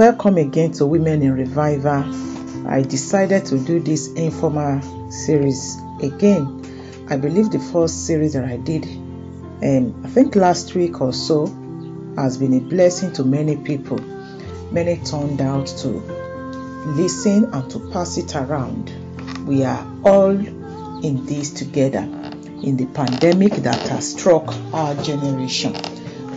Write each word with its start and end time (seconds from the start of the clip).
Welcome 0.00 0.38
again 0.38 0.72
to 0.72 0.86
Women 0.86 1.20
in 1.20 1.34
Revival. 1.34 2.66
I 2.66 2.80
decided 2.80 3.44
to 3.44 3.58
do 3.58 3.80
this 3.80 4.10
informal 4.14 4.80
series 5.12 5.76
again. 6.02 7.06
I 7.10 7.18
believe 7.18 7.50
the 7.50 7.58
first 7.58 8.06
series 8.06 8.32
that 8.32 8.46
I 8.46 8.56
did, 8.56 8.86
um, 8.86 10.00
I 10.02 10.08
think 10.08 10.36
last 10.36 10.74
week 10.74 11.02
or 11.02 11.12
so, 11.12 11.44
has 12.16 12.38
been 12.38 12.54
a 12.54 12.60
blessing 12.60 13.12
to 13.12 13.24
many 13.24 13.58
people. 13.58 13.98
Many 14.72 14.96
turned 15.04 15.42
out 15.42 15.66
to 15.66 15.88
listen 16.86 17.52
and 17.52 17.70
to 17.70 17.90
pass 17.90 18.16
it 18.16 18.34
around. 18.34 18.90
We 19.46 19.64
are 19.64 19.86
all 20.02 20.30
in 20.30 21.26
this 21.26 21.50
together 21.50 22.08
in 22.62 22.78
the 22.78 22.86
pandemic 22.86 23.52
that 23.52 23.86
has 23.88 24.12
struck 24.12 24.50
our 24.72 24.94
generation. 25.02 25.74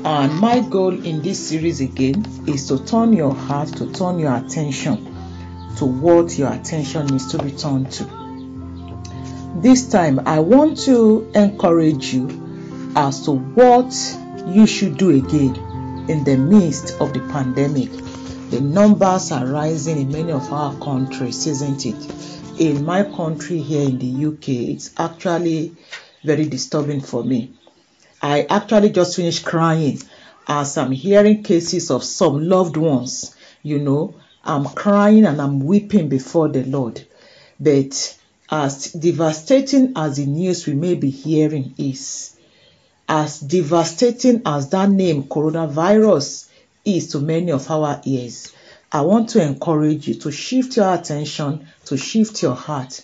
And 0.05 0.38
my 0.38 0.59
goal 0.59 1.05
in 1.05 1.21
this 1.21 1.48
series 1.48 1.80
again 1.80 2.25
is 2.45 2.67
to 2.67 2.84
turn 2.84 3.13
your 3.13 3.34
heart, 3.34 3.70
to 3.77 3.89
turn 3.93 4.20
your 4.20 4.35
attention 4.35 5.05
to 5.77 5.85
what 5.85 6.37
your 6.37 6.51
attention 6.51 7.07
needs 7.07 7.32
to 7.32 7.41
be 7.41 7.51
turned 7.51 7.90
to. 7.93 8.04
This 9.62 9.90
time, 9.90 10.20
I 10.26 10.40
want 10.40 10.77
to 10.79 11.32
encourage 11.34 12.13
you 12.13 12.93
as 12.98 13.23
to 13.26 13.32
what 13.32 13.93
you 14.48 14.68
should 14.68 14.98
do 14.98 15.10
again 15.12 15.55
in 16.10 16.26
the 16.26 16.35
midst 16.38 16.99
of 16.99 17.13
the 17.13 17.21
pandemic. 17.32 17.90
The 18.49 18.60
numbers 18.60 19.32
are 19.32 19.45
rising 19.45 19.99
in 19.99 20.12
many 20.12 20.34
of 20.34 20.51
our 20.51 20.76
countries, 20.79 21.48
isn't 21.48 21.85
it? 21.85 22.60
In 22.60 22.84
my 22.84 23.04
country 23.04 23.60
here 23.60 23.88
in 23.88 23.99
the 23.99 24.26
UK, 24.26 24.49
it's 24.76 24.91
actually 24.98 25.76
very 26.26 26.45
disturbing 26.45 26.99
for 26.99 27.23
me. 27.23 27.54
I 28.24 28.43
actually 28.49 28.91
just 28.91 29.18
finished 29.18 29.43
crying 29.43 30.02
as 30.48 30.77
I'm 30.77 30.91
hearing 30.93 31.43
cases 31.43 31.91
of 31.91 32.05
some 32.05 32.48
loved 32.48 32.77
ones. 32.77 33.35
You 33.63 33.79
know, 33.79 34.16
I'm 34.46 34.63
crying 34.63 35.26
and 35.26 35.41
I'm 35.41 35.60
weeping 35.60 36.07
before 36.07 36.48
the 36.48 36.63
Lord. 36.63 37.05
But 37.60 38.18
as 38.49 38.94
devastating 38.94 39.91
as 39.98 40.16
the 40.16 40.26
news 40.26 40.66
we 40.66 40.74
may 40.74 40.96
be 40.96 41.10
hearing 41.10 41.76
is, 41.77 42.38
as 43.10 43.41
devastating 43.41 44.41
as 44.46 44.70
that 44.70 44.90
name 44.90 45.24
coronavirus 45.24 46.48
is 46.85 47.10
to 47.12 47.20
many 47.20 47.51
of 47.51 47.70
our 47.70 48.01
ears, 48.05 48.54
I 48.90 49.01
want 49.01 49.29
to 49.32 49.44
encourage 49.44 50.07
you 50.07 50.16
to 50.16 50.32
shift 50.32 50.77
your 50.77 50.94
attention, 50.94 51.68
to 51.85 51.98
shift 51.98 52.41
your 52.41 52.55
heart 52.55 53.04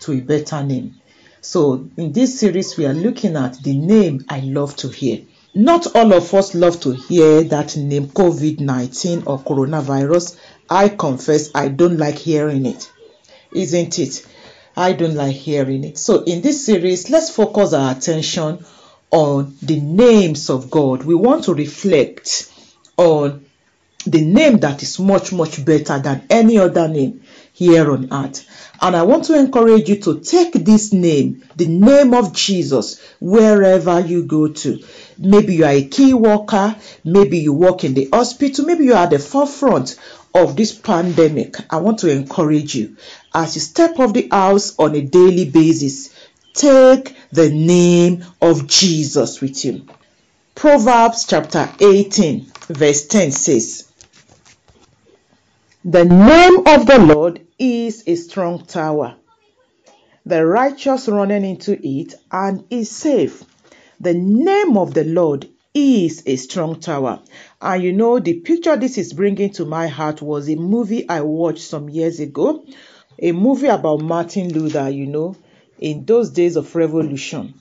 to 0.00 0.12
a 0.12 0.20
better 0.20 0.62
name. 0.62 0.94
So, 1.40 1.88
in 1.96 2.12
this 2.12 2.40
series, 2.40 2.76
we 2.76 2.86
are 2.86 2.94
looking 2.94 3.36
at 3.36 3.62
the 3.62 3.76
name 3.76 4.24
I 4.28 4.40
love 4.40 4.74
to 4.76 4.88
hear. 4.88 5.20
Not 5.54 5.94
all 5.94 6.12
of 6.12 6.32
us 6.34 6.54
love 6.54 6.80
to 6.80 6.92
hear 6.92 7.42
that 7.44 7.76
name 7.76 8.08
COVID 8.08 8.60
19 8.60 9.22
or 9.26 9.38
coronavirus. 9.38 10.36
I 10.68 10.88
confess 10.88 11.50
I 11.54 11.68
don't 11.68 11.96
like 11.96 12.16
hearing 12.16 12.66
it, 12.66 12.90
isn't 13.52 13.98
it? 13.98 14.26
I 14.76 14.92
don't 14.92 15.14
like 15.14 15.36
hearing 15.36 15.84
it. 15.84 15.98
So, 15.98 16.22
in 16.24 16.42
this 16.42 16.64
series, 16.66 17.08
let's 17.08 17.30
focus 17.30 17.72
our 17.72 17.92
attention 17.96 18.64
on 19.10 19.56
the 19.62 19.80
names 19.80 20.50
of 20.50 20.70
God. 20.70 21.04
We 21.04 21.14
want 21.14 21.44
to 21.44 21.54
reflect 21.54 22.52
on 22.96 23.44
the 24.06 24.24
name 24.24 24.58
that 24.58 24.82
is 24.82 24.98
much, 24.98 25.32
much 25.32 25.64
better 25.64 25.98
than 25.98 26.24
any 26.30 26.58
other 26.58 26.88
name 26.88 27.22
here 27.58 27.90
on 27.90 28.12
earth. 28.12 28.46
And 28.80 28.94
I 28.94 29.02
want 29.02 29.24
to 29.24 29.36
encourage 29.36 29.88
you 29.88 29.96
to 30.02 30.20
take 30.20 30.52
this 30.52 30.92
name, 30.92 31.42
the 31.56 31.66
name 31.66 32.14
of 32.14 32.32
Jesus, 32.32 33.00
wherever 33.20 33.98
you 33.98 34.22
go 34.22 34.46
to. 34.46 34.78
Maybe 35.18 35.56
you 35.56 35.64
are 35.64 35.72
a 35.72 35.82
key 35.88 36.14
worker, 36.14 36.76
maybe 37.02 37.38
you 37.38 37.52
work 37.52 37.82
in 37.82 37.94
the 37.94 38.08
hospital, 38.12 38.64
maybe 38.64 38.84
you 38.84 38.94
are 38.94 39.04
at 39.04 39.10
the 39.10 39.18
forefront 39.18 39.98
of 40.32 40.54
this 40.54 40.72
pandemic. 40.72 41.56
I 41.68 41.78
want 41.78 41.98
to 42.00 42.10
encourage 42.12 42.76
you 42.76 42.96
as 43.34 43.56
you 43.56 43.60
step 43.60 43.98
off 43.98 44.12
the 44.12 44.28
house 44.30 44.78
on 44.78 44.94
a 44.94 45.00
daily 45.02 45.50
basis, 45.50 46.14
take 46.54 47.16
the 47.32 47.50
name 47.50 48.24
of 48.40 48.68
Jesus 48.68 49.40
with 49.40 49.64
you. 49.64 49.84
Proverbs 50.54 51.26
chapter 51.26 51.68
18, 51.80 52.46
verse 52.68 53.08
10 53.08 53.32
says, 53.32 53.90
The 55.84 56.04
name 56.04 56.58
of 56.58 56.86
the 56.86 56.98
Lord 57.00 57.47
is 57.58 58.04
a 58.06 58.14
strong 58.14 58.64
tower. 58.64 59.16
The 60.24 60.44
righteous 60.44 61.08
running 61.08 61.44
into 61.44 61.78
it 61.82 62.14
and 62.30 62.64
is 62.70 62.90
safe. 62.90 63.44
The 64.00 64.14
name 64.14 64.76
of 64.76 64.94
the 64.94 65.04
Lord 65.04 65.48
is 65.74 66.22
a 66.26 66.36
strong 66.36 66.80
tower. 66.80 67.20
And 67.60 67.82
you 67.82 67.92
know, 67.92 68.18
the 68.18 68.40
picture 68.40 68.76
this 68.76 68.98
is 68.98 69.12
bringing 69.12 69.50
to 69.54 69.64
my 69.64 69.88
heart 69.88 70.20
was 70.22 70.48
a 70.48 70.56
movie 70.56 71.08
I 71.08 71.22
watched 71.22 71.62
some 71.62 71.88
years 71.88 72.20
ago. 72.20 72.64
A 73.20 73.32
movie 73.32 73.68
about 73.68 74.00
Martin 74.00 74.52
Luther, 74.52 74.88
you 74.88 75.06
know, 75.06 75.36
in 75.78 76.04
those 76.04 76.30
days 76.30 76.56
of 76.56 76.74
revolution. 76.76 77.54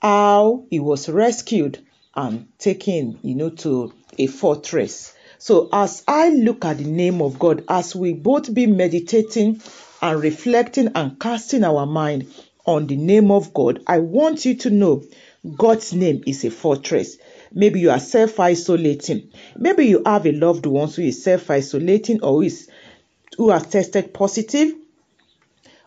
How 0.00 0.66
he 0.70 0.78
was 0.80 1.08
rescued 1.08 1.78
and 2.14 2.48
taken, 2.58 3.18
you 3.22 3.34
know, 3.34 3.50
to 3.50 3.92
a 4.18 4.26
fortress. 4.26 5.14
So 5.40 5.70
as 5.72 6.02
I 6.06 6.28
look 6.28 6.66
at 6.66 6.76
the 6.76 6.84
name 6.84 7.22
of 7.22 7.38
God, 7.38 7.64
as 7.66 7.96
we 7.96 8.12
both 8.12 8.52
be 8.52 8.66
meditating 8.66 9.62
and 10.02 10.22
reflecting 10.22 10.90
and 10.94 11.18
casting 11.18 11.64
our 11.64 11.86
mind 11.86 12.26
on 12.66 12.86
the 12.86 12.96
name 12.96 13.30
of 13.30 13.54
God, 13.54 13.82
I 13.86 14.00
want 14.00 14.44
you 14.44 14.54
to 14.56 14.70
know 14.70 15.02
God's 15.56 15.94
name 15.94 16.22
is 16.26 16.44
a 16.44 16.50
fortress. 16.50 17.16
Maybe 17.54 17.80
you 17.80 17.90
are 17.90 17.98
self 17.98 18.38
isolating. 18.38 19.30
Maybe 19.56 19.86
you 19.86 20.02
have 20.04 20.26
a 20.26 20.32
loved 20.32 20.66
one 20.66 20.90
who 20.90 21.00
is 21.00 21.24
self 21.24 21.50
isolating 21.50 22.22
or 22.22 22.44
is, 22.44 22.68
who 23.38 23.48
has 23.48 23.66
tested 23.66 24.12
positive. 24.12 24.74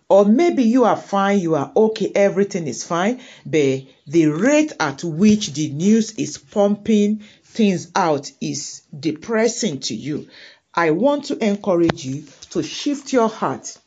Or 0.10 0.26
maybe 0.26 0.64
you 0.64 0.84
are 0.86 0.98
fine, 0.98 1.40
you 1.40 1.54
are 1.56 1.72
okay, 1.76 2.12
everything 2.14 2.68
is 2.68 2.84
fine, 2.84 3.22
but 3.46 3.82
the 4.08 4.28
rate 4.28 4.74
at 4.80 5.04
which 5.04 5.54
the 5.54 5.70
news 5.70 6.12
is 6.18 6.38
pumping 6.40 7.24
things 7.54 7.92
out 7.96 8.32
is 8.42 8.82
depressing 8.98 9.80
to 9.82 9.96
you. 9.96 10.28
I 10.74 10.92
want 10.92 11.26
to 11.26 11.38
encourage 11.46 12.04
you 12.04 12.26
to 12.50 12.64
shift 12.64 13.14
your 13.14 13.30
heart 13.30 13.78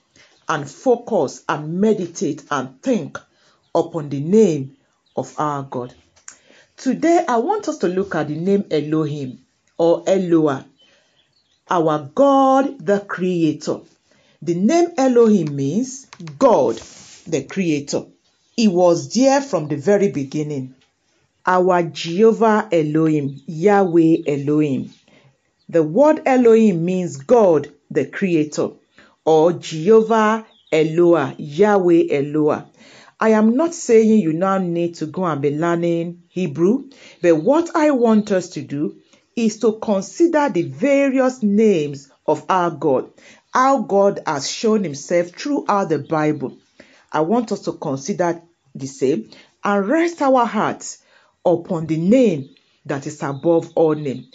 and 0.48 0.70
focus 0.70 1.42
and 1.48 1.80
meditate 1.80 2.44
and 2.50 2.80
think 2.80 3.18
upon 3.74 4.08
the 4.08 4.20
name 4.20 4.76
of 5.16 5.34
our 5.38 5.64
God. 5.64 5.94
Today, 6.76 7.24
I 7.26 7.38
want 7.38 7.68
us 7.68 7.78
to 7.78 7.88
look 7.88 8.14
at 8.14 8.28
the 8.28 8.36
name 8.36 8.64
Elohim 8.70 9.44
or 9.78 10.04
Eloah, 10.06 10.64
our 11.68 12.10
God 12.14 12.78
the 12.84 13.00
Creator. 13.00 13.80
The 14.42 14.54
name 14.54 14.90
Elohim 14.96 15.56
means 15.56 16.06
God 16.38 16.80
the 17.26 17.44
Creator. 17.44 18.04
He 18.54 18.68
was 18.68 19.12
there 19.12 19.40
from 19.40 19.66
the 19.68 19.76
very 19.76 20.12
beginning. 20.12 20.74
Our 21.48 21.84
Jehovah 21.84 22.68
Elohim, 22.72 23.40
Yahweh 23.46 24.16
Elohim. 24.26 24.92
The 25.68 25.84
word 25.84 26.22
Elohim 26.26 26.84
means 26.84 27.18
God 27.18 27.68
the 27.88 28.04
Creator 28.04 28.70
or 29.24 29.52
Jehovah 29.52 30.44
Eloah, 30.72 31.36
Yahweh 31.38 32.08
Eloah. 32.10 32.66
I 33.20 33.28
am 33.30 33.56
not 33.56 33.74
saying 33.74 34.18
you 34.18 34.32
now 34.32 34.58
need 34.58 34.96
to 34.96 35.06
go 35.06 35.24
and 35.24 35.40
be 35.40 35.56
learning 35.56 36.24
Hebrew, 36.28 36.90
but 37.22 37.36
what 37.36 37.76
I 37.76 37.92
want 37.92 38.32
us 38.32 38.48
to 38.50 38.62
do 38.62 38.96
is 39.36 39.60
to 39.60 39.78
consider 39.78 40.48
the 40.48 40.62
various 40.62 41.44
names 41.44 42.10
of 42.26 42.44
our 42.48 42.72
God, 42.72 43.10
how 43.54 43.82
God 43.82 44.20
has 44.26 44.50
shown 44.50 44.82
himself 44.82 45.28
throughout 45.28 45.90
the 45.90 46.00
Bible. 46.00 46.58
I 47.12 47.20
want 47.20 47.52
us 47.52 47.60
to 47.62 47.72
consider 47.72 48.42
the 48.74 48.86
same 48.86 49.30
and 49.62 49.88
rest 49.88 50.20
our 50.20 50.44
hearts 50.44 50.98
upon 51.46 51.86
the 51.86 51.96
name 51.96 52.54
that 52.84 53.06
is 53.06 53.22
above 53.22 53.72
all 53.74 53.94
name. 53.94 54.26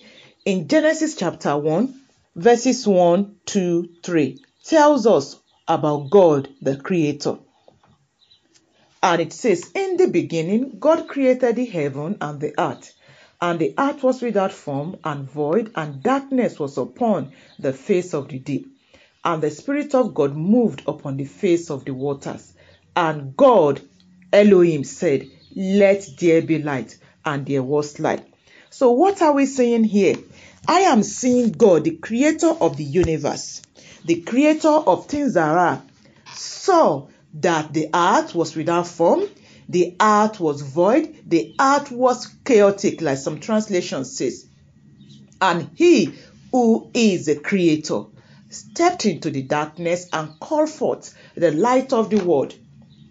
In 0.45 0.67
Genesis 0.67 1.15
chapter 1.15 1.57
1, 1.57 2.01
verses 2.35 2.87
1, 2.87 3.35
2, 3.45 3.89
3, 4.01 4.41
tells 4.63 5.05
us 5.05 5.39
about 5.67 6.09
God 6.09 6.49
the 6.61 6.77
Creator. 6.77 7.37
And 9.03 9.21
it 9.21 9.33
says, 9.33 9.71
In 9.75 9.97
the 9.97 10.07
beginning, 10.07 10.77
God 10.79 11.07
created 11.07 11.55
the 11.55 11.65
heaven 11.65 12.17
and 12.21 12.39
the 12.39 12.53
earth. 12.59 12.93
And 13.41 13.59
the 13.59 13.73
earth 13.77 14.03
was 14.03 14.21
without 14.21 14.51
form 14.51 14.97
and 15.03 15.29
void, 15.29 15.71
and 15.75 16.03
darkness 16.03 16.59
was 16.59 16.77
upon 16.77 17.33
the 17.57 17.73
face 17.73 18.13
of 18.13 18.27
the 18.29 18.37
deep. 18.37 18.67
And 19.23 19.41
the 19.41 19.49
Spirit 19.49 19.95
of 19.95 20.13
God 20.13 20.35
moved 20.35 20.83
upon 20.87 21.17
the 21.17 21.25
face 21.25 21.71
of 21.71 21.85
the 21.85 21.93
waters. 21.93 22.53
And 22.95 23.35
God, 23.35 23.81
Elohim, 24.31 24.83
said, 24.83 25.29
Let 25.55 26.07
there 26.19 26.41
be 26.41 26.61
light. 26.61 26.97
And 27.23 27.45
there 27.45 27.63
was 27.63 27.99
light. 27.99 28.25
So, 28.69 28.91
what 28.91 29.21
are 29.21 29.33
we 29.33 29.45
saying 29.45 29.83
here? 29.83 30.15
I 30.67 30.81
am 30.81 31.03
seeing 31.03 31.51
God, 31.51 31.83
the 31.83 31.97
creator 31.97 32.49
of 32.49 32.77
the 32.77 32.83
universe, 32.83 33.61
the 34.05 34.21
creator 34.21 34.69
of 34.69 35.07
things 35.07 35.33
that 35.33 35.49
are, 35.49 35.81
saw 36.33 37.07
that 37.35 37.73
the 37.73 37.89
earth 37.93 38.33
was 38.33 38.55
without 38.55 38.87
form, 38.87 39.23
the 39.67 39.95
earth 39.99 40.39
was 40.39 40.61
void, 40.61 41.15
the 41.27 41.53
earth 41.59 41.91
was 41.91 42.27
chaotic, 42.45 43.01
like 43.01 43.17
some 43.17 43.39
translation 43.39 44.05
says. 44.05 44.45
And 45.41 45.69
he 45.75 46.13
who 46.51 46.89
is 46.93 47.25
the 47.25 47.35
creator, 47.35 48.03
stepped 48.49 49.05
into 49.05 49.29
the 49.29 49.41
darkness 49.41 50.07
and 50.11 50.37
called 50.39 50.69
forth 50.69 51.15
the 51.35 51.51
light 51.51 51.93
of 51.93 52.09
the 52.09 52.23
world 52.23 52.53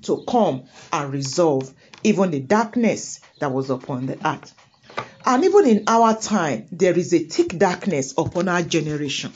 to 0.02 0.22
come 0.28 0.64
and 0.92 1.12
resolve 1.12 1.72
even 2.02 2.30
the 2.30 2.40
darkness 2.40 3.20
that 3.40 3.52
was 3.52 3.70
upon 3.70 4.06
the 4.06 4.18
earth. 4.26 4.54
And 5.24 5.44
even 5.44 5.66
in 5.66 5.84
our 5.86 6.18
time, 6.18 6.66
there 6.72 6.98
is 6.98 7.12
a 7.12 7.18
thick 7.18 7.58
darkness 7.58 8.14
upon 8.16 8.48
our 8.48 8.62
generation. 8.62 9.32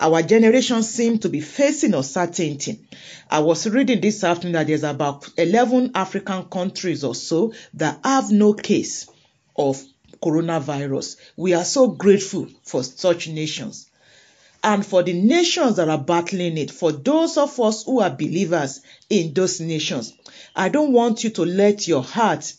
Our 0.00 0.22
generation 0.22 0.82
seems 0.82 1.20
to 1.20 1.28
be 1.28 1.40
facing 1.40 1.94
uncertainty. 1.94 2.80
I 3.30 3.40
was 3.40 3.68
reading 3.68 4.00
this 4.00 4.24
afternoon 4.24 4.54
that 4.54 4.66
there's 4.66 4.82
about 4.82 5.28
11 5.36 5.92
African 5.94 6.44
countries 6.44 7.04
or 7.04 7.14
so 7.14 7.52
that 7.74 8.00
have 8.02 8.32
no 8.32 8.52
case 8.54 9.08
of 9.54 9.80
coronavirus. 10.22 11.16
We 11.36 11.54
are 11.54 11.64
so 11.64 11.88
grateful 11.88 12.48
for 12.64 12.82
such 12.82 13.28
nations. 13.28 13.90
And 14.64 14.86
for 14.86 15.02
the 15.02 15.12
nations 15.12 15.76
that 15.76 15.88
are 15.88 15.98
battling 15.98 16.56
it, 16.56 16.70
for 16.70 16.92
those 16.92 17.36
of 17.36 17.58
us 17.58 17.84
who 17.84 18.00
are 18.00 18.10
believers 18.10 18.80
in 19.10 19.34
those 19.34 19.60
nations, 19.60 20.12
I 20.54 20.68
don't 20.68 20.92
want 20.92 21.24
you 21.24 21.30
to 21.30 21.44
let 21.44 21.88
your 21.88 22.02
heart 22.02 22.52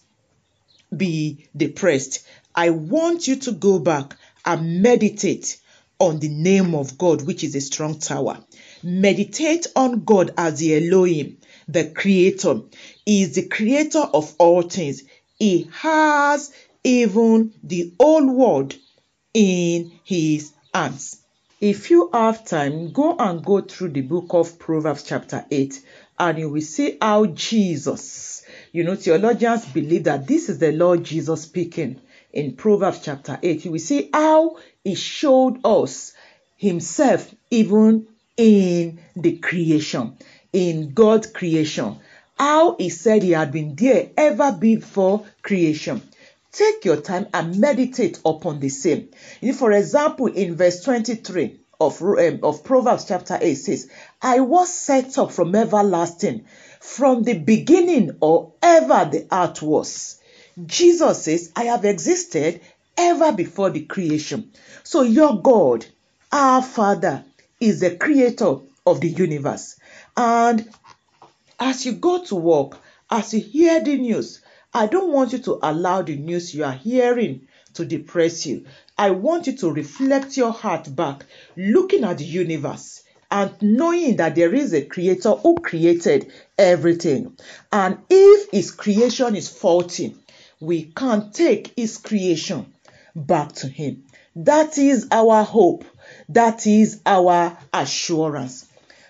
be 0.95 1.47
depressed. 1.55 2.25
I 2.53 2.71
want 2.71 3.27
you 3.27 3.37
to 3.37 3.51
go 3.53 3.79
back 3.79 4.17
and 4.45 4.81
meditate 4.81 5.59
on 5.97 6.19
the 6.19 6.27
name 6.27 6.75
of 6.75 6.97
God, 6.97 7.21
which 7.21 7.43
is 7.43 7.55
a 7.55 7.61
strong 7.61 7.99
tower. 7.99 8.43
Meditate 8.83 9.67
on 9.75 10.03
God 10.03 10.33
as 10.37 10.59
the 10.59 10.75
Elohim, 10.75 11.37
the 11.69 11.89
creator. 11.91 12.61
He 13.05 13.23
is 13.23 13.35
the 13.35 13.47
creator 13.47 13.99
of 14.01 14.35
all 14.37 14.63
things. 14.63 15.03
He 15.39 15.69
has 15.71 16.53
even 16.83 17.53
the 17.63 17.93
whole 17.97 18.29
world 18.29 18.75
in 19.33 19.93
his 20.03 20.51
hands. 20.73 21.22
If 21.63 21.89
you 21.91 22.09
have 22.11 22.43
time, 22.43 22.91
go 22.91 23.15
and 23.17 23.41
go 23.41 23.61
through 23.61 23.91
the 23.91 24.01
book 24.01 24.25
of 24.31 24.59
Proverbs, 24.59 25.03
chapter 25.03 25.45
8, 25.49 25.81
and 26.19 26.37
you 26.37 26.49
will 26.49 26.59
see 26.59 26.97
how 27.01 27.27
Jesus, 27.27 28.43
you 28.73 28.83
know, 28.83 28.97
theologians 28.97 29.65
believe 29.67 30.03
that 30.03 30.27
this 30.27 30.49
is 30.49 30.59
the 30.59 30.73
Lord 30.73 31.05
Jesus 31.05 31.43
speaking 31.43 32.01
in 32.33 32.57
Proverbs 32.57 32.99
chapter 33.01 33.39
8. 33.41 33.63
You 33.63 33.71
will 33.71 33.79
see 33.79 34.09
how 34.11 34.57
he 34.83 34.95
showed 34.95 35.61
us 35.63 36.11
himself 36.57 37.33
even 37.49 38.07
in 38.35 38.99
the 39.15 39.37
creation, 39.37 40.17
in 40.51 40.93
God's 40.93 41.27
creation. 41.27 41.95
How 42.37 42.75
he 42.75 42.89
said 42.89 43.23
he 43.23 43.31
had 43.31 43.53
been 43.53 43.75
there 43.75 44.09
ever 44.17 44.51
before 44.51 45.25
creation. 45.41 46.01
Take 46.53 46.85
your 46.85 47.01
time 47.01 47.27
and 47.33 47.59
meditate 47.59 48.19
upon 48.23 48.59
the 48.59 48.69
same. 48.69 49.09
For 49.55 49.71
example, 49.71 50.27
in 50.27 50.55
verse 50.55 50.83
23 50.83 51.59
of, 51.81 51.99
um, 52.01 52.39
of 52.43 52.63
Proverbs 52.63 53.05
chapter 53.05 53.39
8 53.41 53.55
says, 53.55 53.89
I 54.21 54.39
was 54.41 54.71
set 54.71 55.17
up 55.17 55.31
from 55.31 55.55
everlasting, 55.55 56.45
from 56.79 57.23
the 57.23 57.33
beginning 57.33 58.17
or 58.21 58.53
ever 58.61 59.09
the 59.11 59.27
earth 59.31 59.63
was. 59.63 60.19
Jesus 60.63 61.23
says, 61.23 61.51
I 61.55 61.63
have 61.63 61.85
existed 61.85 62.61
ever 62.97 63.31
before 63.31 63.71
the 63.71 63.85
creation. 63.85 64.51
So 64.83 65.01
your 65.01 65.41
God, 65.41 65.87
our 66.31 66.61
Father, 66.61 67.25
is 67.59 67.79
the 67.79 67.95
creator 67.95 68.57
of 68.85 69.01
the 69.01 69.09
universe. 69.09 69.79
And 70.15 70.69
as 71.59 71.83
you 71.87 71.93
go 71.93 72.23
to 72.25 72.35
work, 72.35 72.77
as 73.09 73.33
you 73.33 73.41
hear 73.41 73.83
the 73.83 73.97
news, 73.97 74.41
I 74.75 74.87
don't 74.87 75.11
want 75.11 75.33
you 75.33 75.39
to 75.39 75.59
allow 75.61 76.01
the 76.01 76.15
news 76.15 76.55
you 76.55 76.63
are 76.63 76.73
hearing 76.73 77.47
to 77.75 77.85
depress 77.85 78.45
you. 78.47 78.65
I 78.97 79.11
want 79.11 79.45
you 79.45 79.55
to 79.57 79.71
reflect 79.71 80.35
your 80.35 80.51
heart 80.51 80.95
back, 80.95 81.25
looking 81.55 82.03
at 82.03 82.17
the 82.17 82.25
universe 82.25 83.03
and 83.29 83.51
knowing 83.61 84.15
that 84.15 84.35
there 84.35 84.53
is 84.53 84.73
a 84.73 84.85
creator 84.85 85.31
who 85.31 85.55
created 85.55 86.31
everything. 86.57 87.37
And 87.71 87.99
if 88.09 88.49
his 88.51 88.71
creation 88.71 89.35
is 89.35 89.47
faulty, 89.47 90.15
we 90.59 90.83
can 90.95 91.31
take 91.31 91.73
his 91.75 91.97
creation 91.97 92.73
back 93.15 93.53
to 93.53 93.67
him. 93.67 94.05
That 94.35 94.77
is 94.77 95.07
our 95.11 95.43
hope. 95.43 95.85
That 96.29 96.65
is 96.65 96.99
our 97.05 97.57
assurance. 97.71 98.65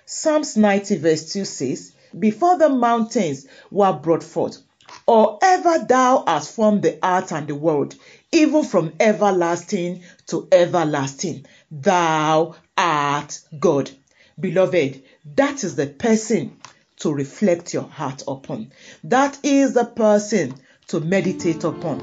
Psalms 0.05 0.57
90 0.57 0.97
verse 0.97 1.31
2 1.31 1.45
says, 1.45 1.93
Before 2.17 2.57
the 2.57 2.69
mountains 2.69 3.47
were 3.71 3.93
brought 3.93 4.23
forth, 4.23 4.57
or 5.05 5.39
ever 5.41 5.85
thou 5.85 6.23
hast 6.25 6.55
formed 6.55 6.81
the 6.83 6.97
earth 7.03 7.31
and 7.31 7.47
the 7.47 7.55
world, 7.55 7.95
even 8.31 8.63
from 8.63 8.93
everlasting 8.99 10.03
to 10.27 10.47
everlasting, 10.51 11.45
thou 11.71 12.55
art 12.77 13.39
God. 13.59 13.91
Beloved, 14.39 15.03
that 15.35 15.63
is 15.63 15.75
the 15.75 15.87
person 15.87 16.57
to 16.97 17.13
reflect 17.13 17.73
your 17.73 17.83
heart 17.83 18.23
upon. 18.27 18.71
That 19.03 19.37
is 19.43 19.73
the 19.73 19.85
person 19.85 20.55
to 20.87 20.99
meditate 20.99 21.63
upon. 21.63 21.99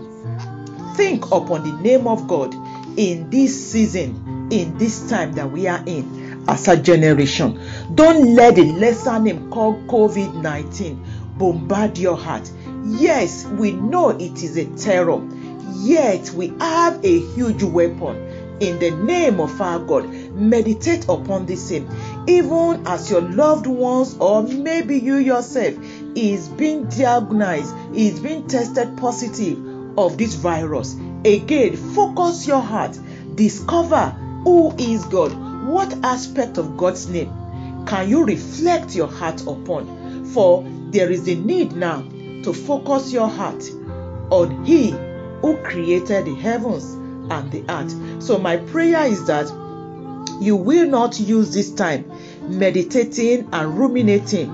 Think 0.97 1.27
upon 1.27 1.65
the 1.65 1.77
name 1.83 2.07
of 2.07 2.29
God 2.29 2.55
in 2.99 3.31
this 3.31 3.73
season, 3.73 4.49
in 4.51 4.77
this 4.79 5.09
time 5.09 5.33
that 5.35 5.51
we 5.51 5.67
are 5.67 5.83
in 5.87 6.45
as 6.49 6.69
a 6.69 6.77
generation. 6.77 7.61
Don't 7.95 8.35
let 8.35 8.57
the 8.57 8.65
lesser 8.65 9.19
name 9.19 9.51
called 9.51 9.87
COVID 9.87 10.43
19 10.43 11.05
bombard 11.39 11.97
your 11.97 12.17
heart. 12.17 12.51
Yes, 12.85 13.45
we 13.45 13.73
know 13.73 14.11
it 14.11 14.43
is 14.43 14.57
a 14.57 14.65
terror, 14.77 15.21
yet 15.75 16.31
we 16.31 16.49
have 16.61 17.05
a 17.05 17.21
huge 17.35 17.63
weapon 17.63 18.17
in 18.61 18.79
the 18.79 18.91
name 18.91 19.39
of 19.39 19.61
our 19.61 19.79
God. 19.79 20.09
Meditate 20.35 21.05
upon 21.09 21.45
the 21.45 21.57
same. 21.57 21.89
Even 22.27 22.87
as 22.87 23.11
your 23.11 23.21
loved 23.21 23.67
ones, 23.67 24.17
or 24.19 24.43
maybe 24.43 24.99
you 24.99 25.17
yourself, 25.17 25.75
is 26.15 26.49
being 26.49 26.85
diagnosed, 26.89 27.75
is 27.95 28.19
being 28.19 28.47
tested 28.47 28.97
positive 28.97 29.59
of 29.99 30.17
this 30.17 30.35
virus. 30.35 30.97
Again, 31.25 31.77
focus 31.77 32.47
your 32.47 32.63
heart. 32.63 32.99
Discover 33.35 34.11
who 34.45 34.75
is 34.79 35.05
God. 35.05 35.33
What 35.67 35.93
aspect 36.03 36.57
of 36.57 36.79
God's 36.79 37.09
name 37.09 37.31
can 37.87 38.09
you 38.09 38.25
reflect 38.25 38.95
your 38.95 39.09
heart 39.09 39.43
upon? 39.43 40.25
For 40.27 40.65
there 40.91 41.11
is 41.11 41.29
a 41.29 41.35
need 41.35 41.73
now 41.73 42.05
to 42.45 42.53
focus 42.53 43.13
your 43.13 43.29
heart 43.29 43.63
on 44.31 44.65
He 44.65 44.91
who 45.41 45.57
created 45.63 46.27
the 46.27 46.35
heavens 46.35 46.85
and 47.31 47.51
the 47.51 47.65
earth. 47.69 48.23
So, 48.23 48.39
my 48.39 48.57
prayer 48.59 49.07
is 49.07 49.27
that 49.27 49.47
you 50.41 50.57
will 50.57 50.89
not 50.89 51.21
use 51.21 51.53
this 51.53 51.71
time 51.71 52.11
meditating 52.49 53.49
and 53.53 53.79
ruminating 53.79 54.51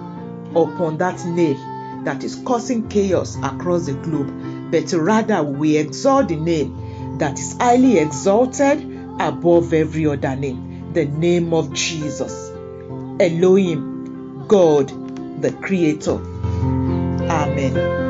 upon 0.51 0.99
that 0.99 1.25
name 1.25 2.05
that 2.05 2.25
is 2.25 2.37
causing 2.45 2.89
chaos 2.89 3.37
across 3.43 3.87
the 3.87 3.95
globe, 3.95 4.71
but 4.71 4.93
rather 4.93 5.43
we 5.43 5.77
exalt 5.77 6.29
the 6.29 6.37
name 6.37 7.19
that 7.19 7.39
is 7.39 7.57
highly 7.59 7.99
exalted 7.99 8.81
above 9.21 9.73
every 9.73 10.07
other 10.07 10.37
name, 10.37 10.93
the 10.93 11.05
name 11.05 11.55
of 11.55 11.73
Jesus, 11.73 12.51
Elohim, 13.21 14.47
God, 14.47 14.89
the 15.43 15.53
Creator. 15.53 16.36
Amen. 17.29 18.06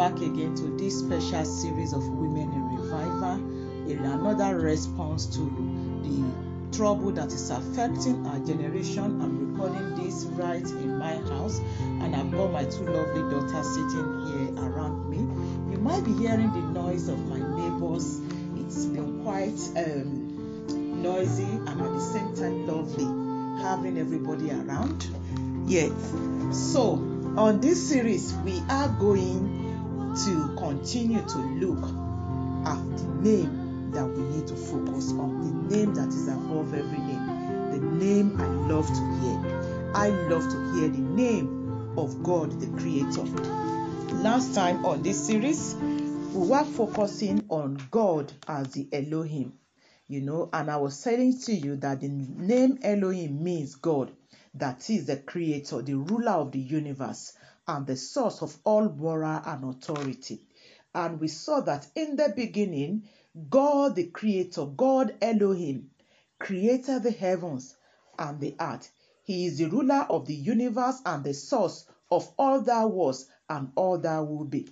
Back 0.00 0.16
again 0.22 0.54
to 0.54 0.62
this 0.78 0.98
special 0.98 1.44
series 1.44 1.92
of 1.92 2.02
Women 2.08 2.50
in 2.54 2.74
Revival, 2.74 3.34
in 3.86 3.98
another 3.98 4.58
response 4.58 5.26
to 5.36 5.40
the 6.02 6.74
trouble 6.74 7.12
that 7.12 7.30
is 7.30 7.50
affecting 7.50 8.26
our 8.26 8.38
generation. 8.38 9.20
I'm 9.20 9.52
recording 9.52 10.02
this 10.02 10.24
right 10.24 10.64
in 10.64 10.96
my 10.96 11.16
house, 11.16 11.58
and 11.82 12.16
I've 12.16 12.30
got 12.30 12.50
my 12.50 12.64
two 12.64 12.86
lovely 12.86 13.20
daughters 13.30 13.74
sitting 13.74 14.54
here 14.56 14.64
around 14.64 15.10
me. 15.10 15.18
You 15.70 15.76
might 15.76 16.02
be 16.02 16.14
hearing 16.14 16.50
the 16.50 16.80
noise 16.80 17.08
of 17.08 17.18
my 17.28 17.36
neighbors. 17.36 18.22
It's 18.56 18.86
been 18.86 19.22
quite 19.22 19.60
um, 19.76 21.02
noisy 21.02 21.44
and 21.44 21.78
at 21.78 21.92
the 21.92 22.00
same 22.00 22.34
time 22.34 22.66
lovely 22.66 23.04
having 23.62 23.98
everybody 23.98 24.50
around. 24.50 25.06
Yes, 25.66 25.92
So, 26.52 26.92
on 27.36 27.60
this 27.60 27.86
series, 27.86 28.32
we 28.46 28.62
are 28.70 28.88
going 28.88 29.59
to 30.16 30.54
continue 30.58 31.22
to 31.22 31.38
look 31.38 31.84
at 32.66 32.96
the 32.98 33.06
name 33.22 33.90
that 33.92 34.06
we 34.06 34.22
need 34.24 34.46
to 34.48 34.56
focus 34.56 35.12
on, 35.12 35.68
the 35.68 35.76
name 35.76 35.94
that 35.94 36.08
is 36.08 36.28
above 36.28 36.74
every 36.74 36.98
name, 36.98 37.26
the 37.70 37.78
name 37.78 38.40
I 38.40 38.46
love 38.46 38.86
to 38.86 39.20
hear. 39.20 39.92
I 39.94 40.08
love 40.28 40.48
to 40.48 40.72
hear 40.74 40.88
the 40.88 40.98
name 41.00 41.94
of 41.96 42.22
God, 42.22 42.60
the 42.60 42.68
Creator. 42.80 43.24
Last 44.22 44.54
time 44.54 44.84
on 44.84 45.02
this 45.02 45.26
series, 45.26 45.74
we 45.74 46.48
were 46.48 46.64
focusing 46.64 47.44
on 47.48 47.78
God 47.90 48.32
as 48.46 48.72
the 48.72 48.88
Elohim, 48.92 49.54
you 50.08 50.20
know, 50.20 50.48
and 50.52 50.70
I 50.70 50.76
was 50.76 50.96
saying 50.98 51.40
to 51.40 51.52
you 51.54 51.76
that 51.76 52.00
the 52.00 52.08
name 52.08 52.78
Elohim 52.82 53.42
means 53.42 53.76
God 53.76 54.12
that 54.54 54.90
is 54.90 55.06
the 55.06 55.16
creator, 55.16 55.82
the 55.82 55.94
ruler 55.94 56.32
of 56.32 56.52
the 56.52 56.58
universe, 56.58 57.34
and 57.66 57.86
the 57.86 57.96
source 57.96 58.42
of 58.42 58.58
all 58.64 58.88
moral 58.88 59.40
and 59.44 59.64
authority. 59.64 60.42
And 60.94 61.20
we 61.20 61.28
saw 61.28 61.60
that 61.60 61.86
in 61.94 62.16
the 62.16 62.32
beginning, 62.34 63.08
God 63.48 63.94
the 63.96 64.06
creator, 64.06 64.66
God 64.66 65.14
Elohim, 65.22 65.90
created 66.38 67.02
the 67.02 67.12
heavens 67.12 67.76
and 68.18 68.40
the 68.40 68.56
earth. 68.60 68.90
He 69.22 69.46
is 69.46 69.58
the 69.58 69.66
ruler 69.66 70.06
of 70.10 70.26
the 70.26 70.34
universe 70.34 71.00
and 71.06 71.22
the 71.22 71.34
source 71.34 71.86
of 72.10 72.28
all 72.38 72.60
that 72.62 72.90
was 72.90 73.28
and 73.48 73.70
all 73.76 73.98
that 73.98 74.18
will 74.18 74.44
be. 74.44 74.68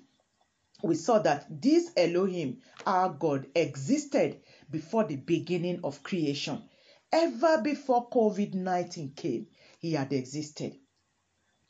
We 0.83 0.95
saw 0.95 1.19
that 1.21 1.47
this 1.63 1.91
Elohim, 1.97 2.63
our 2.87 3.11
God, 3.11 3.47
existed 3.55 4.41
before 4.71 5.05
the 5.05 5.17
beginning 5.17 5.81
of 5.85 6.03
creation. 6.03 6.63
Ever 7.13 7.63
before 7.63 8.09
COVID 8.11 8.55
19 8.55 9.13
came, 9.15 9.47
he 9.79 9.93
had 9.93 10.13
existed. 10.13 10.77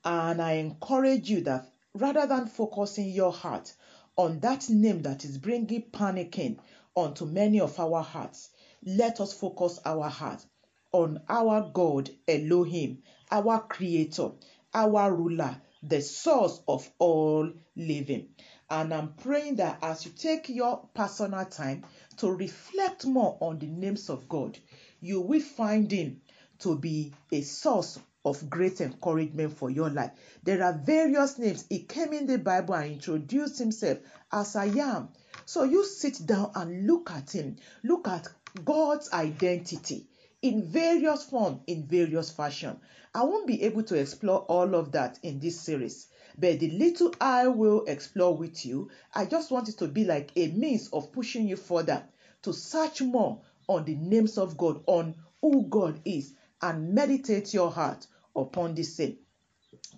And 0.05 0.41
I 0.41 0.53
encourage 0.53 1.29
you 1.29 1.41
that 1.43 1.71
rather 1.93 2.27
than 2.27 2.47
focusing 2.47 3.11
your 3.11 3.33
heart 3.33 3.75
on 4.17 4.41
that 4.41 4.69
name 4.71 5.03
that 5.03 5.25
is 5.25 5.39
bringing 5.39 5.83
panicking 5.91 6.59
onto 6.95 7.25
many 7.25 7.61
of 7.61 7.79
our 7.81 8.03
hearts, 8.03 8.51
let 8.85 9.21
us 9.21 9.33
focus 9.33 9.81
our 9.85 10.09
heart 10.09 10.45
on 10.93 11.21
our 11.29 11.71
God 11.73 12.11
Elohim, 12.27 13.03
our 13.31 13.61
Creator, 13.61 14.31
our 14.73 15.15
ruler, 15.15 15.61
the 15.83 16.01
source 16.01 16.61
of 16.67 16.89
all 16.99 17.53
living. 17.77 18.29
And 18.71 18.93
I'm 18.93 19.15
praying 19.15 19.57
that 19.57 19.79
as 19.83 20.05
you 20.05 20.13
take 20.13 20.49
your 20.49 20.89
personal 20.95 21.45
time 21.45 21.85
to 22.19 22.31
reflect 22.31 23.07
more 23.07 23.37
on 23.41 23.59
the 23.59 23.67
names 23.67 24.11
of 24.11 24.29
God, 24.29 24.59
you 25.01 25.21
will 25.21 25.41
find 25.41 25.91
Him 25.91 26.21
to 26.61 26.77
be 26.77 27.13
a 27.33 27.41
source 27.41 27.99
of 28.25 28.51
great 28.51 28.81
encouragement 28.81 29.53
for 29.57 29.71
your 29.71 29.91
life. 29.91 30.11
There 30.43 30.63
are 30.63 30.73
various 30.73 31.39
names. 31.39 31.65
He 31.69 31.81
came 31.81 32.13
in 32.13 32.27
the 32.27 32.39
Bible 32.39 32.75
and 32.75 32.93
introduced 32.93 33.59
himself 33.59 33.99
as 34.33 34.57
I 34.57 34.67
am. 34.67 35.09
So 35.47 35.65
you 35.65 35.85
sit 35.85 36.27
down 36.27 36.53
and 36.55 36.87
look 36.87 37.11
at 37.11 37.35
him. 37.35 37.57
Look 37.83 38.09
at 38.09 38.29
God's 38.65 39.13
identity 39.13 40.07
in 40.43 40.63
various 40.63 41.25
form, 41.25 41.61
in 41.67 41.87
various 41.87 42.31
fashion. 42.31 42.79
I 43.15 43.25
won't 43.25 43.47
be 43.47 43.63
able 43.63 43.83
to 43.85 43.97
explore 43.97 44.41
all 44.41 44.75
of 44.75 44.93
that 44.93 45.19
in 45.23 45.41
this 45.41 45.61
series. 45.61 46.09
But 46.39 46.61
the 46.61 46.71
little 46.71 47.13
I 47.21 47.49
will 47.49 47.85
explore 47.87 48.37
with 48.37 48.65
you, 48.65 48.91
I 49.15 49.25
just 49.25 49.51
want 49.51 49.69
it 49.69 49.79
to 49.79 49.89
be 49.89 50.05
like 50.05 50.31
a 50.37 50.49
means 50.49 50.89
of 50.89 51.13
pushing 51.13 51.49
you 51.49 51.57
further 51.57 52.05
to 52.43 52.53
search 52.53 53.01
more 53.01 53.41
on 53.67 53.85
the 53.85 53.97
names 53.97 54.39
of 54.39 54.57
God, 54.57 54.83
on 54.87 55.15
who 55.41 55.67
God 55.69 56.01
is, 56.05 56.35
and 56.63 56.95
meditate 56.95 57.55
your 57.55 57.71
heart 57.71 58.07
upon 58.35 58.75
the 58.75 58.83
same. 58.83 59.19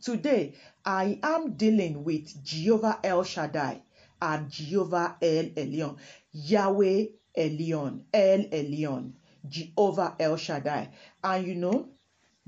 Today, 0.03 0.55
I 0.85 1.19
am 1.23 1.55
dealing 1.55 2.05
with 2.05 2.43
Jehovah 2.43 3.01
El 3.05 3.23
Shaddai 3.23 3.83
and 4.21 4.51
Jehovah 4.51 5.17
El 5.21 5.45
Elyon, 5.57 5.97
Yahweh 6.33 7.07
Elyon, 7.37 8.03
El 8.13 8.45
Elyon, 8.45 9.13
Jehovah 9.49 10.17
El 10.19 10.37
Shaddai. 10.37 10.89
And 11.23 11.47
you 11.47 11.55
know, 11.55 11.89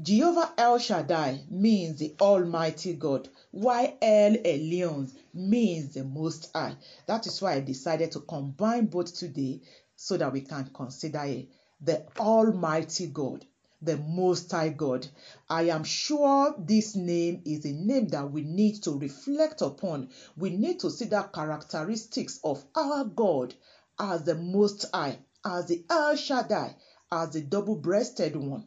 Jehovah 0.01 0.53
El 0.59 0.79
Shaddai 0.79 1.45
means 1.51 1.99
the 1.99 2.15
Almighty 2.21 2.95
God, 2.95 3.29
while 3.51 3.97
El 4.01 4.37
Elyon 4.37 5.11
means 5.35 5.95
the 5.95 6.05
Most 6.05 6.51
High. 6.55 6.77
That 7.07 7.27
is 7.27 7.41
why 7.41 7.55
I 7.55 7.61
decided 7.61 8.13
to 8.13 8.21
combine 8.21 8.87
both 8.87 9.15
today 9.15 9.61
so 9.95 10.17
that 10.17 10.33
we 10.33 10.41
can 10.41 10.71
consider 10.75 11.23
it 11.25 11.49
the 11.81 12.07
Almighty 12.19 13.09
God 13.09 13.45
the 13.83 13.97
Most 13.99 14.51
High 14.51 14.71
God. 14.71 15.07
I 15.51 15.65
am 15.65 15.85
sure 15.85 16.55
this 16.57 16.95
name 16.95 17.43
is 17.45 17.65
a 17.65 17.73
name 17.73 18.09
that 18.09 18.31
we 18.31 18.43
need 18.43 18.83
to 18.85 18.97
reflect 18.99 19.61
upon. 19.61 20.09
We 20.37 20.51
need 20.51 20.81
to 20.81 20.91
see 20.91 21.07
the 21.07 21.23
characteristics 21.35 22.39
of 22.45 22.65
our 22.77 23.05
God 23.05 23.55
as 23.99 24.23
the 24.23 24.37
Most 24.37 24.87
High, 24.95 25.19
as 25.45 25.67
the 25.67 25.85
El 25.91 26.15
Shaddai, 26.17 26.77
as 27.11 27.31
the 27.31 27.41
double 27.41 27.77
breasted 27.77 28.37
one. 28.37 28.65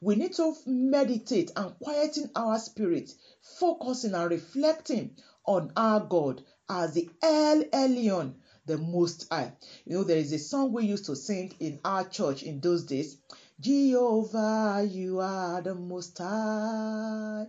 We 0.00 0.16
need 0.16 0.34
to 0.34 0.54
meditate 0.66 1.50
and 1.56 1.72
quieten 1.80 2.30
our 2.36 2.58
spirit, 2.58 3.14
focusing 3.40 4.14
and 4.14 4.30
reflecting 4.30 5.16
on 5.46 5.72
our 5.76 6.00
God 6.00 6.42
as 6.68 6.92
the 6.92 7.08
El 7.22 7.62
Elyon, 7.72 8.34
the 8.66 8.76
Most 8.78 9.26
High. 9.30 9.52
You 9.86 9.96
know, 9.96 10.04
there 10.04 10.18
is 10.18 10.32
a 10.32 10.38
song 10.38 10.72
we 10.72 10.84
used 10.84 11.06
to 11.06 11.16
sing 11.16 11.52
in 11.58 11.80
our 11.84 12.04
church 12.04 12.42
in 12.42 12.60
those 12.60 12.84
days. 12.84 13.16
Jehovah, 13.60 14.86
you 14.88 15.18
are 15.18 15.60
the 15.60 15.74
Most 15.74 16.16
High. 16.18 17.46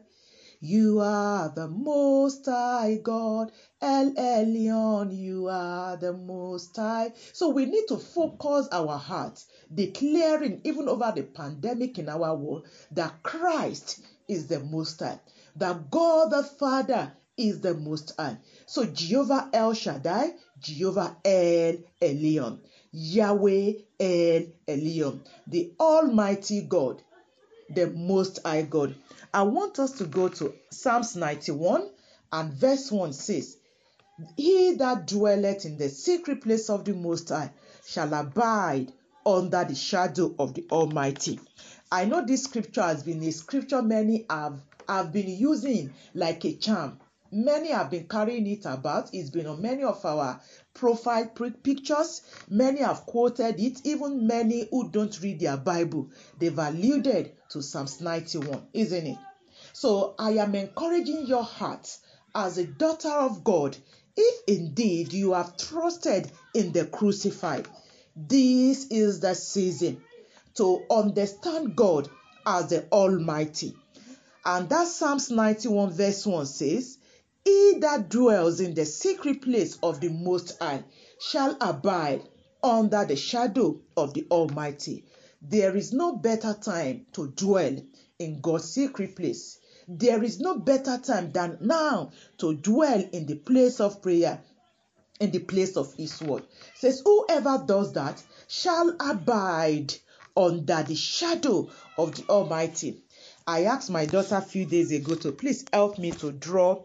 You 0.60 1.02
are 1.02 1.50
the 1.50 1.68
Most 1.68 2.48
High 2.48 2.96
God. 3.04 3.52
El 3.80 4.12
Elyon, 4.14 5.16
you 5.16 5.48
are 5.50 5.98
the 5.98 6.14
Most 6.14 6.76
High. 6.76 7.12
So 7.32 7.50
we 7.50 7.66
need 7.66 7.86
to 7.90 7.98
focus 7.98 8.68
our 8.72 8.98
hearts, 8.98 9.46
declaring 9.72 10.62
even 10.64 10.90
over 10.90 11.14
the 11.16 11.22
pandemic 11.22 12.00
in 12.00 12.10
our 12.10 12.36
world 12.36 12.68
that 12.92 13.22
Christ 13.22 14.02
is 14.28 14.48
the 14.48 14.62
Most 14.62 15.00
High, 15.02 15.20
that 15.58 15.92
God 15.92 16.32
the 16.32 16.42
Father 16.42 17.14
is 17.38 17.62
the 17.62 17.76
Most 17.76 18.14
High. 18.18 18.38
So 18.66 18.84
Jehovah 18.86 19.50
El 19.54 19.74
Shaddai, 19.74 20.34
Jehovah 20.60 21.16
El 21.24 21.78
Elyon. 22.02 22.60
Yahweh 22.92 23.74
El 24.00 24.44
Elyon, 24.68 25.20
the 25.46 25.72
Almighty 25.80 26.62
God, 26.62 27.02
the 27.70 27.88
Most 27.88 28.40
High 28.44 28.64
God. 28.64 28.96
I 29.34 29.44
want 29.44 29.78
us 29.78 29.92
to 30.00 30.06
go 30.06 30.30
to 30.30 30.54
Psalms 30.72 31.16
91 31.16 31.88
and 32.32 32.52
verse 32.54 32.92
1 32.92 33.14
says, 33.14 33.58
He 34.36 34.74
that 34.76 35.06
dwelleth 35.06 35.66
in 35.66 35.78
the 35.78 35.90
secret 35.90 36.42
place 36.42 36.70
of 36.70 36.84
the 36.84 36.94
Most 36.94 37.30
High 37.30 37.52
shall 37.86 38.12
abide 38.14 38.92
under 39.24 39.64
the 39.64 39.76
shadow 39.76 40.34
of 40.40 40.56
the 40.56 40.66
Almighty. 40.72 41.40
I 41.92 42.06
know 42.06 42.26
this 42.26 42.44
scripture 42.44 42.82
has 42.82 43.04
been 43.04 43.22
a 43.22 43.32
scripture 43.32 43.84
many 43.84 44.26
have, 44.30 44.62
have 44.88 45.12
been 45.12 45.30
using 45.30 45.94
like 46.16 46.44
a 46.46 46.54
charm. 46.54 47.00
Many 47.32 47.70
have 47.70 47.92
been 47.92 48.08
carrying 48.08 48.48
it 48.48 48.66
about. 48.66 49.14
It's 49.14 49.30
been 49.30 49.46
on 49.46 49.62
many 49.62 49.84
of 49.84 50.04
our 50.04 50.42
profile 50.74 51.28
pictures. 51.64 52.22
Many 52.50 52.80
have 52.80 53.06
quoted 53.06 53.60
it, 53.60 53.82
even 53.86 54.28
many 54.28 54.68
who 54.72 54.90
don't 54.90 55.20
read 55.22 55.40
their 55.40 55.58
Bible. 55.58 56.10
They've 56.38 56.58
alluded 56.58 57.34
to 57.50 57.62
Psalms 57.62 58.02
91, 58.02 58.68
isn't 58.74 59.08
it? 59.08 59.18
So 59.74 60.16
I 60.18 60.32
am 60.32 60.56
encouraging 60.56 61.26
your 61.26 61.44
heart 61.44 61.98
as 62.36 62.58
a 62.58 62.66
daughter 62.66 63.10
of 63.10 63.44
God, 63.44 63.76
if 64.16 64.44
indeed 64.48 65.14
you 65.14 65.34
have 65.34 65.58
trusted 65.58 66.32
in 66.54 66.72
the 66.72 66.86
crucified. 66.86 67.68
This 68.16 68.88
is 68.88 69.20
the 69.20 69.34
season 69.34 70.02
to 70.56 70.86
understand 70.90 71.76
God 71.76 72.10
as 72.46 72.70
the 72.70 72.86
Almighty. 72.92 73.76
And 74.46 74.70
that 74.70 74.88
Psalms 74.88 75.32
91 75.32 75.92
verse 75.92 76.26
1 76.26 76.46
says, 76.46 76.99
he 77.50 77.80
that 77.80 78.10
dwells 78.10 78.60
in 78.60 78.74
the 78.76 78.86
secret 78.86 79.42
place 79.42 79.78
of 79.82 80.00
the 80.00 80.10
Most 80.10 80.58
High 80.62 80.84
shall 81.20 81.58
abide 81.60 82.22
under 82.62 83.06
the 83.06 83.16
shadow 83.16 83.80
of 83.98 84.14
the 84.14 84.28
Almighty. 84.30 85.06
There 85.42 85.76
is 85.76 85.94
no 85.94 86.16
better 86.18 86.56
time 86.62 87.06
to 87.14 87.28
dwell 87.28 87.76
in 88.20 88.42
God's 88.42 88.70
secret 88.70 89.16
place 89.16 89.60
There 89.92 90.24
is 90.24 90.40
no 90.40 90.60
better 90.60 91.00
time 91.00 91.32
than 91.32 91.58
now 91.62 92.12
to 92.38 92.54
dwell 92.54 93.04
in 93.12 93.26
the 93.26 93.34
place 93.36 93.80
of 93.80 94.04
prayer, 94.04 94.40
in 95.20 95.32
the 95.32 95.40
place 95.40 95.76
of 95.78 95.92
His 95.96 96.22
word. 96.22 96.44
says, 96.76 97.02
Whoever 97.04 97.64
does 97.66 97.94
that 97.94 98.22
shall 98.48 98.96
abide 99.00 99.96
under 100.38 100.84
the 100.84 100.94
shadow 100.96 101.70
of 101.98 102.14
the 102.16 102.24
Almighty. 102.30 103.02
I 103.48 103.64
asked 103.64 103.90
my 103.90 104.06
daughter 104.06 104.36
a 104.36 104.42
few 104.42 104.66
days 104.66 104.92
ago 104.92 105.16
to 105.16 105.32
please 105.32 105.66
help 105.74 105.98
me 105.98 106.12
to 106.12 106.32
draw 106.32 106.84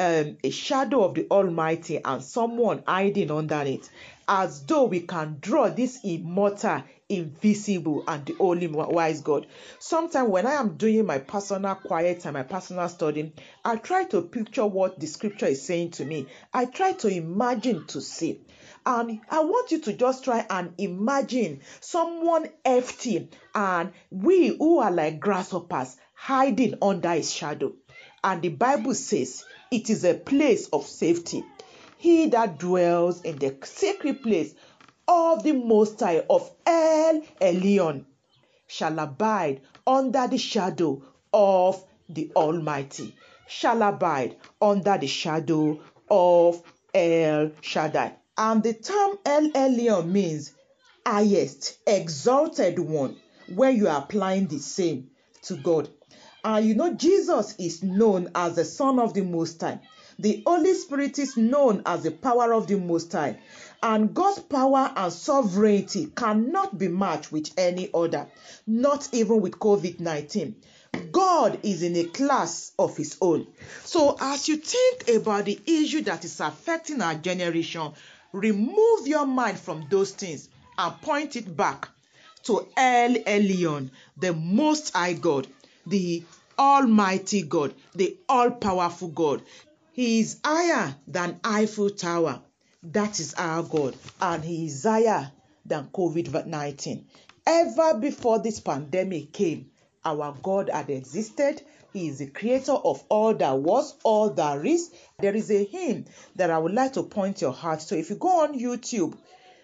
um, 0.00 0.38
a 0.42 0.50
shadow 0.50 1.04
of 1.04 1.14
the 1.14 1.26
Almighty 1.30 2.02
and 2.02 2.24
someone 2.24 2.82
hiding 2.86 3.30
under 3.30 3.60
it, 3.60 3.90
as 4.26 4.64
though 4.64 4.84
we 4.84 5.00
can 5.00 5.36
draw 5.40 5.68
this 5.68 6.00
immortal, 6.02 6.82
invisible, 7.10 8.04
and 8.08 8.24
the 8.24 8.34
only 8.40 8.66
wise 8.66 9.20
God. 9.20 9.46
Sometimes 9.78 10.30
when 10.30 10.46
I 10.46 10.54
am 10.54 10.78
doing 10.78 11.04
my 11.04 11.18
personal 11.18 11.74
quiet 11.74 12.24
and 12.24 12.32
my 12.32 12.44
personal 12.44 12.88
study, 12.88 13.34
I 13.62 13.76
try 13.76 14.04
to 14.04 14.22
picture 14.22 14.64
what 14.64 14.98
the 14.98 15.06
scripture 15.06 15.46
is 15.46 15.60
saying 15.60 15.90
to 15.92 16.06
me. 16.06 16.28
I 16.54 16.64
try 16.64 16.92
to 16.92 17.08
imagine 17.08 17.86
to 17.88 18.00
see. 18.00 18.40
And 18.86 19.20
I 19.30 19.40
want 19.40 19.70
you 19.70 19.80
to 19.80 19.92
just 19.92 20.24
try 20.24 20.46
and 20.48 20.72
imagine 20.78 21.60
someone 21.80 22.48
empty 22.64 23.28
and 23.54 23.92
we 24.10 24.48
who 24.48 24.78
are 24.78 24.90
like 24.90 25.20
grasshoppers 25.20 25.98
hiding 26.14 26.76
under 26.80 27.12
his 27.12 27.30
shadow. 27.30 27.72
And 28.24 28.40
the 28.42 28.48
Bible 28.50 28.94
says 28.94 29.44
it 29.70 29.88
is 29.88 30.04
a 30.04 30.14
place 30.14 30.68
of 30.68 30.86
safety. 30.86 31.44
He 31.96 32.26
that 32.28 32.58
dwells 32.58 33.22
in 33.22 33.38
the 33.38 33.56
sacred 33.62 34.22
place 34.22 34.54
of 35.06 35.42
the 35.42 35.52
Most 35.52 36.00
High 36.00 36.24
of 36.28 36.50
El 36.66 37.22
Elyon 37.40 38.04
shall 38.66 38.98
abide 38.98 39.60
under 39.86 40.26
the 40.26 40.38
shadow 40.38 41.02
of 41.32 41.84
the 42.08 42.30
Almighty, 42.34 43.14
shall 43.46 43.82
abide 43.82 44.36
under 44.60 44.98
the 44.98 45.06
shadow 45.06 45.80
of 46.10 46.62
El 46.94 47.52
Shaddai. 47.60 48.14
And 48.36 48.62
the 48.62 48.74
term 48.74 49.18
El 49.24 49.50
Elyon 49.50 50.10
means 50.10 50.52
highest, 51.06 51.78
exalted 51.86 52.78
one, 52.78 53.16
when 53.54 53.76
you 53.76 53.88
are 53.88 54.02
applying 54.02 54.46
the 54.46 54.58
same 54.58 55.10
to 55.42 55.56
God. 55.56 55.88
And 56.42 56.66
you 56.66 56.74
know, 56.74 56.94
Jesus 56.94 57.54
is 57.58 57.82
known 57.82 58.30
as 58.34 58.56
the 58.56 58.64
Son 58.64 58.98
of 58.98 59.14
the 59.14 59.22
Most 59.22 59.60
High. 59.60 59.80
The 60.18 60.42
Holy 60.46 60.74
Spirit 60.74 61.18
is 61.18 61.36
known 61.36 61.82
as 61.86 62.02
the 62.02 62.10
power 62.10 62.52
of 62.52 62.66
the 62.66 62.78
Most 62.78 63.12
High. 63.12 63.38
And 63.82 64.12
God's 64.14 64.40
power 64.40 64.92
and 64.94 65.12
sovereignty 65.12 66.12
cannot 66.14 66.78
be 66.78 66.88
matched 66.88 67.32
with 67.32 67.50
any 67.56 67.90
other, 67.94 68.26
not 68.66 69.08
even 69.12 69.40
with 69.40 69.58
COVID 69.58 70.00
19. 70.00 70.56
God 71.12 71.60
is 71.62 71.82
in 71.82 71.96
a 71.96 72.04
class 72.04 72.72
of 72.78 72.96
his 72.96 73.16
own. 73.20 73.46
So, 73.84 74.16
as 74.20 74.48
you 74.48 74.56
think 74.56 75.08
about 75.08 75.44
the 75.44 75.58
issue 75.66 76.02
that 76.02 76.24
is 76.24 76.40
affecting 76.40 77.00
our 77.00 77.14
generation, 77.14 77.92
remove 78.32 79.06
your 79.06 79.26
mind 79.26 79.58
from 79.58 79.86
those 79.88 80.12
things 80.12 80.48
and 80.76 81.00
point 81.00 81.36
it 81.36 81.56
back 81.56 81.88
to 82.42 82.68
El 82.76 83.14
Elyon, 83.14 83.90
the 84.16 84.32
Most 84.32 84.94
High 84.94 85.12
God, 85.14 85.46
the 85.86 86.22
Almighty 86.60 87.40
God, 87.40 87.74
the 87.94 88.18
all 88.28 88.50
powerful 88.50 89.08
God. 89.08 89.42
He 89.92 90.20
is 90.20 90.40
higher 90.44 90.94
than 91.08 91.40
Eiffel 91.42 91.88
Tower. 91.88 92.42
That 92.82 93.18
is 93.18 93.32
our 93.32 93.62
God. 93.62 93.96
And 94.20 94.44
He 94.44 94.66
is 94.66 94.84
higher 94.84 95.32
than 95.64 95.86
COVID 95.86 96.44
19. 96.44 97.06
Ever 97.46 97.94
before 97.98 98.40
this 98.40 98.60
pandemic 98.60 99.32
came, 99.32 99.70
our 100.04 100.36
God 100.42 100.68
had 100.68 100.90
existed. 100.90 101.62
He 101.94 102.08
is 102.08 102.18
the 102.18 102.26
creator 102.26 102.72
of 102.72 103.02
all 103.08 103.32
that 103.32 103.58
was, 103.58 103.94
all 104.04 104.28
that 104.28 104.62
is. 104.66 104.90
There 105.18 105.34
is 105.34 105.50
a 105.50 105.64
hymn 105.64 106.04
that 106.36 106.50
I 106.50 106.58
would 106.58 106.74
like 106.74 106.92
to 106.92 107.04
point 107.04 107.40
your 107.40 107.52
heart 107.52 107.80
to. 107.88 107.98
If 107.98 108.10
you 108.10 108.16
go 108.16 108.42
on 108.42 108.60
YouTube, 108.60 109.16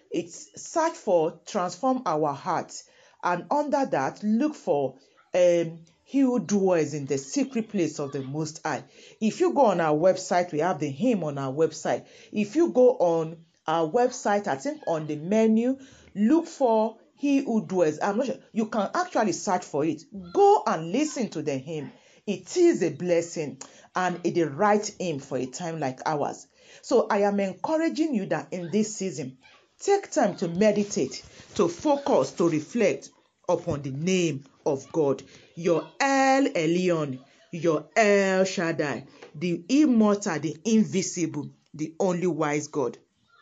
it's 0.09 0.49
search 0.55 0.93
for 0.93 1.39
Transform 1.45 2.01
Our 2.07 2.33
Hearts. 2.33 2.85
And 3.23 3.45
under 3.51 3.85
that, 3.85 4.23
look 4.23 4.55
for 4.55 4.95
um, 5.35 5.77
He 6.09 6.21
who 6.21 6.39
dwells 6.39 6.93
in 6.93 7.05
the 7.05 7.17
secret 7.17 7.67
place 7.67 7.99
of 7.99 8.13
the 8.13 8.21
Most 8.21 8.61
High. 8.63 8.85
If 9.19 9.41
you 9.41 9.53
go 9.53 9.65
on 9.65 9.81
our 9.81 9.93
website, 9.93 10.53
we 10.53 10.59
have 10.59 10.79
the 10.79 10.89
hymn 10.89 11.21
on 11.21 11.37
our 11.37 11.51
website. 11.51 12.05
If 12.31 12.55
you 12.55 12.69
go 12.69 12.91
on 12.91 13.43
our 13.67 13.91
website, 13.91 14.47
I 14.47 14.55
think 14.55 14.83
on 14.87 15.07
the 15.07 15.17
menu, 15.17 15.77
look 16.15 16.47
for 16.47 16.95
He 17.17 17.39
who 17.39 17.65
dwells. 17.65 17.99
I'm 18.01 18.19
not 18.19 18.27
sure. 18.27 18.37
You 18.53 18.67
can 18.67 18.89
actually 18.95 19.33
search 19.33 19.65
for 19.65 19.83
it. 19.83 20.03
Go 20.31 20.63
and 20.65 20.93
listen 20.93 21.27
to 21.31 21.41
the 21.41 21.57
hymn. 21.57 21.91
It 22.25 22.55
is 22.55 22.83
a 22.83 22.89
blessing 22.91 23.61
and 23.93 24.21
it 24.23 24.35
the 24.35 24.43
right 24.43 24.89
hymn 24.97 25.19
for 25.19 25.37
a 25.37 25.45
time 25.45 25.81
like 25.81 25.99
ours. 26.05 26.47
So 26.83 27.07
I 27.09 27.23
am 27.23 27.41
encouraging 27.41 28.15
you 28.15 28.27
that 28.27 28.53
in 28.53 28.71
this 28.71 28.95
season, 28.95 29.39
take 29.81 30.09
time 30.09 30.37
to 30.37 30.47
meditate, 30.47 31.21
to 31.55 31.67
focus, 31.67 32.31
to 32.31 32.47
reflect 32.47 33.09
upon 33.49 33.81
the 33.81 33.91
name 33.91 34.45
of 34.65 34.89
God, 34.91 35.23
your 35.57 35.89
El 35.99 36.45
Elyon, 36.49 37.17
your 37.51 37.87
El 37.95 38.43
Shaddai, 38.45 39.05
the 39.33 39.63
immortal, 39.67 40.39
the 40.39 40.55
invisible, 40.63 41.49
the 41.73 41.95
only 41.99 42.27
wise 42.27 42.67
God. 42.67 42.99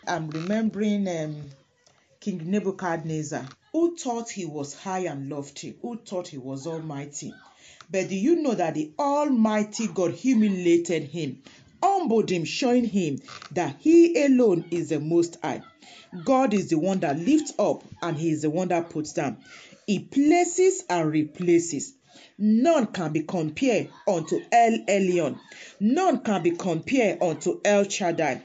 I'm 0.07 0.29
remembering 0.29 1.09
um, 1.09 1.49
King 2.21 2.49
Nebuchadnezzar, 2.49 3.45
who 3.73 3.97
thought 3.97 4.29
he 4.29 4.45
was 4.45 4.73
high 4.73 4.99
and 4.99 5.29
lofty, 5.29 5.77
who 5.81 5.97
thought 5.97 6.29
he 6.29 6.37
was 6.37 6.65
almighty. 6.65 7.33
But 7.91 8.07
do 8.07 8.15
you 8.15 8.41
know 8.41 8.55
that 8.55 8.75
the 8.75 8.93
Almighty 8.97 9.87
God 9.87 10.13
humiliated 10.13 11.03
him, 11.03 11.43
humbled 11.83 12.31
him, 12.31 12.45
showing 12.45 12.85
him 12.85 13.19
that 13.51 13.75
he 13.79 14.23
alone 14.23 14.63
is 14.71 14.89
the 14.89 15.01
Most 15.01 15.37
High? 15.43 15.63
God 16.23 16.53
is 16.53 16.69
the 16.69 16.79
one 16.79 17.01
that 17.01 17.19
lifts 17.19 17.53
up 17.59 17.83
and 18.01 18.17
he 18.17 18.29
is 18.31 18.43
the 18.43 18.49
one 18.49 18.69
that 18.69 18.89
puts 18.89 19.11
down. 19.11 19.37
He 19.85 19.99
places 19.99 20.83
and 20.89 21.11
replaces. 21.11 21.93
None 22.37 22.87
can 22.87 23.13
be 23.13 23.21
compared 23.21 23.89
unto 24.05 24.41
El 24.51 24.79
Elyon. 24.89 25.39
None 25.79 26.19
can 26.19 26.43
be 26.43 26.51
compared 26.51 27.21
unto 27.21 27.61
El 27.63 27.87
Shaddai. 27.87 28.35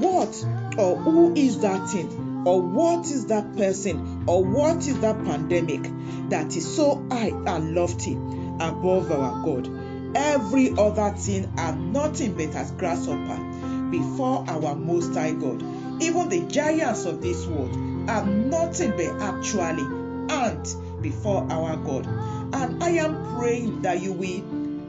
What 0.00 0.46
or 0.76 0.96
who 0.96 1.34
is 1.36 1.60
that 1.60 1.88
thing? 1.90 2.42
Or 2.44 2.60
what 2.60 3.04
is 3.04 3.26
that 3.26 3.56
person? 3.56 4.24
Or 4.26 4.42
what 4.44 4.78
is 4.78 4.98
that 5.00 5.24
pandemic 5.24 5.82
that 6.30 6.56
is 6.56 6.74
so 6.74 7.06
high 7.08 7.28
and 7.28 7.74
lofty 7.76 8.14
above 8.14 9.12
our 9.12 9.44
God? 9.44 10.16
Every 10.16 10.72
other 10.76 11.16
thing 11.16 11.52
are 11.56 11.76
nothing 11.76 12.34
but 12.34 12.56
as 12.56 12.72
grasshopper 12.72 13.90
before 13.90 14.44
our 14.48 14.74
Most 14.74 15.14
High 15.14 15.34
God. 15.34 15.62
Even 16.02 16.30
the 16.30 16.48
giants 16.48 17.04
of 17.04 17.22
this 17.22 17.46
world 17.46 17.76
are 18.10 18.26
nothing 18.26 18.90
but 18.90 19.22
actually 19.22 19.84
ants 20.30 20.74
before 21.00 21.46
our 21.50 21.76
God. 21.76 22.06
And 22.52 22.82
I 22.82 22.90
am 22.90 23.36
praying 23.36 23.82
that 23.82 24.00
you 24.00 24.12
will 24.12 24.42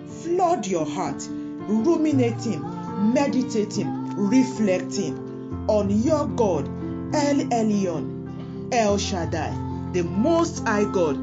flood 0.08 0.68
your 0.68 0.86
heart, 0.86 1.28
ruminating, 1.30 2.62
meditating, 3.14 4.16
reflecting 4.16 5.66
on 5.68 5.90
your 5.90 6.28
God, 6.28 6.68
El 7.16 7.38
Elyon, 7.50 8.74
El 8.74 8.98
Shaddai, 8.98 9.52
the 9.94 10.04
Most 10.04 10.66
High 10.66 10.86
God, 10.86 11.16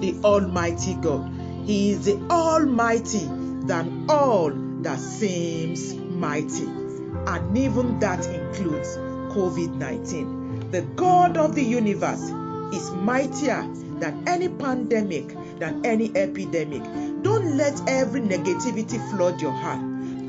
the 0.00 0.14
Almighty 0.24 0.94
God. 0.94 1.30
He 1.64 1.90
is 1.90 2.04
the 2.04 2.18
Almighty 2.30 3.26
than 3.66 4.06
all 4.08 4.50
that 4.82 4.98
seems 4.98 5.94
mighty. 5.94 6.64
And 6.64 7.58
even 7.58 7.98
that 8.00 8.24
includes 8.26 8.96
COVID 9.34 9.74
19. 9.74 10.70
The 10.70 10.82
God 10.82 11.36
of 11.36 11.54
the 11.54 11.62
universe 11.64 12.30
is 12.72 12.90
mightier 12.92 13.66
than 13.98 14.28
any 14.28 14.48
pandemic, 14.48 15.34
than 15.58 15.84
any 15.84 16.14
epidemic. 16.16 16.82
Don't 17.22 17.56
let 17.56 17.80
every 17.88 18.20
negativity 18.20 18.98
flood 19.10 19.40
your 19.40 19.52
heart. 19.52 19.80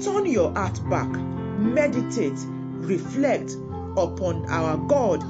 Turn 0.01 0.25
your 0.25 0.51
heart 0.53 0.79
back, 0.89 1.09
meditate, 1.57 2.39
reflect 2.81 3.53
upon 3.97 4.45
our 4.47 4.77
God, 4.77 5.21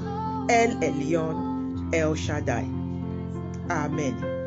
El 0.52 0.76
Elyon, 0.82 1.94
El 1.94 2.16
Shaddai. 2.16 2.68
Amen. 3.70 4.39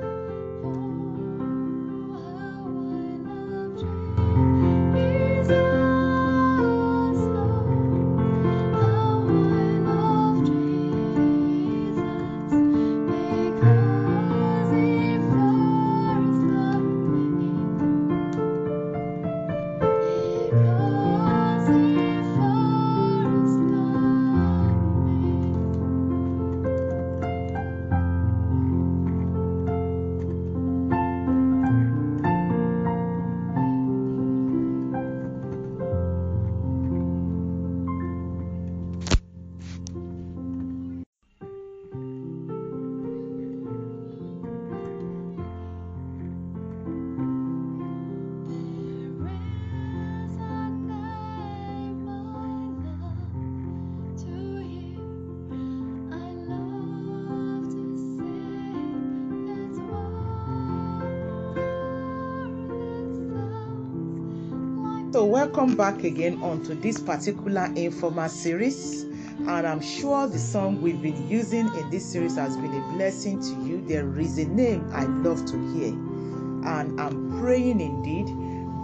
So, 65.12 65.26
welcome 65.26 65.76
back 65.76 66.04
again 66.04 66.42
onto 66.42 66.74
this 66.74 66.98
particular 66.98 67.70
informal 67.76 68.30
series. 68.30 69.02
And 69.02 69.66
I'm 69.66 69.82
sure 69.82 70.26
the 70.26 70.38
song 70.38 70.80
we've 70.80 71.02
been 71.02 71.28
using 71.28 71.66
in 71.74 71.90
this 71.90 72.10
series 72.10 72.36
has 72.36 72.56
been 72.56 72.72
a 72.72 72.92
blessing 72.94 73.38
to 73.42 73.62
you. 73.62 73.84
There 73.86 74.18
is 74.18 74.38
a 74.38 74.46
name 74.46 74.88
I 74.90 75.04
love 75.04 75.44
to 75.44 75.74
hear. 75.74 75.88
And 75.90 76.98
I'm 76.98 77.38
praying 77.42 77.82
indeed 77.82 78.26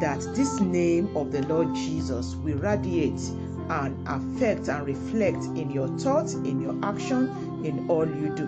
that 0.02 0.20
this 0.36 0.60
name 0.60 1.16
of 1.16 1.32
the 1.32 1.46
Lord 1.46 1.74
Jesus 1.74 2.36
will 2.36 2.58
radiate 2.58 3.22
and 3.70 3.96
affect 4.06 4.68
and 4.68 4.86
reflect 4.86 5.42
in 5.56 5.70
your 5.70 5.88
thoughts, 5.96 6.34
in 6.34 6.60
your 6.60 6.78
action, 6.82 7.30
in 7.64 7.88
all 7.88 8.06
you 8.06 8.34
do. 8.36 8.46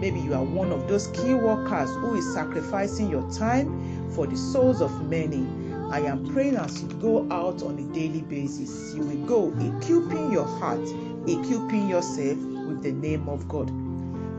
Maybe 0.00 0.18
you 0.18 0.34
are 0.34 0.42
one 0.42 0.72
of 0.72 0.88
those 0.88 1.06
key 1.06 1.34
workers 1.34 1.88
who 1.90 2.16
is 2.16 2.34
sacrificing 2.34 3.08
your 3.08 3.30
time 3.30 4.10
for 4.10 4.26
the 4.26 4.36
souls 4.36 4.80
of 4.80 5.08
many. 5.08 5.46
I 5.92 6.00
am 6.00 6.32
praying 6.32 6.56
as 6.56 6.82
you 6.82 6.88
go 7.02 7.30
out 7.30 7.62
on 7.62 7.78
a 7.78 7.82
daily 7.94 8.22
basis, 8.22 8.94
you 8.94 9.02
will 9.02 9.26
go 9.26 9.48
equipping 9.60 10.32
your 10.32 10.46
heart, 10.58 10.80
equipping 11.26 11.86
yourself 11.86 12.38
with 12.38 12.82
the 12.82 12.92
name 12.92 13.28
of 13.28 13.46
God. 13.46 13.70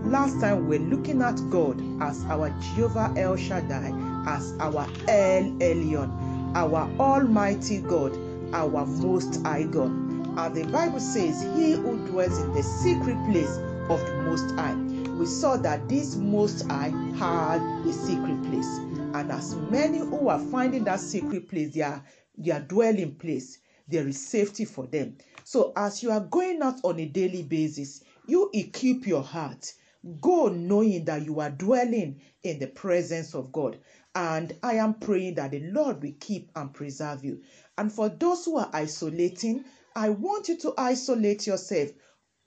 Last 0.03 0.41
time 0.41 0.67
we 0.67 0.79
were 0.79 0.85
looking 0.85 1.21
at 1.21 1.39
God 1.51 1.79
as 2.01 2.25
our 2.25 2.49
Jehovah 2.59 3.13
El 3.15 3.35
Shaddai, 3.35 3.93
as 4.25 4.55
our 4.59 4.89
El 5.07 5.43
Elyon, 5.59 6.55
our 6.55 6.89
Almighty 6.99 7.81
God, 7.81 8.17
our 8.51 8.87
Most 8.87 9.39
High 9.43 9.63
God. 9.63 9.91
And 9.91 10.55
the 10.55 10.63
Bible 10.63 10.99
says, 10.99 11.43
He 11.55 11.73
who 11.73 12.03
dwells 12.07 12.35
in 12.39 12.51
the 12.53 12.63
secret 12.63 13.17
place 13.31 13.57
of 13.89 14.03
the 14.07 14.23
Most 14.23 14.49
High. 14.55 14.73
We 15.19 15.27
saw 15.27 15.57
that 15.57 15.87
this 15.87 16.15
Most 16.15 16.67
High 16.67 16.91
had 17.19 17.61
a 17.61 17.93
secret 17.93 18.41
place. 18.49 18.79
And 19.13 19.32
as 19.32 19.56
many 19.56 19.99
who 19.99 20.28
are 20.28 20.39
finding 20.39 20.86
that 20.86 20.99
secret 20.99 21.47
place, 21.47 21.73
their, 21.76 22.04
their 22.36 22.60
dwelling 22.62 23.13
place, 23.15 23.60
there 23.88 24.08
is 24.08 24.19
safety 24.19 24.65
for 24.65 24.88
them. 24.88 25.17
So 25.43 25.71
as 25.76 26.02
you 26.02 26.10
are 26.10 26.21
going 26.21 26.62
out 26.63 26.80
on 26.84 26.99
a 26.99 27.06
daily 27.06 27.43
basis, 27.43 28.04
you 28.28 28.49
equip 28.54 29.06
your 29.06 29.21
heart. 29.21 29.71
Go 30.19 30.47
knowing 30.47 31.06
that 31.06 31.26
you 31.26 31.39
are 31.39 31.52
dwelling 31.52 32.21
in 32.41 32.58
the 32.58 32.67
presence 32.67 33.36
of 33.36 33.52
God. 33.52 33.78
And 34.15 34.56
I 34.63 34.73
am 34.76 34.95
praying 34.95 35.36
that 35.36 35.52
the 35.52 35.60
Lord 35.71 36.02
will 36.02 36.13
keep 36.19 36.52
and 36.56 36.73
preserve 36.73 37.23
you. 37.23 37.41
And 37.78 37.91
for 37.91 38.10
those 38.10 38.45
who 38.45 38.58
are 38.58 38.69
isolating, 38.73 39.63
I 39.95 40.10
want 40.10 40.49
you 40.49 40.58
to 40.58 40.73
isolate 40.78 41.45
yourself 41.45 41.89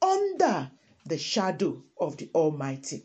under 0.02 0.70
the 1.04 1.18
shadow 1.18 1.82
of 2.00 2.16
the 2.16 2.28
Almighty. 2.34 3.04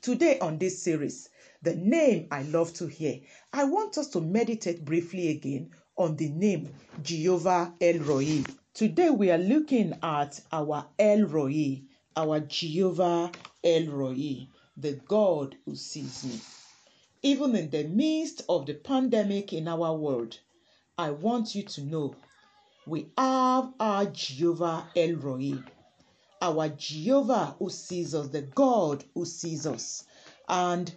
Today, 0.00 0.40
on 0.40 0.58
this 0.58 0.82
series, 0.82 1.28
the 1.62 1.76
name 1.76 2.26
I 2.30 2.42
love 2.42 2.72
to 2.74 2.86
hear, 2.88 3.20
I 3.52 3.64
want 3.64 3.96
us 3.96 4.08
to 4.08 4.20
meditate 4.20 4.84
briefly 4.84 5.28
again 5.28 5.70
on 5.96 6.16
the 6.16 6.28
name 6.28 6.74
Jehovah 7.02 7.74
El 7.80 7.98
Roi. 8.00 8.42
Today, 8.74 9.10
we 9.10 9.30
are 9.30 9.38
looking 9.38 9.96
at 10.02 10.40
our 10.50 10.86
El 10.98 11.24
Roi, 11.24 11.82
our 12.16 12.40
Jehovah 12.40 13.30
El 13.62 13.86
Roi, 13.86 14.48
the 14.76 14.94
God 15.06 15.54
who 15.64 15.76
sees 15.76 16.24
me. 16.24 16.40
Even 17.22 17.54
in 17.54 17.70
the 17.70 17.84
midst 17.84 18.42
of 18.48 18.66
the 18.66 18.74
pandemic 18.74 19.52
in 19.52 19.68
our 19.68 19.94
world, 19.94 20.38
I 20.98 21.10
want 21.10 21.54
you 21.54 21.62
to 21.62 21.82
know 21.82 22.16
we 22.86 23.06
have 23.16 23.72
our 23.78 24.06
Jehovah 24.06 24.88
El 24.96 25.14
Roi, 25.14 25.62
our 26.40 26.68
Jehovah 26.70 27.54
who 27.58 27.70
sees 27.70 28.14
us, 28.16 28.28
the 28.28 28.42
God 28.42 29.04
who 29.14 29.24
sees 29.24 29.66
us. 29.66 30.04
And 30.48 30.92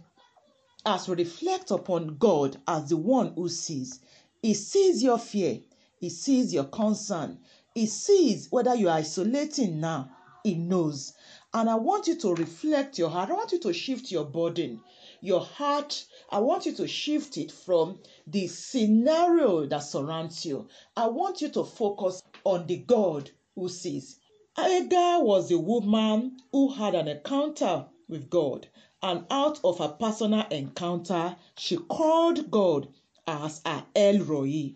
as 0.86 1.08
we 1.08 1.16
reflect 1.16 1.72
upon 1.72 2.18
God 2.18 2.58
as 2.68 2.90
the 2.90 2.98
one 2.98 3.34
who 3.36 3.50
sees, 3.50 4.00
He 4.42 4.54
sees 4.54 5.02
your 5.02 5.18
fear, 5.18 5.60
He 6.00 6.10
sees 6.10 6.54
your 6.54 6.66
concern, 6.66 7.40
He 7.74 7.86
sees 7.86 8.52
whether 8.52 8.76
you 8.76 8.90
are 8.90 8.98
isolating 8.98 9.80
now, 9.80 10.12
He 10.44 10.56
knows. 10.56 11.14
And 11.54 11.70
I 11.70 11.76
want 11.76 12.08
you 12.08 12.18
to 12.18 12.36
reflect 12.36 12.98
your 12.98 13.10
heart, 13.10 13.30
I 13.30 13.34
want 13.34 13.52
you 13.52 13.60
to 13.60 13.74
shift 13.74 14.12
your 14.12 14.26
burden 14.26 14.82
your 15.26 15.42
heart, 15.42 16.06
I 16.30 16.40
want 16.40 16.68
you 16.68 16.74
to 16.74 16.88
shift 16.88 17.38
it 17.38 17.52
from 17.52 18.00
the 18.28 18.48
scenario 18.48 19.66
that 19.66 19.80
surrounds 19.80 20.46
you. 20.46 20.68
I 20.96 21.08
want 21.08 21.42
you 21.42 21.50
to 21.50 21.64
focus 21.64 22.22
on 22.44 22.68
the 22.68 22.78
God 22.78 23.32
who 23.56 23.68
sees. 23.70 24.20
Agar 24.58 25.24
was 25.24 25.52
a 25.52 25.58
woman 25.58 26.38
who 26.52 26.72
had 26.72 26.94
an 26.94 27.08
encounter 27.08 27.88
with 28.08 28.30
God, 28.30 28.68
and 29.06 29.24
out 29.30 29.60
of 29.64 29.80
a 29.82 29.90
personal 29.90 30.48
encounter, 30.50 31.36
she 31.56 31.78
called 31.78 32.50
God 32.50 32.88
as 33.28 33.62
her 33.64 33.86
El 33.96 34.18
Roi. 34.22 34.74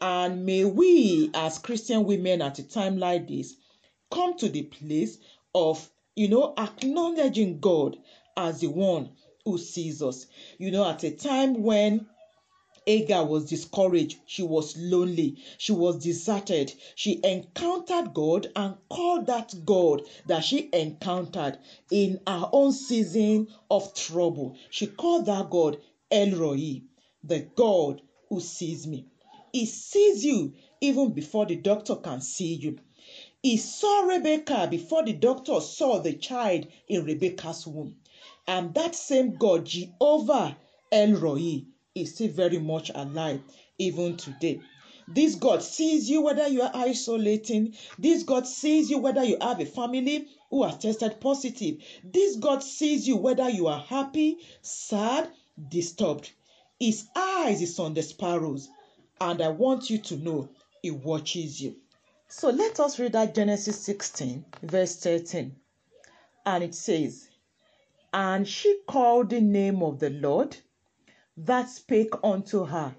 And 0.00 0.46
may 0.46 0.64
we, 0.64 1.32
as 1.34 1.58
Christian 1.58 2.04
women 2.04 2.42
at 2.42 2.60
a 2.60 2.62
time 2.62 2.96
like 2.98 3.26
this, 3.26 3.56
come 4.08 4.38
to 4.38 4.48
the 4.48 4.62
place 4.62 5.18
of, 5.52 5.90
you 6.14 6.28
know, 6.28 6.54
acknowledging 6.56 7.58
God 7.58 7.96
as 8.36 8.60
the 8.60 8.68
one 8.68 9.10
who 9.44 9.58
sees 9.58 10.00
us. 10.00 10.26
You 10.58 10.70
know, 10.70 10.88
at 10.88 11.02
a 11.02 11.10
time 11.10 11.64
when 11.64 12.06
Agar 12.86 13.24
was 13.24 13.48
discouraged. 13.48 14.18
She 14.26 14.42
was 14.42 14.76
lonely. 14.76 15.36
She 15.58 15.72
was 15.72 16.02
deserted. 16.02 16.74
She 16.94 17.20
encountered 17.22 18.12
God 18.12 18.50
and 18.56 18.76
called 18.88 19.26
that 19.26 19.54
God 19.64 20.02
that 20.26 20.44
she 20.44 20.68
encountered 20.72 21.58
in 21.90 22.20
her 22.26 22.48
own 22.52 22.72
season 22.72 23.48
of 23.70 23.94
trouble. 23.94 24.56
She 24.70 24.86
called 24.88 25.26
that 25.26 25.50
God 25.50 25.78
El 26.10 26.32
Roi, 26.32 26.82
the 27.22 27.40
God 27.40 28.02
who 28.28 28.40
sees 28.40 28.86
me. 28.86 29.06
He 29.52 29.66
sees 29.66 30.24
you 30.24 30.54
even 30.80 31.12
before 31.12 31.46
the 31.46 31.56
doctor 31.56 31.96
can 31.96 32.20
see 32.20 32.54
you. 32.54 32.78
He 33.42 33.56
saw 33.56 34.00
Rebecca 34.02 34.68
before 34.70 35.04
the 35.04 35.12
doctor 35.12 35.60
saw 35.60 35.98
the 35.98 36.14
child 36.14 36.66
in 36.88 37.04
Rebecca's 37.04 37.66
womb. 37.66 37.96
And 38.46 38.74
that 38.74 38.94
same 38.94 39.34
God, 39.34 39.66
Jehovah 39.66 40.56
El 40.90 41.12
Roi, 41.14 41.64
is 41.94 42.14
still 42.14 42.28
very 42.28 42.58
much 42.58 42.90
alive 42.94 43.40
even 43.78 44.16
today. 44.16 44.60
This 45.08 45.34
God 45.34 45.62
sees 45.62 46.08
you 46.08 46.22
whether 46.22 46.46
you 46.46 46.62
are 46.62 46.70
isolating. 46.74 47.74
This 47.98 48.22
God 48.22 48.46
sees 48.46 48.88
you 48.88 48.98
whether 48.98 49.24
you 49.24 49.36
have 49.40 49.60
a 49.60 49.66
family 49.66 50.28
who 50.48 50.62
has 50.62 50.78
tested 50.78 51.20
positive. 51.20 51.82
This 52.04 52.36
God 52.36 52.62
sees 52.62 53.06
you 53.06 53.16
whether 53.16 53.48
you 53.50 53.66
are 53.66 53.80
happy, 53.80 54.38
sad, 54.62 55.30
disturbed. 55.68 56.30
His 56.78 57.08
eyes 57.14 57.60
is 57.60 57.78
on 57.78 57.94
the 57.94 58.02
sparrows, 58.02 58.68
and 59.20 59.42
I 59.42 59.48
want 59.48 59.90
you 59.90 59.98
to 59.98 60.16
know 60.16 60.48
He 60.82 60.90
watches 60.90 61.60
you. 61.60 61.76
So 62.28 62.48
let 62.48 62.80
us 62.80 62.98
read 62.98 63.12
that 63.12 63.34
Genesis 63.34 63.78
16, 63.80 64.44
verse 64.62 64.96
13. 64.96 65.54
And 66.46 66.64
it 66.64 66.74
says, 66.74 67.28
And 68.12 68.48
she 68.48 68.80
called 68.88 69.30
the 69.30 69.40
name 69.40 69.82
of 69.82 69.98
the 69.98 70.10
Lord 70.10 70.56
that 71.36 71.68
spake 71.68 72.14
unto 72.22 72.64
her, 72.64 72.94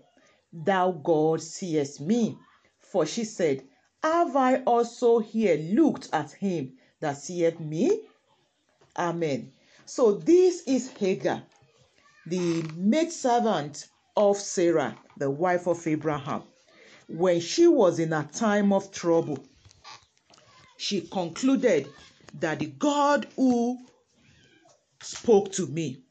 Thou 0.51 0.91
God 0.91 1.41
seest 1.41 2.01
me. 2.01 2.37
For 2.79 3.05
she 3.05 3.23
said, 3.23 3.67
Have 4.03 4.35
I 4.35 4.63
also 4.63 5.19
here 5.19 5.57
looked 5.57 6.09
at 6.13 6.31
him 6.31 6.73
that 6.99 7.17
seeth 7.17 7.59
me? 7.59 8.01
Amen. 8.97 9.53
So 9.85 10.13
this 10.13 10.63
is 10.67 10.91
Hagar, 10.91 11.43
the 12.27 12.63
maidservant 12.75 13.87
of 14.15 14.37
Sarah, 14.37 14.97
the 15.17 15.31
wife 15.31 15.67
of 15.67 15.85
Abraham. 15.87 16.43
When 17.07 17.39
she 17.39 17.67
was 17.67 17.99
in 17.99 18.13
a 18.13 18.29
time 18.31 18.71
of 18.71 18.91
trouble, 18.91 19.43
she 20.77 21.01
concluded 21.01 21.87
that 22.39 22.59
the 22.59 22.67
God 22.67 23.27
who 23.35 23.79
spoke 25.01 25.51
to 25.53 25.67
me 25.67 26.02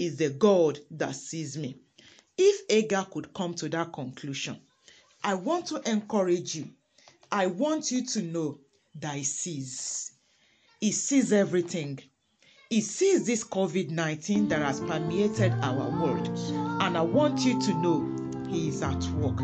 is 0.00 0.16
the 0.16 0.30
God 0.30 0.78
that 0.92 1.14
sees 1.14 1.58
me. 1.58 1.76
If 2.38 2.62
Agar 2.70 3.06
could 3.10 3.34
come 3.34 3.52
to 3.54 3.68
that 3.68 3.92
conclusion, 3.92 4.58
I 5.22 5.34
want 5.34 5.66
to 5.66 5.82
encourage 5.90 6.54
you. 6.54 6.70
I 7.30 7.48
want 7.48 7.92
you 7.92 8.06
to 8.06 8.22
know 8.22 8.60
that 8.98 9.14
He 9.14 9.24
sees. 9.24 10.12
He 10.80 10.92
sees 10.92 11.34
everything. 11.34 11.98
He 12.70 12.80
sees 12.80 13.26
this 13.26 13.44
COVID 13.44 13.90
19 13.90 14.48
that 14.48 14.62
has 14.62 14.80
permeated 14.80 15.52
our 15.60 15.90
world. 16.00 16.28
And 16.80 16.96
I 16.96 17.02
want 17.02 17.40
you 17.40 17.60
to 17.60 17.74
know 17.74 18.48
He 18.48 18.68
is 18.68 18.82
at 18.82 19.04
work. 19.20 19.36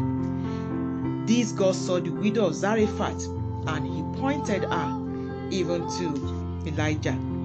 This 1.26 1.52
God 1.52 1.74
saw 1.74 2.00
the 2.00 2.10
widow 2.10 2.46
of 2.46 2.54
Zarephath 2.54 3.26
and 3.66 3.86
He 3.86 4.20
pointed 4.20 4.64
her 4.64 5.48
even 5.50 5.82
to 5.98 6.66
Elijah. 6.66 7.36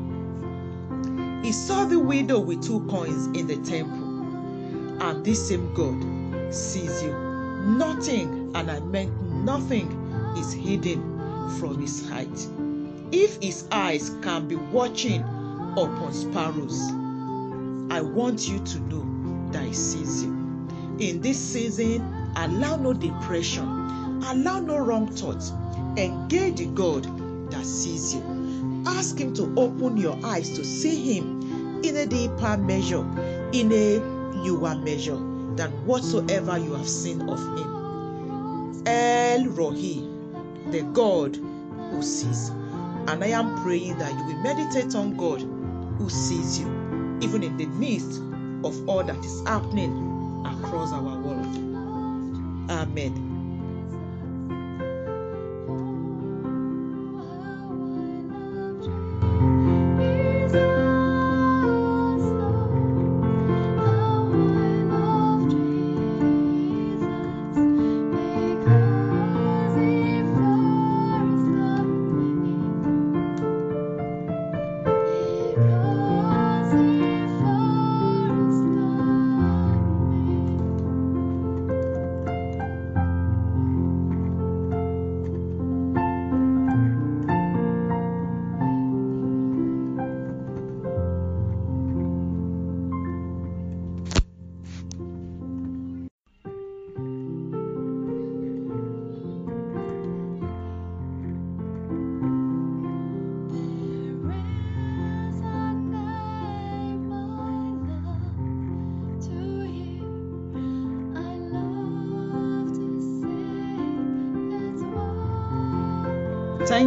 He 1.44 1.52
saw 1.52 1.86
the 1.86 2.00
widow 2.00 2.40
with 2.40 2.64
two 2.64 2.86
coins 2.88 3.28
in 3.38 3.48
the 3.48 3.58
temple. 3.58 5.02
And 5.02 5.26
this 5.26 5.48
same 5.48 5.74
God 5.74 6.54
sees 6.54 7.02
you. 7.04 7.14
Nothing, 7.78 8.52
and 8.56 8.70
I 8.70 8.80
meant 8.80 9.20
nothing, 9.22 9.90
is 10.38 10.54
hidden 10.54 11.02
from 11.60 11.80
his 11.80 12.08
sight. 12.08 12.48
If 13.12 13.42
his 13.42 13.68
eyes 13.72 14.12
can 14.22 14.48
be 14.48 14.56
watching 14.56 15.22
upon 15.22 16.14
sparrows, 16.14 16.80
I 17.92 18.02
want 18.02 18.48
you 18.48 18.60
to 18.60 18.80
know 18.80 19.52
that 19.52 19.64
he 19.64 19.74
sees 19.74 20.24
you. 20.24 20.32
In 21.00 21.22
this 21.22 21.40
season, 21.40 22.02
allow 22.36 22.76
no 22.78 22.94
depression 22.94 23.82
Allow 24.24 24.60
no 24.60 24.78
wrong 24.78 25.08
thoughts. 25.08 25.52
Engage 25.98 26.58
the 26.58 26.68
God 26.68 27.04
that 27.52 27.66
sees 27.66 28.14
you. 28.14 28.41
Ask 28.86 29.18
Him 29.20 29.34
to 29.36 29.54
open 29.58 29.98
your 29.98 30.18
eyes 30.26 30.50
to 30.52 30.64
see 30.66 31.14
Him 31.14 31.82
in 31.84 31.98
a 31.98 32.06
deeper 32.06 32.58
measure, 32.58 33.06
in 33.52 33.72
a 33.72 34.00
newer 34.44 34.76
measure 34.76 35.18
than 35.56 35.72
whatsoever 35.86 36.58
you 36.58 36.74
have 36.74 36.88
seen 36.88 37.22
of 37.30 37.40
Him. 37.58 38.84
El 38.86 39.46
Rohi, 39.46 40.72
the 40.72 40.82
God 40.94 41.36
who 41.92 42.02
sees. 42.02 42.50
And 43.08 43.24
I 43.24 43.28
am 43.28 43.62
praying 43.64 43.98
that 44.00 44.12
you 44.12 44.26
will 44.26 44.42
meditate 44.42 44.96
on 44.96 45.16
God 45.18 45.42
who 45.98 46.10
sees 46.10 46.60
you, 46.60 46.68
even 47.22 47.44
in 47.44 47.58
the 47.58 47.66
midst 47.68 48.22
of 48.64 48.88
all 48.88 49.04
that 49.04 49.18
is 49.24 49.42
happening 49.48 50.44
across 50.46 50.94
our 50.94 51.02
world. 51.02 51.72
Amen. 52.70 53.31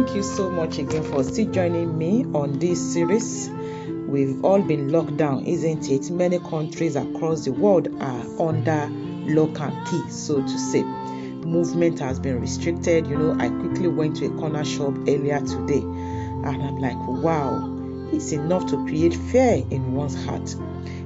Thank 0.05 0.17
you 0.17 0.23
so 0.23 0.51
much 0.51 0.77
again 0.77 1.01
for 1.01 1.23
still 1.23 1.49
joining 1.49 1.97
me 1.97 2.25
on 2.25 2.59
this 2.59 2.93
series. 2.93 3.49
We've 4.07 4.45
all 4.45 4.61
been 4.61 4.91
locked 4.91 5.17
down, 5.17 5.47
isn't 5.47 5.89
it? 5.89 6.11
Many 6.11 6.37
countries 6.37 6.95
across 6.95 7.45
the 7.45 7.51
world 7.51 7.87
are 7.99 8.39
under 8.39 8.87
lock 9.25 9.59
and 9.59 9.87
key, 9.87 10.07
so 10.11 10.43
to 10.43 10.59
say. 10.59 10.83
Movement 10.83 11.97
has 12.01 12.19
been 12.19 12.39
restricted. 12.39 13.07
You 13.07 13.17
know, 13.17 13.35
I 13.39 13.49
quickly 13.49 13.87
went 13.87 14.17
to 14.17 14.27
a 14.27 14.29
corner 14.29 14.63
shop 14.63 14.93
earlier 15.07 15.39
today 15.39 15.81
and 15.81 16.45
I'm 16.45 16.77
like, 16.77 17.07
wow, 17.07 17.67
it's 18.13 18.31
enough 18.31 18.67
to 18.67 18.85
create 18.85 19.15
fear 19.15 19.63
in 19.71 19.95
one's 19.95 20.23
heart. 20.23 20.55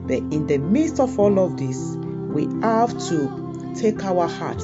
But 0.08 0.18
in 0.18 0.46
the 0.46 0.58
midst 0.58 1.00
of 1.00 1.18
all 1.18 1.40
of 1.40 1.56
this, 1.56 1.96
we 1.96 2.50
have 2.64 2.92
to 3.08 3.74
take 3.78 4.04
our 4.04 4.28
heart 4.28 4.62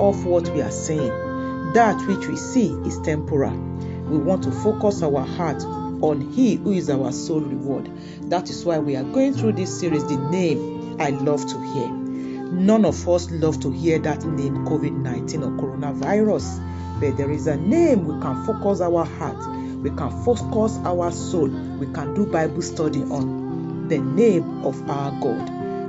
off 0.00 0.24
what 0.24 0.48
we 0.48 0.62
are 0.62 0.72
saying 0.72 1.27
that 1.74 2.00
which 2.06 2.26
we 2.26 2.36
see 2.36 2.72
is 2.86 2.98
temporal. 3.00 3.52
We 3.52 4.18
want 4.18 4.44
to 4.44 4.50
focus 4.50 5.02
our 5.02 5.24
heart 5.24 5.62
on 6.02 6.20
He 6.32 6.56
who 6.56 6.72
is 6.72 6.88
our 6.88 7.12
sole 7.12 7.40
reward. 7.40 7.90
That 8.30 8.48
is 8.48 8.64
why 8.64 8.78
we 8.78 8.96
are 8.96 9.04
going 9.04 9.34
through 9.34 9.52
this 9.52 9.78
series, 9.78 10.06
the 10.06 10.16
name 10.16 11.00
I 11.00 11.10
love 11.10 11.46
to 11.46 11.72
hear. 11.74 11.88
None 11.88 12.84
of 12.86 13.06
us 13.08 13.30
love 13.30 13.60
to 13.60 13.70
hear 13.70 13.98
that 13.98 14.24
name, 14.24 14.64
COVID 14.64 14.92
19 14.92 15.42
or 15.42 15.50
coronavirus, 15.50 17.00
but 17.00 17.16
there 17.16 17.30
is 17.30 17.46
a 17.46 17.56
name 17.56 18.06
we 18.06 18.20
can 18.22 18.46
focus 18.46 18.80
our 18.80 19.04
heart, 19.04 19.36
we 19.82 19.90
can 19.90 20.24
focus 20.24 20.78
our 20.84 21.12
soul, 21.12 21.48
we 21.48 21.86
can 21.92 22.14
do 22.14 22.26
Bible 22.26 22.62
study 22.62 23.02
on. 23.02 23.88
The 23.88 23.98
name 23.98 24.64
of 24.64 24.88
our 24.88 25.10
God, 25.20 25.46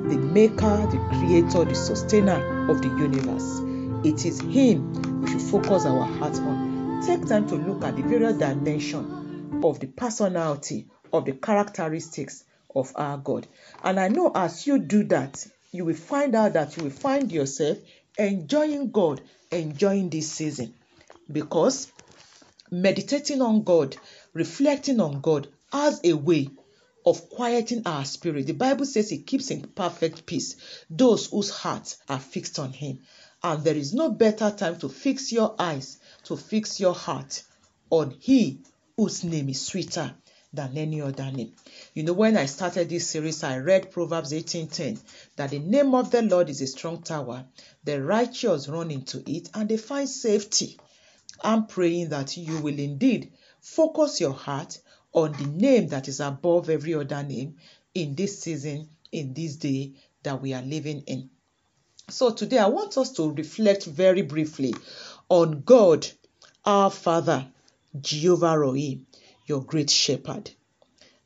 the 0.09 0.17
Maker, 0.17 0.87
the 0.91 0.97
Creator, 1.17 1.65
the 1.65 1.75
Sustainer 1.75 2.69
of 2.69 2.81
the 2.81 2.87
universe. 2.89 3.68
It 4.01 4.25
is 4.25 4.39
Him 4.39 5.21
we 5.21 5.29
should 5.29 5.41
focus 5.41 5.85
our 5.85 6.05
hearts 6.05 6.39
on. 6.39 7.01
Take 7.05 7.27
time 7.27 7.47
to 7.49 7.55
look 7.55 7.83
at 7.83 7.97
the 7.97 8.01
various 8.03 8.37
dimensions 8.37 9.65
of 9.65 9.81
the 9.81 9.87
personality, 9.87 10.87
of 11.11 11.25
the 11.25 11.33
characteristics 11.33 12.45
of 12.73 12.93
our 12.95 13.17
God. 13.17 13.45
And 13.83 13.99
I 13.99 14.07
know 14.07 14.31
as 14.33 14.65
you 14.65 14.79
do 14.79 15.03
that, 15.05 15.45
you 15.73 15.83
will 15.83 15.95
find 15.95 16.33
out 16.33 16.53
that 16.53 16.77
you 16.77 16.83
will 16.83 16.91
find 16.91 17.29
yourself 17.29 17.77
enjoying 18.17 18.91
God, 18.91 19.19
enjoying 19.51 20.09
this 20.09 20.31
season. 20.31 20.73
Because 21.29 21.91
meditating 22.71 23.41
on 23.41 23.63
God, 23.63 23.97
reflecting 24.33 25.01
on 25.01 25.19
God 25.19 25.49
as 25.73 25.99
a 26.05 26.13
way 26.13 26.49
of 27.05 27.29
quieting 27.29 27.83
our 27.85 28.05
spirit. 28.05 28.47
The 28.47 28.53
Bible 28.53 28.85
says 28.85 29.09
He 29.09 29.19
keeps 29.19 29.51
in 29.51 29.61
perfect 29.61 30.25
peace 30.25 30.55
those 30.89 31.27
whose 31.27 31.49
hearts 31.49 31.97
are 32.07 32.19
fixed 32.19 32.59
on 32.59 32.71
Him. 32.71 32.99
And 33.41 33.63
there 33.63 33.75
is 33.75 33.93
no 33.93 34.11
better 34.11 34.51
time 34.51 34.77
to 34.79 34.89
fix 34.89 35.31
your 35.31 35.55
eyes, 35.57 35.99
to 36.23 36.35
fix 36.35 36.79
your 36.79 36.93
heart 36.93 37.43
on 37.89 38.15
He 38.19 38.59
whose 38.97 39.23
name 39.23 39.49
is 39.49 39.61
sweeter 39.61 40.13
than 40.51 40.77
any 40.77 41.01
other 41.01 41.31
name. 41.31 41.53
You 41.93 42.03
know, 42.03 42.13
when 42.13 42.35
I 42.35 42.45
started 42.47 42.89
this 42.89 43.07
series, 43.07 43.43
I 43.43 43.59
read 43.59 43.91
Proverbs 43.91 44.33
18:10 44.33 44.99
that 45.35 45.51
the 45.51 45.59
name 45.59 45.95
of 45.95 46.11
the 46.11 46.21
Lord 46.21 46.49
is 46.49 46.61
a 46.61 46.67
strong 46.67 47.01
tower. 47.01 47.45
The 47.83 48.01
righteous 48.01 48.67
run 48.67 48.91
into 48.91 49.23
it 49.25 49.49
and 49.53 49.69
they 49.69 49.77
find 49.77 50.09
safety. 50.09 50.77
I'm 51.41 51.67
praying 51.67 52.09
that 52.09 52.35
you 52.35 52.59
will 52.59 52.77
indeed 52.77 53.31
focus 53.61 54.19
your 54.19 54.33
heart 54.33 54.79
on 55.13 55.31
the 55.33 55.45
name 55.45 55.87
that 55.89 56.07
is 56.07 56.19
above 56.19 56.69
every 56.69 56.93
other 56.93 57.23
name 57.23 57.57
in 57.93 58.15
this 58.15 58.39
season, 58.41 58.89
in 59.11 59.33
this 59.33 59.55
day 59.55 59.93
that 60.23 60.41
we 60.41 60.53
are 60.53 60.61
living 60.61 61.03
in. 61.07 61.29
So 62.09 62.31
today 62.31 62.57
I 62.57 62.67
want 62.67 62.97
us 62.97 63.11
to 63.13 63.31
reflect 63.31 63.85
very 63.85 64.23
briefly 64.23 64.73
on 65.29 65.61
God, 65.61 66.07
our 66.65 66.89
Father, 66.89 67.47
Jehovah 68.01 68.55
Rohi, 68.55 69.01
your 69.45 69.61
great 69.61 69.91
shepherd. 69.91 70.49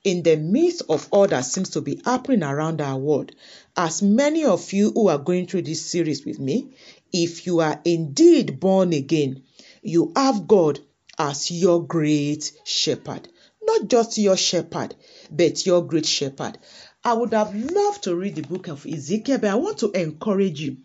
In 0.03 0.23
the 0.23 0.35
midst 0.35 0.83
of 0.89 1.07
all 1.11 1.27
that 1.27 1.45
seems 1.45 1.69
to 1.71 1.81
be 1.81 2.01
happening 2.03 2.43
around 2.43 2.81
our 2.81 2.97
world, 2.97 3.31
as 3.77 4.01
many 4.01 4.43
of 4.43 4.73
you 4.73 4.91
who 4.91 5.07
are 5.07 5.17
going 5.17 5.47
through 5.47 5.61
this 5.61 5.85
series 5.85 6.25
with 6.25 6.39
me, 6.39 6.75
if 7.13 7.45
you 7.45 7.61
are 7.61 7.79
indeed 7.85 8.59
born 8.59 8.91
again, 8.91 9.43
you 9.81 10.11
have 10.17 10.47
God 10.47 10.81
as 11.17 11.49
your 11.49 11.87
great 11.87 12.51
shepherd. 12.65 13.29
Not 13.61 13.87
just 13.87 14.17
your 14.17 14.35
shepherd, 14.35 14.95
but 15.31 15.65
your 15.65 15.87
great 15.87 16.05
shepherd. 16.05 16.57
I 17.05 17.11
would 17.11 17.33
have 17.33 17.53
loved 17.53 18.03
to 18.05 18.15
read 18.15 18.35
the 18.35 18.43
book 18.43 18.69
of 18.69 18.85
Ezekiel, 18.85 19.39
but 19.39 19.49
I 19.49 19.55
want 19.55 19.79
to 19.79 19.91
encourage 19.91 20.61
you 20.61 20.77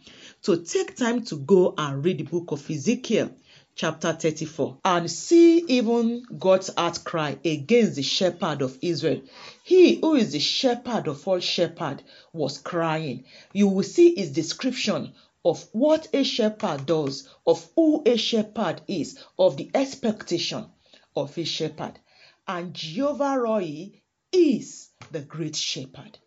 to 0.43 0.57
take 0.65 0.97
time 0.97 1.23
to 1.27 1.37
go 1.37 1.75
and 1.79 2.05
read 2.05 2.19
the 2.19 2.25
book 2.25 2.51
of 2.51 2.69
Ezekiel, 2.69 3.31
chapter 3.77 4.13
34, 4.13 4.79
and 4.85 5.09
see 5.09 5.59
even 5.69 6.25
God's 6.37 6.71
outcry 6.77 7.37
against 7.45 7.95
the 7.95 8.03
shepherd 8.03 8.63
of 8.63 8.77
Israel. 8.83 9.23
He 9.63 10.01
who 10.01 10.17
is 10.17 10.33
the 10.33 10.41
shepherd 10.41 11.07
of 11.07 11.29
all 11.29 11.39
shepherds 11.39 12.03
was 12.33 12.59
crying. 12.59 13.25
You 13.53 13.69
will 13.69 13.85
see 13.85 14.17
his 14.17 14.33
description 14.33 15.13
of 15.45 15.69
what 15.71 16.09
a 16.13 16.25
shepherd 16.25 16.85
does, 16.85 17.29
of 17.47 17.65
who 17.77 18.03
a 18.05 18.17
shepherd 18.17 18.81
is, 18.89 19.23
of 19.39 19.57
the 19.57 19.71
expectation 19.73 20.67
of 21.15 21.39
a 21.39 21.45
shepherd. 21.45 22.01
And 22.49 22.75
Jehovah 22.75 23.37
Rohi 23.39 24.01
is 24.33 24.88
the 25.11 25.21
great 25.21 25.57
shepherd. 25.57 26.19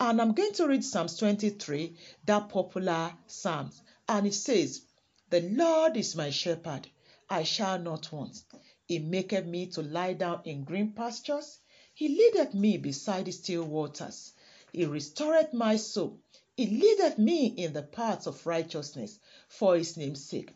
And 0.00 0.20
I'm 0.20 0.32
going 0.32 0.52
to 0.54 0.68
read 0.68 0.84
Psalms 0.84 1.16
23, 1.16 1.96
that 2.26 2.48
popular 2.48 3.12
Psalms. 3.26 3.82
And 4.08 4.26
it 4.26 4.34
says, 4.34 4.82
The 5.30 5.40
Lord 5.40 5.96
is 5.96 6.14
my 6.14 6.30
shepherd, 6.30 6.88
I 7.28 7.42
shall 7.42 7.78
not 7.78 8.12
want. 8.12 8.42
He 8.86 8.98
maketh 8.98 9.44
me 9.44 9.66
to 9.66 9.82
lie 9.82 10.14
down 10.14 10.42
in 10.44 10.64
green 10.64 10.92
pastures. 10.92 11.58
He 11.94 12.08
leadeth 12.08 12.54
me 12.54 12.78
beside 12.78 13.24
the 13.26 13.32
still 13.32 13.64
waters. 13.64 14.32
He 14.72 14.84
restoreth 14.86 15.52
my 15.52 15.76
soul. 15.76 16.18
He 16.56 16.66
leadeth 16.66 17.18
me 17.18 17.46
in 17.46 17.72
the 17.72 17.82
paths 17.82 18.26
of 18.26 18.46
righteousness 18.46 19.18
for 19.48 19.76
his 19.76 19.96
name's 19.96 20.24
sake. 20.24 20.54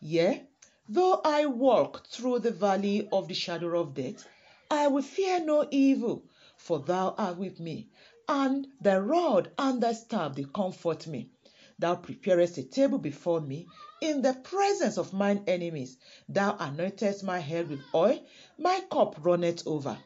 Yea, 0.00 0.46
though 0.88 1.20
I 1.24 1.46
walk 1.46 2.06
through 2.08 2.40
the 2.40 2.50
valley 2.50 3.08
of 3.12 3.28
the 3.28 3.34
shadow 3.34 3.80
of 3.80 3.94
death, 3.94 4.26
I 4.70 4.88
will 4.88 5.02
fear 5.02 5.40
no 5.44 5.66
evil, 5.70 6.24
for 6.62 6.78
thou 6.78 7.14
art 7.16 7.38
with 7.38 7.58
me, 7.58 7.88
and 8.28 8.66
the 8.82 9.00
rod 9.00 9.50
and 9.58 9.82
the 9.82 9.94
staff 9.94 10.34
they 10.34 10.44
comfort 10.44 11.06
me. 11.06 11.30
Thou 11.78 11.96
preparest 11.96 12.58
a 12.58 12.62
table 12.62 12.98
before 12.98 13.40
me 13.40 13.66
in 14.02 14.20
the 14.20 14.34
presence 14.34 14.98
of 14.98 15.14
mine 15.14 15.42
enemies. 15.46 15.96
Thou 16.28 16.52
anointest 16.58 17.24
my 17.24 17.38
head 17.38 17.70
with 17.70 17.80
oil, 17.94 18.20
my 18.58 18.80
cup 18.90 19.16
runneth 19.24 19.66
over. 19.66 19.96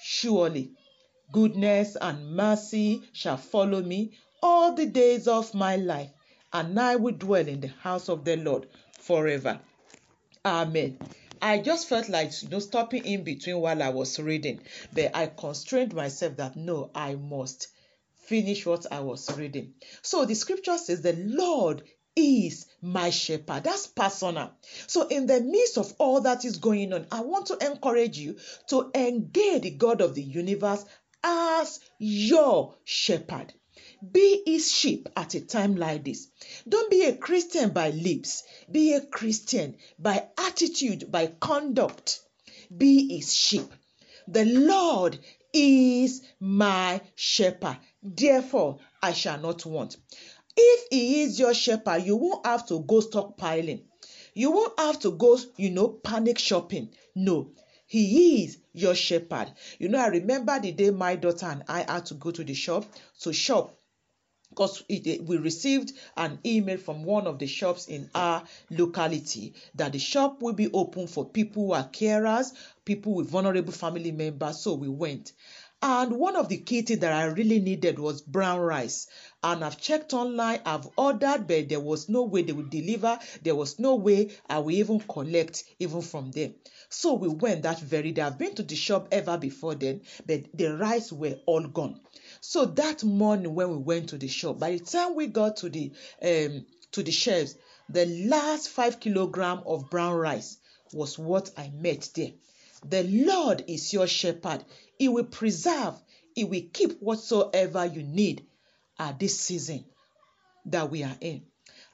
Surely 0.00 0.70
goodness 1.32 1.96
and 2.00 2.36
mercy 2.36 3.02
shall 3.12 3.36
follow 3.36 3.82
me 3.82 4.12
all 4.40 4.72
the 4.72 4.86
days 4.86 5.26
of 5.26 5.52
my 5.52 5.74
life, 5.76 6.10
and 6.52 6.78
I 6.78 6.94
will 6.94 7.14
dwell 7.14 7.48
in 7.48 7.60
the 7.60 7.68
house 7.68 8.08
of 8.08 8.24
the 8.24 8.36
Lord 8.36 8.68
forever. 8.92 9.58
Amen. 10.44 10.96
I 11.44 11.58
just 11.58 11.88
felt 11.88 12.08
like 12.08 12.42
you 12.42 12.48
know 12.48 12.58
stopping 12.58 13.04
in 13.04 13.22
between 13.22 13.60
while 13.60 13.82
I 13.82 13.90
was 13.90 14.18
reading, 14.18 14.60
but 14.94 15.14
I 15.14 15.26
constrained 15.26 15.92
myself 15.92 16.38
that 16.38 16.56
no, 16.56 16.90
I 16.94 17.16
must 17.16 17.68
finish 18.14 18.64
what 18.64 18.90
I 18.90 19.00
was 19.00 19.30
reading. 19.36 19.74
So 20.00 20.24
the 20.24 20.36
scripture 20.36 20.78
says, 20.78 21.02
The 21.02 21.12
Lord 21.12 21.82
is 22.16 22.64
my 22.80 23.10
shepherd. 23.10 23.64
That's 23.64 23.86
personal. 23.86 24.52
So, 24.86 25.06
in 25.08 25.26
the 25.26 25.42
midst 25.42 25.76
of 25.76 25.92
all 25.98 26.22
that 26.22 26.46
is 26.46 26.56
going 26.56 26.94
on, 26.94 27.08
I 27.12 27.20
want 27.20 27.48
to 27.48 27.58
encourage 27.58 28.16
you 28.16 28.38
to 28.68 28.90
engage 28.94 29.64
the 29.64 29.72
God 29.72 30.00
of 30.00 30.14
the 30.14 30.22
universe 30.22 30.86
as 31.22 31.78
your 31.98 32.76
shepherd. 32.84 33.52
Be 34.12 34.42
his 34.44 34.70
sheep 34.70 35.08
at 35.16 35.34
a 35.34 35.40
time 35.40 35.76
like 35.76 36.04
this. 36.04 36.28
Don't 36.68 36.90
be 36.90 37.04
a 37.04 37.16
Christian 37.16 37.70
by 37.70 37.90
lips. 37.90 38.42
Be 38.70 38.92
a 38.92 39.00
Christian 39.00 39.76
by 39.98 40.28
attitude, 40.36 41.10
by 41.10 41.28
conduct. 41.28 42.20
Be 42.76 43.16
his 43.16 43.32
sheep. 43.32 43.72
The 44.26 44.44
Lord 44.44 45.18
is 45.52 46.22
my 46.40 47.00
shepherd. 47.14 47.78
Therefore, 48.02 48.80
I 49.00 49.12
shall 49.12 49.40
not 49.40 49.64
want. 49.64 49.96
If 50.56 50.86
he 50.90 51.22
is 51.22 51.38
your 51.38 51.54
shepherd, 51.54 52.02
you 52.02 52.16
won't 52.16 52.44
have 52.44 52.66
to 52.66 52.80
go 52.80 53.00
stockpiling. 53.00 53.84
You 54.34 54.50
won't 54.50 54.78
have 54.78 54.98
to 55.00 55.12
go, 55.12 55.38
you 55.56 55.70
know, 55.70 55.88
panic 55.88 56.38
shopping. 56.38 56.90
No, 57.14 57.52
he 57.86 58.44
is 58.44 58.58
your 58.72 58.96
shepherd. 58.96 59.52
You 59.78 59.88
know, 59.88 60.00
I 60.00 60.08
remember 60.08 60.58
the 60.58 60.72
day 60.72 60.90
my 60.90 61.16
daughter 61.16 61.46
and 61.46 61.62
I 61.68 61.90
had 61.90 62.06
to 62.06 62.14
go 62.14 62.32
to 62.32 62.42
the 62.42 62.54
shop 62.54 62.84
to 63.20 63.32
shop 63.32 63.78
because 64.54 64.84
we 64.88 65.36
received 65.36 65.92
an 66.16 66.38
email 66.46 66.78
from 66.78 67.02
one 67.02 67.26
of 67.26 67.40
the 67.40 67.46
shops 67.46 67.88
in 67.88 68.08
our 68.14 68.44
locality 68.70 69.52
that 69.74 69.92
the 69.92 69.98
shop 69.98 70.40
will 70.40 70.52
be 70.52 70.70
open 70.72 71.08
for 71.08 71.24
people 71.28 71.66
who 71.66 71.72
are 71.72 71.88
carers, 71.88 72.52
people 72.84 73.14
with 73.14 73.28
vulnerable 73.28 73.72
family 73.72 74.12
members. 74.12 74.60
So 74.60 74.74
we 74.74 74.88
went. 74.88 75.32
And 75.82 76.12
one 76.12 76.36
of 76.36 76.48
the 76.48 76.56
key 76.56 76.80
things 76.80 77.00
that 77.00 77.12
I 77.12 77.24
really 77.24 77.60
needed 77.60 77.98
was 77.98 78.22
brown 78.22 78.60
rice. 78.60 79.06
And 79.42 79.62
I've 79.62 79.78
checked 79.78 80.14
online, 80.14 80.60
I've 80.64 80.88
ordered, 80.96 81.46
but 81.46 81.68
there 81.68 81.80
was 81.80 82.08
no 82.08 82.22
way 82.22 82.42
they 82.42 82.52
would 82.52 82.70
deliver. 82.70 83.18
There 83.42 83.54
was 83.54 83.78
no 83.78 83.96
way 83.96 84.30
I 84.48 84.60
will 84.60 84.70
even 84.70 85.00
collect 85.00 85.64
even 85.78 86.00
from 86.00 86.30
them. 86.30 86.54
So 86.88 87.14
we 87.14 87.28
went 87.28 87.64
that 87.64 87.80
very 87.80 88.12
day. 88.12 88.22
I've 88.22 88.38
been 88.38 88.54
to 88.54 88.62
the 88.62 88.76
shop 88.76 89.08
ever 89.12 89.36
before 89.36 89.74
then, 89.74 90.02
but 90.24 90.44
the 90.54 90.74
rice 90.76 91.12
were 91.12 91.34
all 91.44 91.66
gone. 91.66 92.00
So 92.46 92.66
that 92.66 93.02
morning 93.02 93.54
when 93.54 93.70
we 93.70 93.78
went 93.78 94.10
to 94.10 94.18
the 94.18 94.28
shop, 94.28 94.58
by 94.58 94.72
the 94.72 94.84
time 94.84 95.14
we 95.14 95.28
got 95.28 95.56
to 95.56 95.70
the 95.70 95.92
um 96.20 96.66
to 96.92 97.02
the 97.02 97.10
shelves, 97.10 97.56
the 97.88 98.04
last 98.04 98.68
five 98.68 99.00
kilogram 99.00 99.62
of 99.64 99.88
brown 99.88 100.12
rice 100.12 100.58
was 100.92 101.18
what 101.18 101.50
I 101.56 101.70
met 101.70 102.10
there. 102.14 102.32
The 102.84 103.02
Lord 103.02 103.64
is 103.66 103.94
your 103.94 104.06
shepherd. 104.06 104.62
He 104.98 105.08
will 105.08 105.24
preserve, 105.24 105.94
He 106.34 106.44
will 106.44 106.64
keep 106.70 107.00
whatsoever 107.00 107.86
you 107.86 108.02
need 108.02 108.44
at 108.98 109.18
this 109.18 109.40
season 109.40 109.86
that 110.66 110.90
we 110.90 111.02
are 111.02 111.16
in. 111.22 111.46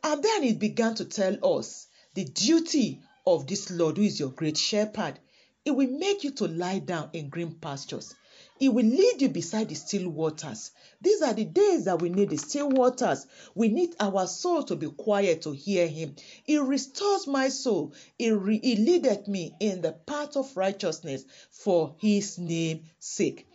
And 0.02 0.20
then 0.20 0.42
it 0.42 0.58
began 0.58 0.96
to 0.96 1.04
tell 1.04 1.58
us 1.58 1.86
the 2.14 2.24
duty 2.24 3.00
of 3.24 3.46
this 3.46 3.70
Lord 3.70 3.98
who 3.98 4.02
is 4.02 4.18
your 4.18 4.30
great 4.30 4.58
shepherd. 4.58 5.20
It 5.64 5.70
will 5.70 5.96
make 5.96 6.24
you 6.24 6.32
to 6.32 6.48
lie 6.48 6.80
down 6.80 7.10
in 7.12 7.28
green 7.28 7.54
pastures. 7.54 8.16
He 8.60 8.68
will 8.68 8.84
lead 8.84 9.22
you 9.22 9.30
beside 9.30 9.70
the 9.70 9.74
still 9.74 10.10
waters. 10.10 10.70
These 11.00 11.22
are 11.22 11.32
the 11.32 11.46
days 11.46 11.86
that 11.86 12.02
we 12.02 12.10
need 12.10 12.28
the 12.28 12.36
still 12.36 12.68
waters. 12.68 13.26
We 13.54 13.68
need 13.68 13.94
our 13.98 14.26
soul 14.26 14.64
to 14.64 14.76
be 14.76 14.90
quiet 14.90 15.40
to 15.42 15.52
hear 15.52 15.88
Him. 15.88 16.14
He 16.44 16.58
restores 16.58 17.26
my 17.26 17.48
soul. 17.48 17.94
He, 18.18 18.30
re- 18.30 18.60
he 18.62 18.76
leadeth 18.76 19.26
me 19.26 19.54
in 19.60 19.80
the 19.80 19.92
path 19.92 20.36
of 20.36 20.54
righteousness 20.58 21.24
for 21.50 21.96
His 22.02 22.38
name's 22.38 22.82
sake. 22.98 23.46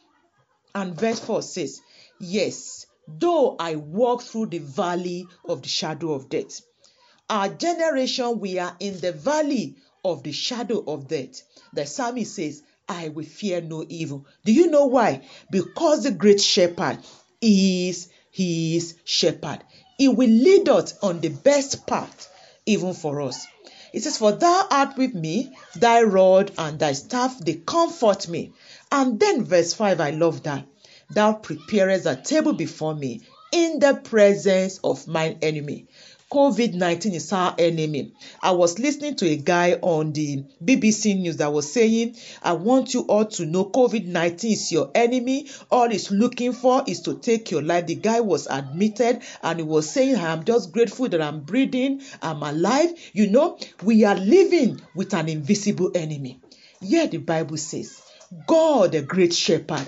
And 0.74 1.00
verse 1.00 1.20
4 1.20 1.44
says, 1.44 1.82
Yes, 2.20 2.88
though 3.08 3.56
I 3.60 3.76
walk 3.76 4.24
through 4.24 4.48
the 4.48 4.58
valley 4.58 5.28
of 5.48 5.62
the 5.62 5.70
shadow 5.70 6.14
of 6.14 6.30
death. 6.30 6.62
Our 7.30 7.50
generation, 7.50 8.40
we 8.40 8.58
are 8.58 8.76
in 8.80 9.00
the 9.00 9.12
valley 9.12 9.76
of 10.04 10.24
the 10.24 10.32
shadow 10.32 10.84
of 10.88 11.08
death. 11.08 11.44
The 11.74 11.86
psalmist 11.86 12.34
says, 12.34 12.64
I 12.88 13.10
will 13.10 13.26
fear 13.26 13.62
no 13.62 13.86
evil. 13.88 14.26
Do 14.44 14.52
you 14.52 14.68
know 14.68 14.86
why? 14.86 15.22
Because 15.50 16.04
the 16.04 16.12
great 16.12 16.42
shepherd 16.42 17.00
is 17.42 18.10
his 18.32 18.96
shepherd. 19.04 19.60
He 19.98 20.08
will 20.08 20.30
lead 20.30 20.70
us 20.70 20.96
on 21.02 21.22
the 21.22 21.30
best 21.30 21.88
path, 21.88 22.30
even 22.66 22.94
for 22.94 23.22
us. 23.22 23.48
It 23.94 24.04
says, 24.04 24.18
For 24.18 24.34
thou 24.34 24.68
art 24.70 24.98
with 24.98 25.14
me, 25.14 25.56
thy 25.76 26.02
rod 26.04 26.52
and 26.58 26.78
thy 26.78 26.94
staff, 26.94 27.40
they 27.40 27.54
comfort 27.54 28.28
me. 28.28 28.54
And 28.92 29.20
then 29.20 29.46
verse 29.46 29.74
5, 29.74 30.02
I 30.02 30.10
love 30.12 30.44
that. 30.44 30.66
Thou 31.10 31.34
preparest 31.34 32.06
a 32.06 32.16
table 32.16 32.54
before 32.54 32.94
me 32.94 33.22
in 33.52 33.80
the 33.80 33.96
presence 33.96 34.80
of 34.84 35.08
mine 35.08 35.38
enemy. 35.42 35.88
COVID 36.36 36.74
19 36.74 37.14
is 37.14 37.32
our 37.32 37.56
enemy. 37.58 38.12
I 38.44 38.52
was 38.52 38.78
listening 38.78 39.16
to 39.16 39.26
a 39.26 39.38
guy 39.38 39.80
on 39.82 40.12
the 40.12 40.44
BBC 40.62 41.18
News 41.18 41.38
that 41.38 41.54
was 41.54 41.72
saying, 41.72 42.18
I 42.44 42.52
want 42.52 42.94
you 42.94 43.04
all 43.04 43.24
to 43.24 43.46
know 43.46 43.64
COVID 43.64 44.06
19 44.06 44.52
is 44.52 44.70
your 44.70 44.92
enemy. 44.94 45.48
All 45.72 45.90
it's 45.90 46.12
looking 46.12 46.52
for 46.52 46.84
is 46.88 47.00
to 47.04 47.18
take 47.18 47.52
your 47.52 47.62
life. 47.62 47.88
The 47.88 47.96
guy 47.96 48.20
was 48.20 48.48
admitted 48.48 49.22
and 49.44 49.60
he 49.60 49.64
was 49.64 49.90
saying, 49.90 50.18
I 50.18 50.34
am 50.34 50.44
just 50.44 50.74
grateful 50.74 51.08
that 51.08 51.22
I'm 51.22 51.40
breathing, 51.40 52.02
I'm 52.22 52.44
alive. 52.44 52.92
You 53.14 53.28
know, 53.30 53.58
we 53.82 54.04
are 54.04 54.16
living 54.16 54.82
with 54.94 55.14
an 55.14 55.30
invisible 55.30 55.92
enemy. 55.96 56.42
Yet 56.82 57.12
the 57.12 57.20
Bible 57.20 57.56
says, 57.56 58.02
God, 58.46 58.92
the 58.92 59.04
great 59.04 59.34
shepherd, 59.34 59.88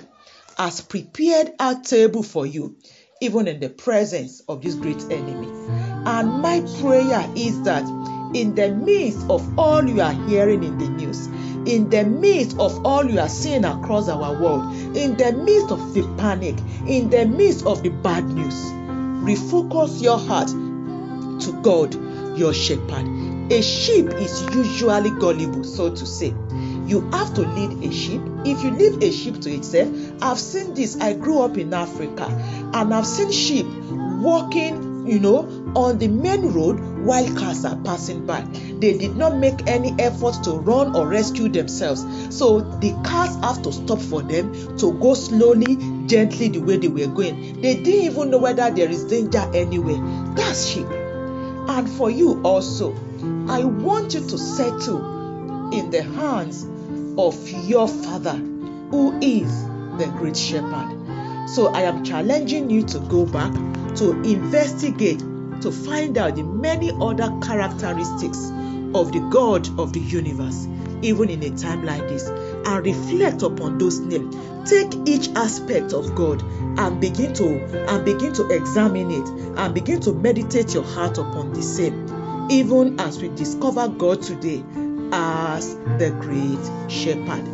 has 0.56 0.80
prepared 0.80 1.50
a 1.60 1.76
table 1.84 2.22
for 2.22 2.46
you, 2.46 2.78
even 3.20 3.48
in 3.48 3.60
the 3.60 3.68
presence 3.68 4.40
of 4.48 4.62
this 4.62 4.76
great 4.76 5.02
enemy. 5.10 5.87
And 6.08 6.40
my 6.40 6.62
prayer 6.80 7.30
is 7.36 7.62
that 7.64 7.84
in 8.34 8.54
the 8.54 8.70
midst 8.70 9.28
of 9.28 9.58
all 9.58 9.86
you 9.86 10.00
are 10.00 10.14
hearing 10.26 10.64
in 10.64 10.78
the 10.78 10.88
news, 10.88 11.26
in 11.66 11.90
the 11.90 12.02
midst 12.04 12.58
of 12.58 12.86
all 12.86 13.04
you 13.04 13.20
are 13.20 13.28
seeing 13.28 13.66
across 13.66 14.08
our 14.08 14.40
world, 14.40 14.74
in 14.96 15.18
the 15.18 15.32
midst 15.32 15.70
of 15.70 15.92
the 15.92 16.02
panic, 16.16 16.56
in 16.86 17.10
the 17.10 17.26
midst 17.26 17.66
of 17.66 17.82
the 17.82 17.90
bad 17.90 18.24
news, 18.24 18.54
refocus 19.22 20.00
your 20.00 20.18
heart 20.18 20.48
to 21.42 21.52
God, 21.62 21.94
your 22.38 22.54
shepherd. 22.54 23.06
A 23.52 23.60
sheep 23.60 24.06
is 24.06 24.42
usually 24.54 25.10
gullible, 25.10 25.62
so 25.62 25.94
to 25.94 26.06
say. 26.06 26.34
You 26.86 27.06
have 27.10 27.34
to 27.34 27.42
lead 27.42 27.84
a 27.84 27.92
sheep. 27.92 28.22
If 28.46 28.64
you 28.64 28.70
leave 28.70 29.02
a 29.02 29.12
sheep 29.12 29.42
to 29.42 29.50
itself, 29.52 29.90
I've 30.22 30.38
seen 30.38 30.72
this. 30.72 30.98
I 30.98 31.12
grew 31.12 31.42
up 31.42 31.58
in 31.58 31.74
Africa 31.74 32.24
and 32.72 32.94
I've 32.94 33.06
seen 33.06 33.30
sheep 33.30 33.66
walking, 33.66 35.06
you 35.06 35.18
know, 35.18 35.57
on 35.78 35.98
the 35.98 36.08
main 36.08 36.52
road 36.52 36.80
while 37.04 37.24
cars 37.36 37.64
are 37.64 37.76
passing 37.76 38.26
by. 38.26 38.40
They 38.40 38.98
did 38.98 39.16
not 39.16 39.36
make 39.36 39.68
any 39.68 39.94
effort 40.00 40.42
to 40.44 40.52
run 40.52 40.96
or 40.96 41.06
rescue 41.06 41.48
themselves. 41.48 42.04
So 42.36 42.60
the 42.60 42.92
cars 43.04 43.36
have 43.36 43.62
to 43.62 43.72
stop 43.72 44.00
for 44.00 44.20
them 44.22 44.76
to 44.78 44.92
go 44.98 45.14
slowly, 45.14 45.76
gently 46.06 46.48
the 46.48 46.58
way 46.58 46.78
they 46.78 46.88
were 46.88 47.06
going. 47.06 47.60
They 47.62 47.76
didn't 47.76 48.12
even 48.12 48.30
know 48.30 48.38
whether 48.38 48.70
there 48.70 48.88
is 48.88 49.04
danger 49.04 49.44
anywhere. 49.54 50.00
That's 50.34 50.66
sheep. 50.66 50.86
And 50.86 51.88
for 51.88 52.10
you 52.10 52.42
also, 52.42 52.94
I 53.48 53.64
want 53.64 54.14
you 54.14 54.20
to 54.20 54.38
settle 54.38 55.70
in 55.72 55.90
the 55.90 56.02
hands 56.02 56.66
of 57.16 57.48
your 57.68 57.86
Father 57.86 58.36
who 58.90 59.16
is 59.20 59.64
the 59.98 60.12
Great 60.18 60.36
Shepherd. 60.36 61.48
So 61.48 61.68
I 61.68 61.82
am 61.82 62.04
challenging 62.04 62.68
you 62.68 62.82
to 62.82 62.98
go 62.98 63.26
back 63.26 63.52
to 63.96 64.12
investigate 64.22 65.22
to 65.62 65.72
find 65.72 66.16
out 66.18 66.36
the 66.36 66.42
many 66.42 66.90
other 67.00 67.36
characteristics 67.42 68.50
of 68.94 69.12
the 69.12 69.20
God 69.30 69.68
of 69.78 69.92
the 69.92 70.00
universe, 70.00 70.66
even 71.02 71.28
in 71.30 71.42
a 71.42 71.56
time 71.56 71.84
like 71.84 72.08
this, 72.08 72.28
and 72.28 72.84
reflect 72.84 73.42
upon 73.42 73.78
those 73.78 74.00
names. 74.00 74.34
Take 74.68 74.94
each 75.06 75.28
aspect 75.36 75.92
of 75.92 76.14
God 76.14 76.42
and 76.78 77.00
begin 77.00 77.32
to 77.34 77.46
and 77.88 78.04
begin 78.04 78.32
to 78.34 78.48
examine 78.48 79.10
it 79.10 79.28
and 79.58 79.74
begin 79.74 80.00
to 80.02 80.12
meditate 80.12 80.74
your 80.74 80.84
heart 80.84 81.18
upon 81.18 81.52
the 81.52 81.62
same, 81.62 82.48
even 82.50 83.00
as 83.00 83.20
we 83.20 83.28
discover 83.28 83.88
God 83.88 84.22
today 84.22 84.62
as 85.12 85.74
the 85.98 86.14
great 86.20 86.90
shepherd. 86.90 87.48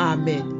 Amen. 0.00 0.59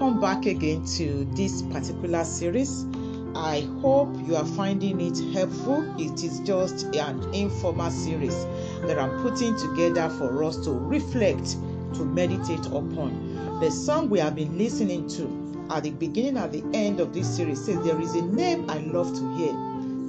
Welcome 0.00 0.18
back 0.18 0.46
again 0.46 0.82
to 0.96 1.26
this 1.32 1.60
particular 1.60 2.24
series. 2.24 2.86
I 3.34 3.68
hope 3.82 4.08
you 4.26 4.34
are 4.34 4.46
finding 4.46 4.98
it 4.98 5.18
helpful. 5.34 5.84
It 6.00 6.24
is 6.24 6.40
just 6.40 6.84
an 6.96 7.22
informal 7.34 7.90
series 7.90 8.34
that 8.86 8.98
I'm 8.98 9.10
putting 9.22 9.58
together 9.58 10.08
for 10.08 10.42
us 10.42 10.56
to 10.64 10.70
reflect, 10.70 11.50
to 11.96 12.06
meditate 12.06 12.64
upon. 12.64 13.60
The 13.60 13.70
song 13.70 14.08
we 14.08 14.20
have 14.20 14.34
been 14.34 14.56
listening 14.56 15.06
to 15.10 15.68
at 15.68 15.82
the 15.82 15.90
beginning 15.90 16.38
and 16.38 16.50
the 16.50 16.64
end 16.74 16.98
of 17.00 17.12
this 17.12 17.36
series 17.36 17.62
says, 17.62 17.78
There 17.84 18.00
is 18.00 18.14
a 18.14 18.22
name 18.22 18.70
I 18.70 18.78
love 18.78 19.14
to 19.14 19.36
hear. 19.36 19.52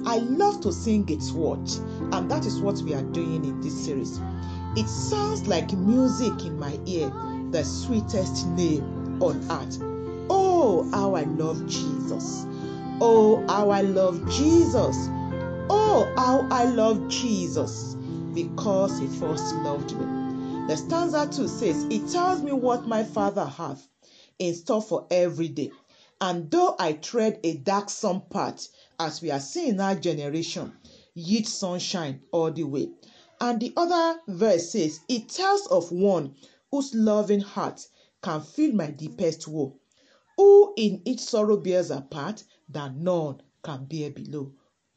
I 0.06 0.20
love 0.20 0.62
to 0.62 0.72
sing 0.72 1.06
its 1.10 1.32
word, 1.32 1.68
and 2.14 2.30
that 2.30 2.46
is 2.46 2.60
what 2.60 2.80
we 2.80 2.94
are 2.94 3.02
doing 3.02 3.44
in 3.44 3.60
this 3.60 3.84
series. 3.84 4.18
It 4.74 4.88
sounds 4.88 5.46
like 5.46 5.70
music 5.74 6.46
in 6.46 6.58
my 6.58 6.80
ear, 6.86 7.12
the 7.50 7.62
sweetest 7.62 8.46
name 8.46 9.01
on 9.22 9.38
earth. 9.50 9.78
Oh, 10.28 10.88
how 10.92 11.14
I 11.14 11.22
love 11.22 11.66
Jesus. 11.66 12.44
Oh, 13.00 13.44
how 13.48 13.70
I 13.70 13.82
love 13.82 14.28
Jesus. 14.28 14.96
Oh, 15.70 16.12
how 16.16 16.46
I 16.50 16.64
love 16.64 17.08
Jesus 17.08 17.94
because 18.34 18.98
he 18.98 19.06
first 19.06 19.54
loved 19.56 19.96
me. 19.96 20.66
The 20.66 20.76
stanza 20.76 21.28
2 21.30 21.48
says, 21.48 21.84
It 21.90 22.10
tells 22.10 22.42
me 22.42 22.52
what 22.52 22.86
my 22.86 23.04
Father 23.04 23.44
hath 23.44 23.86
in 24.38 24.54
store 24.54 24.82
for 24.82 25.06
every 25.10 25.48
day. 25.48 25.70
And 26.20 26.50
though 26.50 26.76
I 26.78 26.94
tread 26.94 27.40
a 27.44 27.56
darksome 27.56 28.22
path, 28.30 28.68
as 28.98 29.22
we 29.22 29.30
are 29.30 29.40
seeing 29.40 29.74
in 29.74 29.80
our 29.80 29.94
generation, 29.94 30.72
yet 31.14 31.46
sunshine 31.46 32.22
all 32.32 32.50
the 32.50 32.64
way. 32.64 32.88
And 33.40 33.60
the 33.60 33.72
other 33.76 34.20
verse 34.28 34.70
says, 34.70 35.00
It 35.08 35.28
tells 35.28 35.66
of 35.66 35.92
one 35.92 36.34
whose 36.70 36.94
loving 36.94 37.40
heart 37.40 37.86
can 38.22 38.40
feel 38.40 38.72
my 38.72 38.86
deepest 38.86 39.48
woe. 39.48 39.76
Who 40.36 40.72
in 40.76 41.02
each 41.04 41.20
sorrow 41.20 41.56
bears 41.56 41.90
a 41.90 42.00
part 42.00 42.44
that 42.68 42.94
none 42.96 43.42
can 43.62 43.84
bear 43.84 44.10
below. 44.10 44.52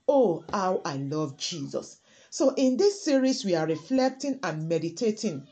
Oh, 0.08 0.44
how 0.52 0.82
I 0.86 0.98
love 0.98 1.38
Jesus. 1.38 1.98
So, 2.30 2.54
in 2.56 2.78
this 2.78 3.02
series, 3.04 3.44
we 3.44 3.56
are 3.56 3.66
reflecting 3.66 4.40
and 4.44 4.70
meditating 4.70 5.48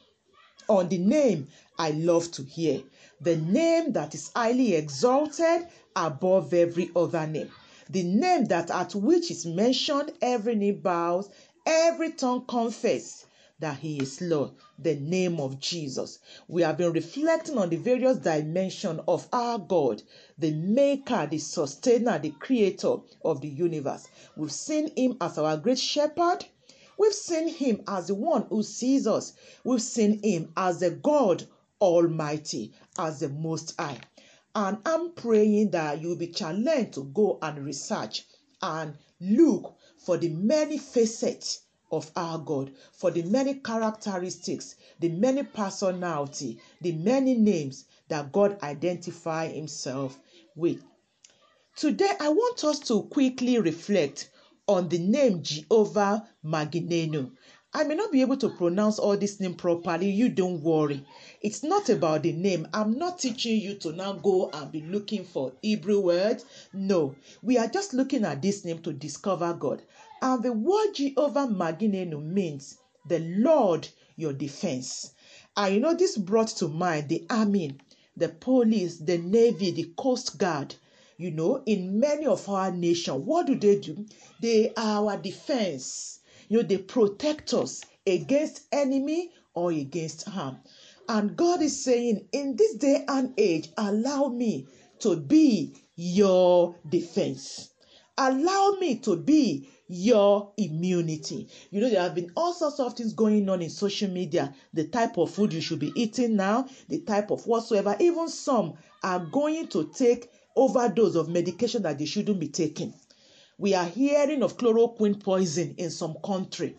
on 0.70 0.90
the 0.90 0.98
name 0.98 1.48
I 1.78 1.92
love 1.92 2.32
to 2.32 2.44
hear, 2.44 2.84
the 3.20 3.38
name 3.38 3.94
that 3.94 4.14
is 4.16 4.32
highly 4.36 4.76
exalted 4.76 5.68
above 5.96 6.54
every 6.54 6.92
other 6.96 7.28
name, 7.28 7.52
the 7.90 8.04
name 8.04 8.46
that 8.46 8.70
at 8.72 8.96
which 8.96 9.32
is 9.32 9.46
mentioned, 9.46 10.14
every 10.22 10.56
knee 10.56 10.72
bows, 10.72 11.30
every 11.66 12.12
tongue 12.12 12.46
confess 12.46 13.26
that 13.60 13.78
he 13.80 13.98
is 13.98 14.20
Lord, 14.20 14.52
the 14.80 14.96
name 14.96 15.40
of 15.40 15.60
Jesus. 15.60 16.20
We 16.48 16.64
have 16.64 16.78
been 16.78 16.92
reflecting 16.92 17.58
on 17.58 17.70
the 17.70 17.78
various 17.78 18.18
dimensions 18.18 19.02
of 19.08 19.28
our 19.32 19.60
God, 19.60 20.04
the 20.38 20.52
maker, 20.52 21.28
the 21.30 21.38
sustainer, 21.38 22.20
the 22.20 22.32
creator 22.32 22.96
of 23.24 23.42
the 23.42 23.48
universe. 23.48 24.08
We've 24.36 24.52
seen 24.52 24.92
him 24.96 25.18
as 25.22 25.38
our 25.38 25.56
great 25.58 25.80
shepherd. 25.80 26.46
We've 26.98 27.14
seen 27.14 27.48
him 27.48 27.84
as 27.88 28.08
the 28.08 28.16
one 28.16 28.48
who 28.50 28.64
sees 28.64 29.08
us. 29.08 29.34
We've 29.64 29.82
seen 29.82 30.22
him 30.24 30.52
as 30.58 30.80
the 30.80 30.92
God 30.92 31.46
Almighty, 31.80 32.74
as 32.98 33.20
the 33.20 33.30
Most 33.30 33.80
High. 33.80 34.00
And 34.56 34.78
I'm 34.86 35.14
praying 35.14 35.72
that 35.72 36.02
you'll 36.02 36.16
be 36.16 36.28
challenged 36.28 36.94
to 36.94 37.04
go 37.06 37.40
and 37.42 37.66
research 37.66 38.26
and 38.62 38.96
look 39.20 39.76
for 39.98 40.18
the 40.18 40.30
many 40.30 40.78
facets 40.78 41.63
of 41.94 42.12
our 42.16 42.40
God, 42.40 42.72
for 42.92 43.12
the 43.12 43.22
many 43.22 43.54
characteristics, 43.56 44.76
the 45.00 45.10
many 45.10 45.44
personality, 45.44 46.60
the 46.82 46.92
many 46.92 47.36
names 47.36 47.86
that 48.08 48.32
God 48.32 48.58
identify 48.64 49.48
himself 49.48 50.20
with. 50.56 50.84
Today 51.76 52.12
I 52.20 52.30
want 52.30 52.64
us 52.64 52.80
to 52.88 53.04
quickly 53.04 53.60
reflect 53.60 54.30
on 54.68 54.90
the 54.90 55.00
name 55.00 55.44
Jehovah 55.44 56.28
Maginenu. 56.44 57.32
I 57.76 57.84
may 57.86 57.96
not 57.96 58.12
be 58.12 58.22
able 58.22 58.38
to 58.38 58.50
pronounce 58.50 59.00
all 59.00 59.18
this 59.18 59.40
name 59.40 59.56
properly. 59.56 60.08
You 60.12 60.30
don't 60.30 60.62
worry. 60.62 61.04
It's 61.42 61.64
not 61.64 61.90
about 61.90 62.22
the 62.22 62.32
name. 62.32 62.68
I'm 62.72 63.00
not 63.00 63.18
teaching 63.18 63.60
you 63.60 63.74
to 63.76 63.92
now 63.92 64.14
go 64.14 64.52
and 64.54 64.72
be 64.72 64.82
looking 64.82 65.26
for 65.26 65.54
Hebrew 65.64 66.00
words. 66.00 66.46
No, 66.72 67.16
we 67.42 67.58
are 67.58 67.68
just 67.68 67.96
looking 67.96 68.26
at 68.26 68.44
this 68.44 68.64
name 68.64 68.80
to 68.84 68.94
discover 68.94 69.54
God. 69.56 69.82
And 70.24 70.42
the 70.42 70.54
word 70.54 70.94
Jehovah 70.94 71.48
Maginenu 71.48 72.24
means 72.24 72.78
the 73.10 73.20
Lord 73.20 73.90
your 74.16 74.32
defense. 74.32 75.12
And 75.58 75.76
you 75.76 75.82
know, 75.82 75.94
this 75.96 76.18
brought 76.18 76.48
to 76.60 76.70
mind 76.70 77.10
the 77.10 77.26
army, 77.30 77.76
the 78.16 78.30
police, 78.30 79.00
the 79.00 79.18
navy, 79.18 79.72
the 79.72 79.92
coast 79.98 80.38
guard. 80.38 80.76
You 81.18 81.32
know, 81.32 81.62
in 81.66 82.00
many 82.00 82.26
of 82.26 82.48
our 82.48 82.72
nation, 82.72 83.26
what 83.26 83.48
do 83.48 83.56
they 83.56 83.80
do? 83.80 84.06
They 84.40 84.72
are 84.78 85.10
our 85.10 85.18
defense. 85.18 86.22
You 86.48 86.60
know, 86.60 86.64
they 86.64 86.78
protect 86.78 87.54
us 87.54 87.82
against 88.08 88.64
enemy 88.72 89.32
or 89.54 89.72
against 89.74 90.24
harm. 90.30 90.60
And 91.10 91.36
God 91.36 91.62
is 91.62 91.84
saying, 91.84 92.30
in 92.32 92.56
this 92.56 92.76
day 92.76 93.04
and 93.10 93.34
age, 93.38 93.72
allow 93.78 94.30
me 94.30 94.68
to 95.00 95.18
be 95.18 95.76
your 95.98 96.78
defense. 96.88 97.72
Allow 98.18 98.78
me 98.80 98.96
to 99.00 99.18
be 99.18 99.68
your 99.88 100.52
immunity. 100.58 101.48
You 101.70 101.82
know, 101.82 101.90
there 101.90 102.02
have 102.02 102.16
been 102.16 102.32
all 102.36 102.54
sorts 102.54 102.80
of 102.80 102.94
things 102.96 103.14
going 103.14 103.50
on 103.50 103.62
in 103.62 103.70
social 103.70 104.10
media. 104.10 104.54
The 104.74 104.86
type 104.86 105.18
of 105.18 105.32
food 105.32 105.54
you 105.54 105.62
should 105.62 105.80
be 105.80 105.92
eating 105.96 106.36
now, 106.36 106.68
the 106.88 107.00
type 107.00 107.32
of 107.32 107.46
whatsoever. 107.46 107.96
Even 108.00 108.30
some 108.30 108.74
are 109.04 109.20
going 109.20 109.68
to 109.68 109.92
take 109.94 110.30
overdose 110.56 111.16
of 111.16 111.30
medication 111.30 111.84
that 111.84 112.00
they 112.00 112.06
shouldn't 112.06 112.40
be 112.40 112.48
taking. 112.48 112.94
We 113.58 113.76
are 113.76 113.86
hearing 113.86 114.44
of 114.44 114.58
chloroquine 114.58 115.22
poison 115.22 115.76
in 115.78 115.92
some 115.92 116.16
country. 116.24 116.76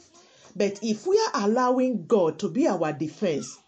But 0.57 0.78
if 0.82 1.07
we 1.07 1.18
are 1.32 1.44
allowing 1.46 2.07
God 2.07 2.38
to 2.40 2.48
be 2.48 2.66
our 2.66 2.92
defense, 2.92 3.59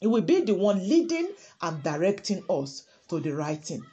He 0.00 0.06
will 0.06 0.22
be 0.22 0.40
the 0.40 0.54
one 0.54 0.78
leading 0.88 1.30
and 1.62 1.82
directing 1.82 2.42
us 2.48 2.84
to 3.08 3.20
the 3.20 3.34
right 3.34 3.62
thing. 3.62 3.84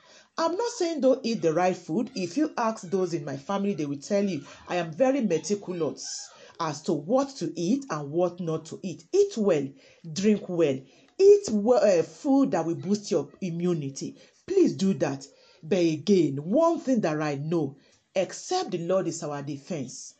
I'm 0.41 0.57
not 0.57 0.71
saying 0.71 1.01
don't 1.01 1.23
eat 1.23 1.43
the 1.43 1.53
right 1.53 1.77
food. 1.77 2.09
If 2.15 2.35
you 2.35 2.51
ask 2.57 2.89
those 2.89 3.13
in 3.13 3.23
my 3.23 3.37
family, 3.37 3.75
they 3.75 3.85
will 3.85 3.99
tell 3.99 4.23
you 4.23 4.43
I 4.67 4.77
am 4.77 4.91
very 4.91 5.21
meticulous 5.21 6.31
as 6.59 6.81
to 6.83 6.93
what 6.93 7.29
to 7.37 7.53
eat 7.55 7.85
and 7.91 8.09
what 8.09 8.39
not 8.39 8.65
to 8.65 8.79
eat. 8.81 9.05
Eat 9.13 9.37
well, 9.37 9.67
drink 10.11 10.49
well, 10.49 10.79
eat 11.19 11.43
well, 11.51 11.99
uh, 11.99 12.01
food 12.01 12.49
that 12.51 12.65
will 12.65 12.73
boost 12.73 13.11
your 13.11 13.29
immunity. 13.41 14.17
Please 14.47 14.73
do 14.73 14.95
that. 14.95 15.27
But 15.61 15.77
again, 15.77 16.37
one 16.37 16.79
thing 16.79 17.01
that 17.01 17.21
I 17.21 17.35
know, 17.35 17.77
except 18.15 18.71
the 18.71 18.79
Lord 18.79 19.05
is 19.05 19.21
our 19.21 19.43
defense, 19.43 20.15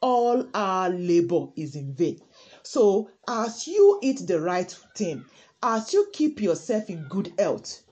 all 0.00 0.46
our 0.54 0.88
labor 0.88 1.48
is 1.56 1.74
in 1.74 1.94
vain. 1.94 2.20
So, 2.62 3.10
as 3.26 3.66
you 3.66 3.98
eat 4.04 4.24
the 4.24 4.40
right 4.40 4.70
thing, 4.94 5.24
as 5.60 5.92
you 5.92 6.06
keep 6.12 6.40
yourself 6.40 6.88
in 6.88 7.08
good 7.08 7.32
health, 7.36 7.82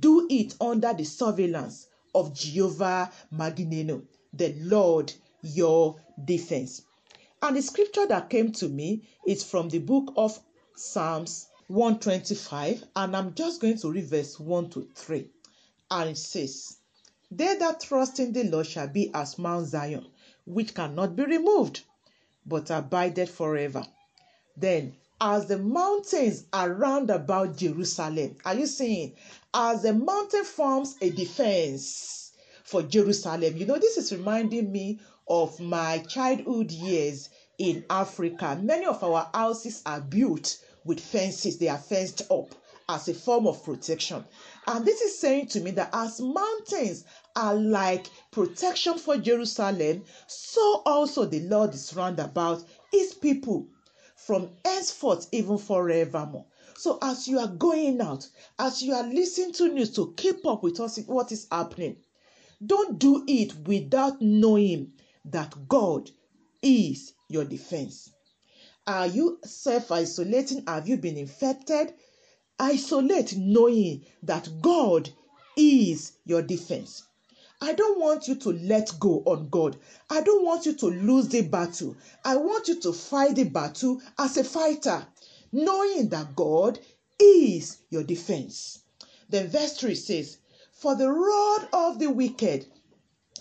do 0.00 0.26
it 0.30 0.54
under 0.60 0.92
the 0.92 1.04
surveillance 1.04 1.88
of 2.14 2.34
Jehovah 2.34 3.10
Magineno, 3.32 4.02
the 4.32 4.54
Lord 4.58 5.12
your 5.42 6.00
defense. 6.24 6.82
And 7.40 7.56
the 7.56 7.62
scripture 7.62 8.06
that 8.06 8.30
came 8.30 8.52
to 8.52 8.68
me 8.68 9.02
is 9.26 9.42
from 9.42 9.68
the 9.68 9.78
book 9.78 10.12
of 10.16 10.38
Psalms 10.76 11.48
125, 11.66 12.84
and 12.94 13.16
I'm 13.16 13.34
just 13.34 13.60
going 13.60 13.78
to 13.78 13.90
read 13.90 14.06
verse 14.06 14.38
1 14.38 14.70
to 14.70 14.88
3. 14.94 15.28
And 15.90 16.10
it 16.10 16.18
says, 16.18 16.76
They 17.30 17.56
that 17.56 17.80
trust 17.80 18.20
in 18.20 18.32
the 18.32 18.44
Lord 18.44 18.66
shall 18.66 18.88
be 18.88 19.10
as 19.14 19.38
Mount 19.38 19.66
Zion, 19.66 20.06
which 20.46 20.74
cannot 20.74 21.16
be 21.16 21.24
removed, 21.24 21.82
but 22.46 22.70
abideth 22.70 23.30
forever. 23.30 23.86
Then 24.56 24.96
as 25.24 25.46
the 25.46 25.56
mountains 25.56 26.46
around 26.52 27.08
about 27.08 27.56
Jerusalem. 27.56 28.36
Are 28.44 28.56
you 28.56 28.66
seeing? 28.66 29.14
As 29.54 29.82
the 29.82 29.94
mountain 29.94 30.42
forms 30.42 30.96
a 31.00 31.10
defense 31.10 32.32
for 32.64 32.82
Jerusalem. 32.82 33.56
You 33.56 33.66
know, 33.66 33.78
this 33.78 33.96
is 33.96 34.12
reminding 34.12 34.72
me 34.72 34.98
of 35.28 35.60
my 35.60 35.98
childhood 35.98 36.72
years 36.72 37.28
in 37.56 37.84
Africa. 37.88 38.58
Many 38.60 38.84
of 38.84 39.04
our 39.04 39.30
houses 39.32 39.80
are 39.86 40.00
built 40.00 40.58
with 40.84 40.98
fences, 40.98 41.58
they 41.58 41.68
are 41.68 41.78
fenced 41.78 42.22
up 42.28 42.56
as 42.88 43.08
a 43.08 43.14
form 43.14 43.46
of 43.46 43.62
protection. 43.64 44.24
And 44.66 44.84
this 44.84 45.00
is 45.02 45.16
saying 45.16 45.46
to 45.48 45.60
me 45.60 45.70
that 45.72 45.90
as 45.92 46.20
mountains 46.20 47.04
are 47.36 47.54
like 47.54 48.08
protection 48.32 48.98
for 48.98 49.16
Jerusalem, 49.18 50.02
so 50.26 50.82
also 50.84 51.26
the 51.26 51.40
Lord 51.42 51.74
is 51.74 51.94
round 51.94 52.18
about 52.18 52.64
his 52.90 53.14
people 53.14 53.68
from 54.26 54.50
henceforth 54.64 55.26
even 55.32 55.58
forevermore. 55.58 56.46
So 56.76 56.98
as 57.02 57.26
you 57.26 57.38
are 57.38 57.48
going 57.48 58.00
out, 58.00 58.28
as 58.58 58.82
you 58.82 58.94
are 58.94 59.06
listening 59.06 59.52
to 59.54 59.68
news 59.68 59.90
to 59.96 60.14
keep 60.16 60.46
up 60.46 60.62
with 60.62 60.80
us, 60.80 60.98
what 61.06 61.32
is 61.32 61.48
happening, 61.50 61.96
don't 62.64 62.98
do 62.98 63.24
it 63.26 63.54
without 63.66 64.20
knowing 64.20 64.92
that 65.24 65.68
God 65.68 66.10
is 66.62 67.14
your 67.28 67.44
defense. 67.44 68.10
Are 68.86 69.06
you 69.06 69.38
self 69.44 69.90
isolating? 69.90 70.64
Have 70.66 70.88
you 70.88 70.96
been 70.96 71.16
infected? 71.16 71.94
Isolate 72.58 73.36
knowing 73.36 74.04
that 74.22 74.48
God 74.60 75.10
is 75.56 76.12
your 76.24 76.42
defense. 76.42 77.02
I 77.62 77.74
don't 77.74 78.00
want 78.00 78.26
you 78.26 78.34
to 78.34 78.48
let 78.54 78.98
go 78.98 79.22
on 79.24 79.48
God. 79.48 79.76
I 80.10 80.20
don't 80.22 80.44
want 80.44 80.66
you 80.66 80.74
to 80.74 80.86
lose 80.86 81.28
the 81.28 81.42
battle. 81.42 81.94
I 82.24 82.34
want 82.34 82.66
you 82.66 82.80
to 82.80 82.92
fight 82.92 83.36
the 83.36 83.44
battle 83.44 84.02
as 84.18 84.36
a 84.36 84.42
fighter, 84.42 85.06
knowing 85.52 86.08
that 86.08 86.34
God 86.34 86.80
is 87.20 87.78
your 87.88 88.02
defense. 88.02 88.80
Then 89.28 89.46
verse 89.46 89.76
3 89.76 89.94
says, 89.94 90.38
For 90.72 90.96
the 90.96 91.08
rod 91.08 91.68
of 91.72 92.00
the 92.00 92.10
wicked 92.10 92.66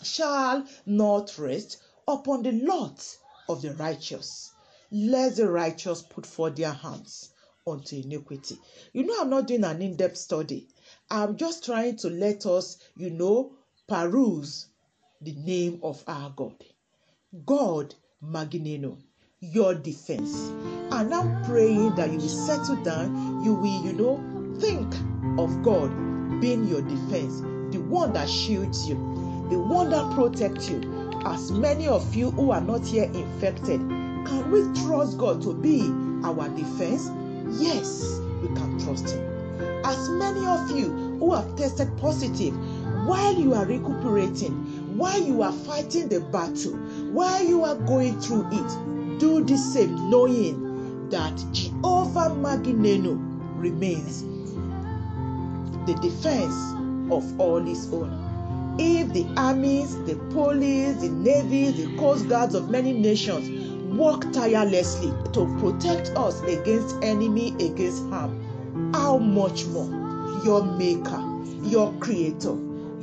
shall 0.03 0.67
not 0.85 1.35
rest 1.39 1.77
upon 2.07 2.43
the 2.43 2.51
lot 2.51 3.03
of 3.49 3.63
the 3.63 3.73
righteous, 3.73 4.51
Let 4.91 5.37
the 5.37 5.49
righteous 5.49 6.03
put 6.03 6.27
forth 6.27 6.57
their 6.57 6.73
hands 6.73 7.29
unto 7.65 7.95
iniquity. 7.95 8.59
You 8.93 9.03
know, 9.03 9.15
I'm 9.19 9.31
not 9.31 9.47
doing 9.47 9.63
an 9.63 9.81
in 9.81 9.95
depth 9.95 10.17
study. 10.17 10.67
I'm 11.09 11.37
just 11.37 11.65
trying 11.65 11.95
to 11.97 12.09
let 12.11 12.45
us, 12.45 12.77
you 12.95 13.09
know, 13.09 13.55
peruse 13.87 14.67
the 15.21 15.33
name 15.33 15.79
of 15.83 16.03
our 16.07 16.29
God. 16.31 16.63
God 17.45 17.95
Magineno, 18.23 18.97
your 19.39 19.73
defense. 19.73 20.49
And 20.91 21.13
I'm 21.13 21.43
praying 21.43 21.95
that 21.95 22.11
you 22.11 22.17
will 22.17 22.27
settle 22.27 22.75
down, 22.83 23.43
you 23.43 23.53
will, 23.53 23.83
you 23.83 23.93
know, 23.93 24.57
think 24.59 24.93
of 25.39 25.63
God 25.63 25.89
being 26.41 26.67
your 26.67 26.81
defense, 26.81 27.41
the 27.73 27.79
one 27.79 28.13
that 28.13 28.29
shields 28.29 28.87
you, 28.87 28.95
the 29.49 29.59
one 29.59 29.89
that 29.91 30.13
protects 30.13 30.69
you. 30.69 31.09
As 31.25 31.51
many 31.51 31.87
of 31.87 32.15
you 32.15 32.31
who 32.31 32.51
are 32.51 32.61
not 32.61 32.83
yet 32.87 33.15
infected, 33.15 33.79
can 33.79 34.51
we 34.51 34.61
trust 34.83 35.17
God 35.17 35.41
to 35.43 35.53
be 35.53 35.81
our 36.23 36.49
defense? 36.49 37.09
Yes, 37.59 38.19
we 38.41 38.47
can 38.49 38.79
trust 38.79 39.11
Him. 39.11 39.31
As 39.85 40.09
many 40.09 40.45
of 40.45 40.71
you 40.77 41.17
who 41.19 41.33
have 41.33 41.55
tested 41.55 41.95
positive, 41.97 42.53
while 43.05 43.33
you 43.33 43.53
are 43.53 43.65
recuperating, 43.65 44.97
while 44.97 45.21
you 45.21 45.41
are 45.41 45.51
fighting 45.51 46.07
the 46.09 46.19
battle, 46.19 46.73
while 47.11 47.43
you 47.43 47.63
are 47.63 47.75
going 47.75 48.19
through 48.21 48.47
it, 48.51 49.19
do 49.19 49.43
the 49.43 49.57
same, 49.57 50.09
knowing 50.09 51.09
that 51.09 51.35
Jehovah 51.51 52.29
Magineno 52.35 53.17
remains 53.55 54.23
the 55.85 55.93
defense 56.01 56.55
of 57.11 57.39
all 57.39 57.59
his 57.59 57.91
own. 57.93 58.75
If 58.79 59.11
the 59.13 59.27
armies, 59.35 59.95
the 60.05 60.15
police, 60.31 60.95
the 61.01 61.09
navy, 61.09 61.71
the 61.71 61.97
coast 61.97 62.29
guards 62.29 62.55
of 62.55 62.69
many 62.69 62.93
nations 62.93 63.49
work 63.97 64.31
tirelessly 64.31 65.11
to 65.33 65.45
protect 65.59 66.09
us 66.11 66.41
against 66.43 66.95
enemy, 67.03 67.49
against 67.55 68.03
harm, 68.09 68.91
how 68.93 69.17
much 69.17 69.65
more 69.65 69.89
your 70.45 70.63
maker, 70.63 71.21
your 71.63 71.91
creator, 71.99 72.55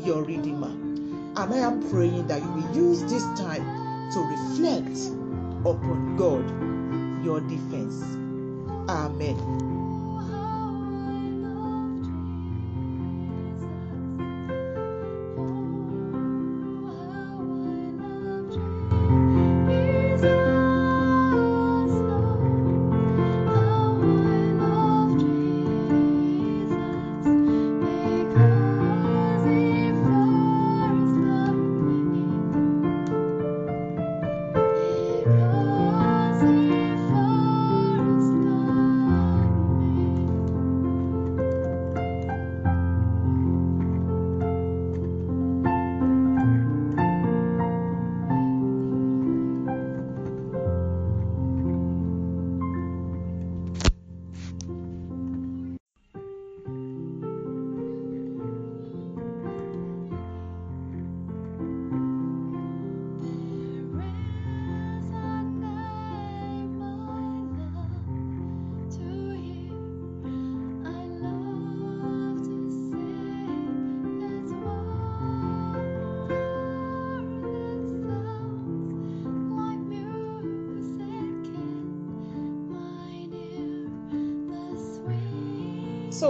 your 0.05 0.25
redeemer. 0.25 0.71
And 0.71 1.55
I 1.55 1.59
am 1.59 1.89
praying 1.91 2.27
that 2.29 2.43
you 2.43 2.51
will 2.51 2.77
use 2.77 3.03
this 3.05 3.25
time 3.39 3.65
to 4.13 4.21
reflect 4.21 4.99
upon 5.65 6.17
God, 6.17 7.25
your 7.25 7.41
defense. 7.41 8.19
Amen. 8.89 9.78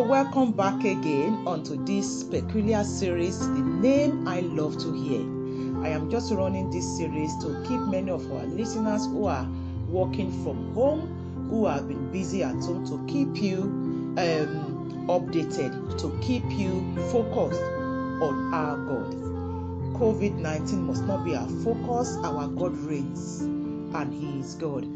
Welcome 0.08 0.52
back 0.52 0.80
again 0.86 1.34
onto 1.46 1.76
this 1.84 2.24
peculiar 2.24 2.82
series, 2.82 3.40
The 3.40 3.60
Name 3.60 4.26
I 4.26 4.40
Love 4.40 4.78
to 4.78 4.90
Hear. 4.94 5.20
I 5.84 5.90
am 5.90 6.10
just 6.10 6.32
running 6.32 6.70
this 6.70 6.96
series 6.96 7.30
to 7.42 7.62
keep 7.68 7.78
many 7.78 8.10
of 8.10 8.24
our 8.32 8.46
listeners 8.46 9.04
who 9.04 9.26
are 9.26 9.46
working 9.86 10.32
from 10.42 10.72
home, 10.72 11.46
who 11.50 11.66
have 11.66 11.88
been 11.88 12.10
busy 12.10 12.42
at 12.42 12.54
home, 12.54 12.86
to 12.86 13.04
keep 13.06 13.36
you 13.42 13.64
um, 14.16 15.06
updated, 15.08 15.98
to 16.00 16.18
keep 16.22 16.44
you 16.52 16.90
focused 17.12 17.60
on 17.60 18.54
our 18.54 18.78
God. 18.78 19.12
COVID 20.00 20.36
19 20.36 20.86
must 20.86 21.04
not 21.04 21.22
be 21.22 21.34
our 21.34 21.48
focus, 21.62 22.16
our 22.24 22.48
God 22.48 22.74
reigns 22.78 23.42
and 23.42 24.14
He 24.14 24.40
is 24.40 24.54
God. 24.54 24.88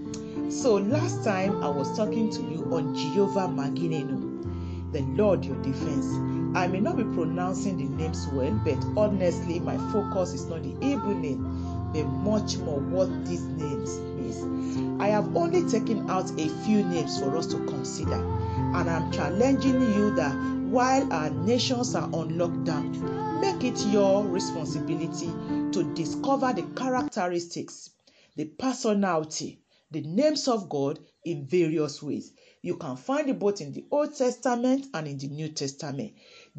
So, 0.51 0.77
last 0.77 1.23
time 1.23 1.63
I 1.63 1.69
was 1.69 1.95
talking 1.99 2.31
to 2.31 2.41
you 2.41 2.67
on 2.75 2.95
Jehovah 2.95 3.49
Maginenu 3.49 4.22
the 4.93 5.01
Lord 5.01 5.45
your 5.45 5.61
defense. 5.63 6.07
I 6.55 6.67
may 6.67 6.81
not 6.81 6.99
be 6.99 7.05
pronouncing 7.05 7.79
the 7.79 7.85
names 7.85 8.27
well, 8.33 8.53
but 8.65 8.79
honestly, 8.97 9.59
my 9.59 9.77
focus 9.91 10.35
is 10.35 10.47
not 10.47 10.63
the 10.63 10.75
Hebrew 10.87 11.15
name, 11.15 11.91
but 11.95 12.05
much 12.05 12.59
more 12.59 12.79
what 12.79 13.09
these 13.27 13.43
names 13.43 13.99
means. 13.99 15.01
I 15.01 15.09
have 15.09 15.35
only 15.35 15.69
taken 15.69 16.11
out 16.11 16.31
a 16.39 16.49
few 16.65 16.85
names 16.85 17.19
for 17.19 17.37
us 17.37 17.47
to 17.49 17.65
consider, 17.65 18.15
and 18.15 18.91
I'm 18.91 19.11
challenging 19.13 19.81
you 19.81 20.15
that 20.17 20.35
while 20.69 21.11
our 21.13 21.31
nations 21.31 21.95
are 21.95 22.09
on 22.13 22.33
lockdown, 22.33 23.41
make 23.41 23.65
it 23.65 23.79
your 23.87 24.25
responsibility 24.25 25.31
to 25.73 25.93
discover 25.95 26.53
the 26.53 26.63
characteristics, 26.77 27.91
the 28.37 28.45
personality, 28.45 29.61
the 29.91 30.03
names 30.03 30.49
of 30.49 30.69
God 30.69 30.99
in 31.25 31.47
various 31.47 32.03
ways. 32.03 32.33
You 32.65 32.77
can 32.77 32.97
find 32.97 33.29
it 33.29 33.41
both 33.41 33.61
in 33.61 33.73
the 33.73 33.85
Old 33.91 34.15
Testament 34.15 34.87
and 34.95 35.09
in 35.09 35.19
the 35.19 35.27
New 35.27 35.49
Testament. 35.49 36.13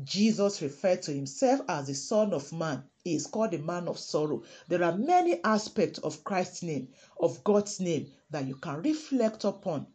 Jesus 0.03 0.61
referred 0.61 1.01
to 1.03 1.13
himself 1.13 1.61
as 1.69 1.87
the 1.87 1.95
Son 1.95 2.33
of 2.33 2.51
Man. 2.51 2.83
He 3.05 3.15
is 3.15 3.25
called 3.25 3.51
the 3.51 3.59
Man 3.59 3.87
of 3.87 3.97
Sorrow. 3.97 4.43
There 4.67 4.83
are 4.83 4.97
many 4.97 5.41
aspects 5.45 5.99
of 5.99 6.25
Christ's 6.25 6.61
name, 6.61 6.89
of 7.21 7.41
God's 7.45 7.79
name, 7.79 8.11
that 8.31 8.45
you 8.45 8.55
can 8.55 8.81
reflect 8.81 9.45
upon, 9.45 9.87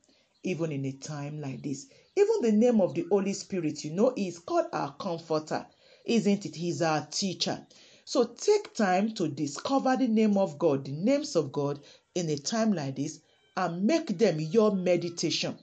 even 0.42 0.72
in 0.72 0.86
a 0.86 0.92
time 0.92 1.42
like 1.42 1.62
this. 1.62 1.88
Even 2.16 2.40
the 2.40 2.52
name 2.52 2.80
of 2.80 2.94
the 2.94 3.04
Holy 3.10 3.34
Spirit, 3.34 3.84
you 3.84 3.90
know, 3.90 4.14
is 4.16 4.38
called 4.38 4.68
our 4.72 4.94
Comforter, 4.94 5.66
isn't 6.06 6.46
it? 6.46 6.56
He's 6.56 6.80
our 6.80 7.06
teacher. 7.10 7.66
So 8.06 8.24
take 8.24 8.72
time 8.72 9.12
to 9.16 9.28
discover 9.28 9.94
the 9.98 10.08
name 10.08 10.38
of 10.38 10.58
God, 10.58 10.86
the 10.86 10.92
names 10.92 11.36
of 11.36 11.52
God 11.52 11.80
in 12.14 12.30
a 12.30 12.38
time 12.38 12.72
like 12.72 12.96
this, 12.96 13.20
and 13.58 13.84
make 13.84 14.16
them 14.16 14.40
your 14.40 14.74
meditation 14.74 15.58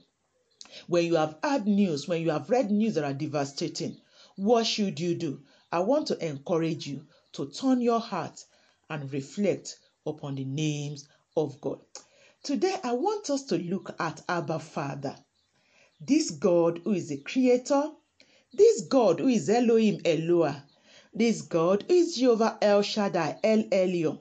when 0.86 1.04
you 1.04 1.16
have 1.16 1.36
heard 1.42 1.66
news, 1.66 2.06
when 2.08 2.22
you 2.22 2.30
have 2.30 2.50
read 2.50 2.70
news 2.70 2.94
that 2.94 3.04
are 3.04 3.14
devastating, 3.14 3.96
what 4.36 4.66
should 4.66 5.00
you 5.00 5.14
do? 5.14 5.40
I 5.72 5.80
want 5.80 6.06
to 6.08 6.26
encourage 6.26 6.86
you 6.86 7.06
to 7.32 7.46
turn 7.50 7.80
your 7.80 8.00
heart 8.00 8.44
and 8.88 9.12
reflect 9.12 9.78
upon 10.06 10.36
the 10.36 10.44
names 10.44 11.08
of 11.36 11.60
God. 11.60 11.80
Today, 12.42 12.76
I 12.84 12.92
want 12.92 13.28
us 13.30 13.42
to 13.44 13.58
look 13.58 13.94
at 13.98 14.22
Abba 14.28 14.60
Father, 14.60 15.16
this 16.00 16.30
God 16.30 16.80
who 16.84 16.92
is 16.92 17.08
the 17.08 17.16
creator, 17.18 17.90
this 18.52 18.82
God 18.82 19.18
who 19.20 19.28
is 19.28 19.50
Elohim 19.50 20.00
Eloah, 20.04 20.62
this 21.12 21.42
God 21.42 21.84
who 21.88 21.94
is 21.94 22.16
Jehovah 22.16 22.58
El 22.62 22.82
Shaddai 22.82 23.38
El 23.42 23.64
Elyon, 23.64 24.18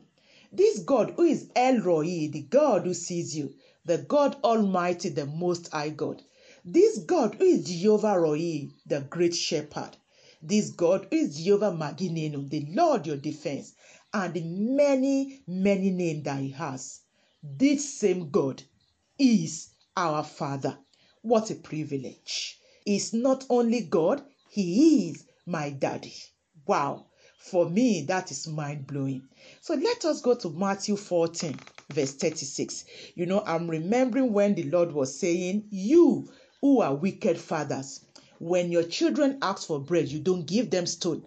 this 0.51 0.79
God 0.79 1.11
who 1.11 1.23
is 1.23 1.49
El 1.55 1.81
Roi, 1.81 2.29
the 2.31 2.47
God 2.49 2.85
who 2.85 2.93
sees 2.93 3.37
you, 3.37 3.53
the 3.85 3.99
God 3.99 4.37
Almighty, 4.43 5.09
the 5.09 5.25
Most 5.25 5.71
High 5.71 5.89
God. 5.89 6.23
This 6.68 6.97
God 6.97 7.36
who 7.36 7.43
is 7.43 7.66
Jehovah 7.66 8.20
Roi, 8.20 8.70
the 8.88 9.01
great 9.01 9.36
shepherd. 9.36 9.97
This 10.41 10.72
God 10.72 11.07
who 11.11 11.18
is 11.18 11.38
Jehovah 11.38 11.72
Maginenu, 11.72 12.49
the 12.49 12.66
Lord 12.72 13.05
your 13.05 13.18
defense, 13.18 13.74
and 14.11 14.34
the 14.34 14.41
many, 14.41 15.43
many 15.45 15.91
names 15.91 16.24
that 16.24 16.39
he 16.39 16.49
has. 16.49 17.01
This 17.43 17.88
same 17.93 18.32
God 18.32 18.63
is 19.20 19.70
our 19.95 20.24
Father. 20.24 20.80
What 21.22 21.51
a 21.51 21.55
privilege. 21.55 22.59
He's 22.84 23.13
not 23.13 23.45
only 23.47 23.82
God, 23.82 24.26
He 24.49 25.09
is 25.09 25.24
my 25.45 25.70
daddy. 25.70 26.16
Wow. 26.66 27.05
For 27.38 27.70
me, 27.70 28.01
that 28.07 28.32
is 28.32 28.47
mind 28.47 28.88
blowing. 28.88 29.28
So 29.61 29.76
let 29.76 30.03
us 30.03 30.20
go 30.20 30.34
to 30.34 30.49
Matthew 30.49 30.95
14, 30.95 31.59
verse 31.91 32.16
36. 32.16 32.86
You 33.13 33.28
know, 33.28 33.43
I'm 33.45 33.70
remembering 33.70 34.34
when 34.34 34.55
the 34.55 34.63
Lord 34.63 34.91
was 34.93 35.20
saying, 35.20 35.68
You 35.70 36.28
who 36.66 36.82
are 36.82 36.95
wicked 36.95 37.38
fathers, 37.38 37.99
when 38.39 38.72
your 38.72 38.82
children 38.82 39.38
ask 39.43 39.68
for 39.68 39.80
bread, 39.80 40.07
you 40.07 40.20
don't 40.20 40.47
give 40.47 40.72
them 40.72 40.88
stone. 40.88 41.24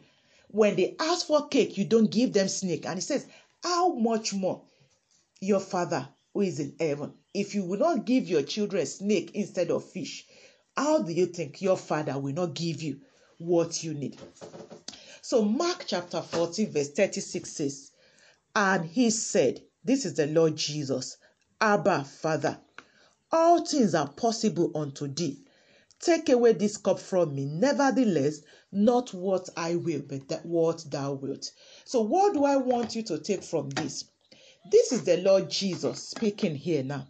When 0.48 0.74
they 0.74 0.96
ask 0.98 1.28
for 1.28 1.46
cake, 1.46 1.78
you 1.78 1.84
don't 1.84 2.10
give 2.10 2.32
them 2.32 2.48
snake. 2.48 2.84
And 2.84 2.96
he 2.96 3.00
says, 3.00 3.24
How 3.62 3.94
much 3.94 4.34
more 4.34 4.62
your 5.40 5.60
father 5.60 6.08
who 6.34 6.40
is 6.40 6.58
in 6.58 6.74
heaven? 6.80 7.12
If 7.32 7.54
you 7.54 7.62
will 7.64 7.78
not 7.78 8.04
give 8.04 8.28
your 8.28 8.42
children 8.42 8.84
snake 8.84 9.30
instead 9.34 9.70
of 9.70 9.84
fish, 9.84 10.26
how 10.76 11.02
do 11.02 11.12
you 11.12 11.26
think 11.26 11.62
your 11.62 11.76
father 11.76 12.18
will 12.18 12.34
not 12.34 12.54
give 12.54 12.82
you 12.82 12.98
what 13.38 13.84
you 13.84 13.94
need? 13.94 14.18
So, 15.22 15.44
Mark 15.44 15.84
chapter 15.86 16.20
14, 16.20 16.72
verse 16.72 16.90
36 16.90 17.48
says, 17.48 17.92
And 18.56 18.86
he 18.86 19.10
said, 19.10 19.62
This 19.84 20.04
is 20.04 20.14
the 20.14 20.26
Lord 20.26 20.56
Jesus, 20.56 21.16
Abba, 21.60 22.02
Father, 22.02 22.58
all 23.30 23.64
things 23.64 23.94
are 23.94 24.08
possible 24.08 24.70
unto 24.74 25.08
thee. 25.08 25.38
Take 26.00 26.28
away 26.28 26.52
this 26.52 26.76
cup 26.76 27.00
from 27.00 27.34
me. 27.34 27.44
Nevertheless, 27.46 28.40
not 28.70 29.12
what 29.12 29.48
I 29.56 29.74
will, 29.76 30.02
but 30.02 30.28
that 30.28 30.46
what 30.46 30.84
thou 30.90 31.14
wilt. 31.14 31.50
So, 31.84 32.02
what 32.02 32.34
do 32.34 32.44
I 32.44 32.56
want 32.56 32.94
you 32.94 33.02
to 33.04 33.18
take 33.18 33.42
from 33.42 33.70
this? 33.70 34.04
This 34.70 34.92
is 34.92 35.02
the 35.04 35.16
Lord 35.18 35.50
Jesus 35.50 36.02
speaking 36.02 36.54
here 36.54 36.82
now. 36.82 37.08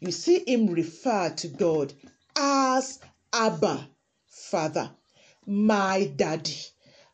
You 0.00 0.12
see 0.12 0.44
him 0.46 0.68
refer 0.68 1.30
to 1.30 1.48
God 1.48 1.92
as 2.36 3.00
Abba, 3.32 3.88
Father, 4.26 4.90
my 5.46 6.12
daddy. 6.14 6.56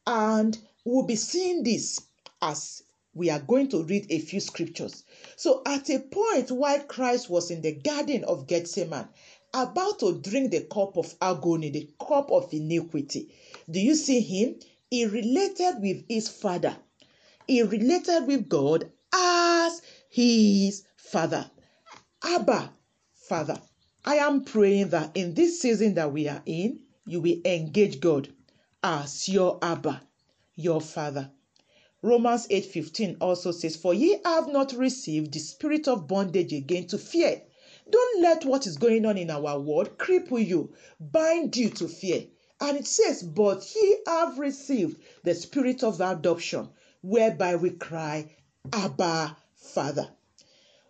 And 0.06 0.58
we'll 0.84 1.06
be 1.06 1.16
seeing 1.16 1.62
this 1.62 2.00
as 2.42 2.82
we 3.14 3.30
are 3.30 3.40
going 3.40 3.68
to 3.68 3.84
read 3.84 4.06
a 4.10 4.18
few 4.18 4.40
scriptures. 4.40 5.04
So, 5.36 5.62
at 5.66 5.90
a 5.90 5.98
point 5.98 6.50
while 6.50 6.80
Christ 6.80 7.28
was 7.28 7.50
in 7.50 7.60
the 7.62 7.72
Garden 7.72 8.24
of 8.24 8.46
Gethsemane, 8.46 9.08
about 9.52 10.00
to 10.00 10.18
drink 10.20 10.50
the 10.50 10.60
cup 10.62 10.96
of 10.96 11.14
agony, 11.20 11.70
the 11.70 11.88
cup 12.00 12.30
of 12.30 12.52
iniquity, 12.52 13.34
do 13.70 13.80
you 13.80 13.94
see 13.94 14.20
him? 14.20 14.56
He 14.90 15.06
related 15.06 15.80
with 15.80 16.04
his 16.08 16.28
father. 16.28 16.76
He 17.46 17.62
related 17.62 18.26
with 18.26 18.48
God 18.48 18.90
as 19.12 19.82
his 20.08 20.84
father. 20.96 21.50
Abba, 22.22 22.72
Father. 23.14 23.60
I 24.04 24.16
am 24.16 24.44
praying 24.44 24.90
that 24.90 25.16
in 25.16 25.34
this 25.34 25.60
season 25.60 25.94
that 25.94 26.12
we 26.12 26.28
are 26.28 26.42
in, 26.46 26.80
you 27.06 27.20
will 27.20 27.40
engage 27.44 28.00
God 28.00 28.28
as 28.82 29.28
your 29.28 29.58
Abba, 29.62 30.02
your 30.54 30.80
Father. 30.80 31.30
Romans 32.04 32.46
8:15 32.48 33.16
also 33.18 33.50
says, 33.50 33.76
For 33.76 33.94
ye 33.94 34.18
have 34.26 34.48
not 34.48 34.74
received 34.74 35.32
the 35.32 35.38
spirit 35.38 35.88
of 35.88 36.06
bondage 36.06 36.52
again 36.52 36.86
to 36.88 36.98
fear. 36.98 37.40
Don't 37.88 38.20
let 38.20 38.44
what 38.44 38.66
is 38.66 38.76
going 38.76 39.06
on 39.06 39.16
in 39.16 39.30
our 39.30 39.58
world 39.58 39.96
cripple 39.96 40.46
you, 40.46 40.74
bind 41.00 41.56
you 41.56 41.70
to 41.70 41.88
fear. 41.88 42.26
And 42.60 42.76
it 42.76 42.86
says, 42.86 43.22
But 43.22 43.74
ye 43.74 44.00
have 44.06 44.38
received 44.38 45.00
the 45.22 45.34
spirit 45.34 45.82
of 45.82 46.02
adoption, 46.02 46.68
whereby 47.00 47.56
we 47.56 47.70
cry, 47.70 48.36
Abba, 48.70 49.38
Father. 49.54 50.10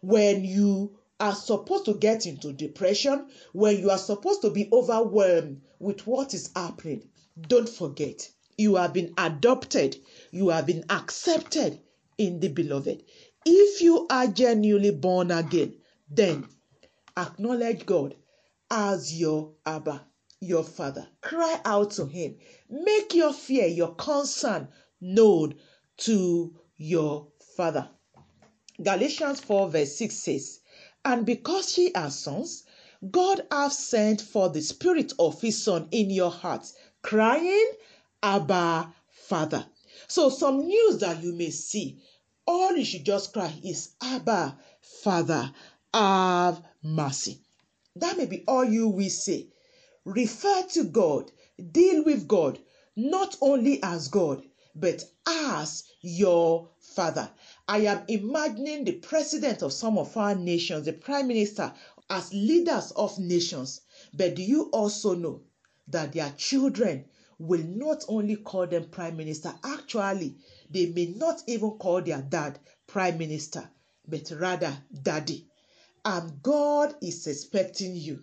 When 0.00 0.44
you 0.44 0.98
are 1.20 1.36
supposed 1.36 1.84
to 1.84 1.94
get 1.94 2.26
into 2.26 2.52
depression, 2.52 3.28
when 3.52 3.78
you 3.78 3.90
are 3.90 3.98
supposed 3.98 4.42
to 4.42 4.50
be 4.50 4.68
overwhelmed 4.72 5.60
with 5.78 6.08
what 6.08 6.34
is 6.34 6.50
happening, 6.56 7.08
don't 7.40 7.68
forget 7.68 8.28
you 8.56 8.76
have 8.76 8.92
been 8.92 9.12
adopted, 9.18 9.96
you 10.35 10.49
have 10.49 10.66
been 10.66 10.85
accepted 10.91 11.78
in 12.18 12.41
the 12.41 12.49
beloved. 12.49 13.05
If 13.47 13.80
you 13.80 14.09
are 14.11 14.26
genuinely 14.26 14.91
born 14.91 15.30
again, 15.30 15.76
then 16.11 16.49
acknowledge 17.16 17.87
God 17.87 18.16
as 18.68 19.14
your 19.14 19.53
Abba, 19.64 20.05
your 20.41 20.64
Father. 20.64 21.07
Cry 21.20 21.61
out 21.64 21.93
to 21.93 22.07
Him. 22.07 22.37
Make 22.68 23.14
your 23.14 23.32
fear, 23.32 23.68
your 23.68 23.95
concern 23.95 24.66
known 25.01 25.55
to 25.99 26.59
your 26.76 27.28
Father. 27.57 27.89
Galatians 28.82 29.39
4, 29.39 29.70
verse 29.70 29.95
6 29.95 30.16
says, 30.16 30.61
And 31.05 31.24
because 31.24 31.78
ye 31.78 31.93
are 31.93 32.11
sons, 32.11 32.64
God 33.09 33.47
hath 33.53 33.72
sent 33.72 34.20
for 34.20 34.49
the 34.49 34.62
Spirit 34.62 35.12
of 35.16 35.41
His 35.41 35.62
Son 35.62 35.87
in 35.93 36.11
your 36.11 36.32
hearts, 36.32 36.74
crying, 37.03 37.70
Abba, 38.20 38.93
Father. 39.12 39.66
So, 40.09 40.28
some 40.28 40.66
news 40.66 40.99
that 40.99 41.22
you 41.22 41.32
may 41.32 41.51
see, 41.51 42.03
all 42.47 42.76
you 42.76 42.84
should 42.84 43.05
just 43.05 43.32
cry 43.32 43.53
is, 43.64 43.90
Abba, 44.03 44.59
Father, 44.80 45.53
have 45.92 46.62
mercy. 46.82 47.40
That 47.97 48.16
may 48.16 48.26
be 48.26 48.45
all 48.49 48.64
you 48.64 48.88
will 48.88 49.09
say. 49.11 49.49
Refer 50.05 50.64
to 50.70 50.84
God, 50.84 51.30
deal 51.72 52.05
with 52.05 52.26
God, 52.28 52.59
not 52.97 53.36
only 53.40 53.82
as 53.82 54.09
God, 54.09 54.42
but 54.74 55.05
as 55.26 55.84
your 56.03 56.68
Father. 56.80 57.30
I 57.68 57.78
am 57.86 58.05
imagining 58.09 58.84
the 58.84 58.92
president 58.92 59.62
of 59.62 59.72
some 59.72 59.97
of 59.97 60.16
our 60.16 60.34
nations, 60.34 60.86
the 60.86 60.92
prime 60.92 61.28
minister, 61.28 61.72
as 62.11 62.32
leaders 62.34 62.90
of 62.92 63.18
nations. 63.18 63.80
But 64.12 64.34
do 64.34 64.42
you 64.42 64.64
also 64.72 65.14
know 65.14 65.42
that 65.88 66.12
their 66.12 66.32
children 66.36 67.05
will 67.39 67.64
not 67.64 68.05
only 68.09 68.37
call 68.37 68.66
them 68.66 68.89
prime 68.91 69.16
minister, 69.16 69.55
actually, 69.64 70.37
they 70.70 70.87
may 70.87 71.07
not 71.07 71.43
even 71.47 71.72
call 71.72 72.03
their 72.03 72.22
dad 72.22 72.59
prime 72.87 73.18
minister, 73.18 73.68
but 74.07 74.30
rather 74.39 74.76
daddy. 75.03 75.47
And 76.05 76.43
God 76.43 76.95
is 77.03 77.26
expecting 77.26 77.97
you 77.97 78.20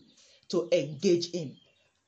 to 0.50 0.70
engage 0.72 1.32
Him 1.32 1.56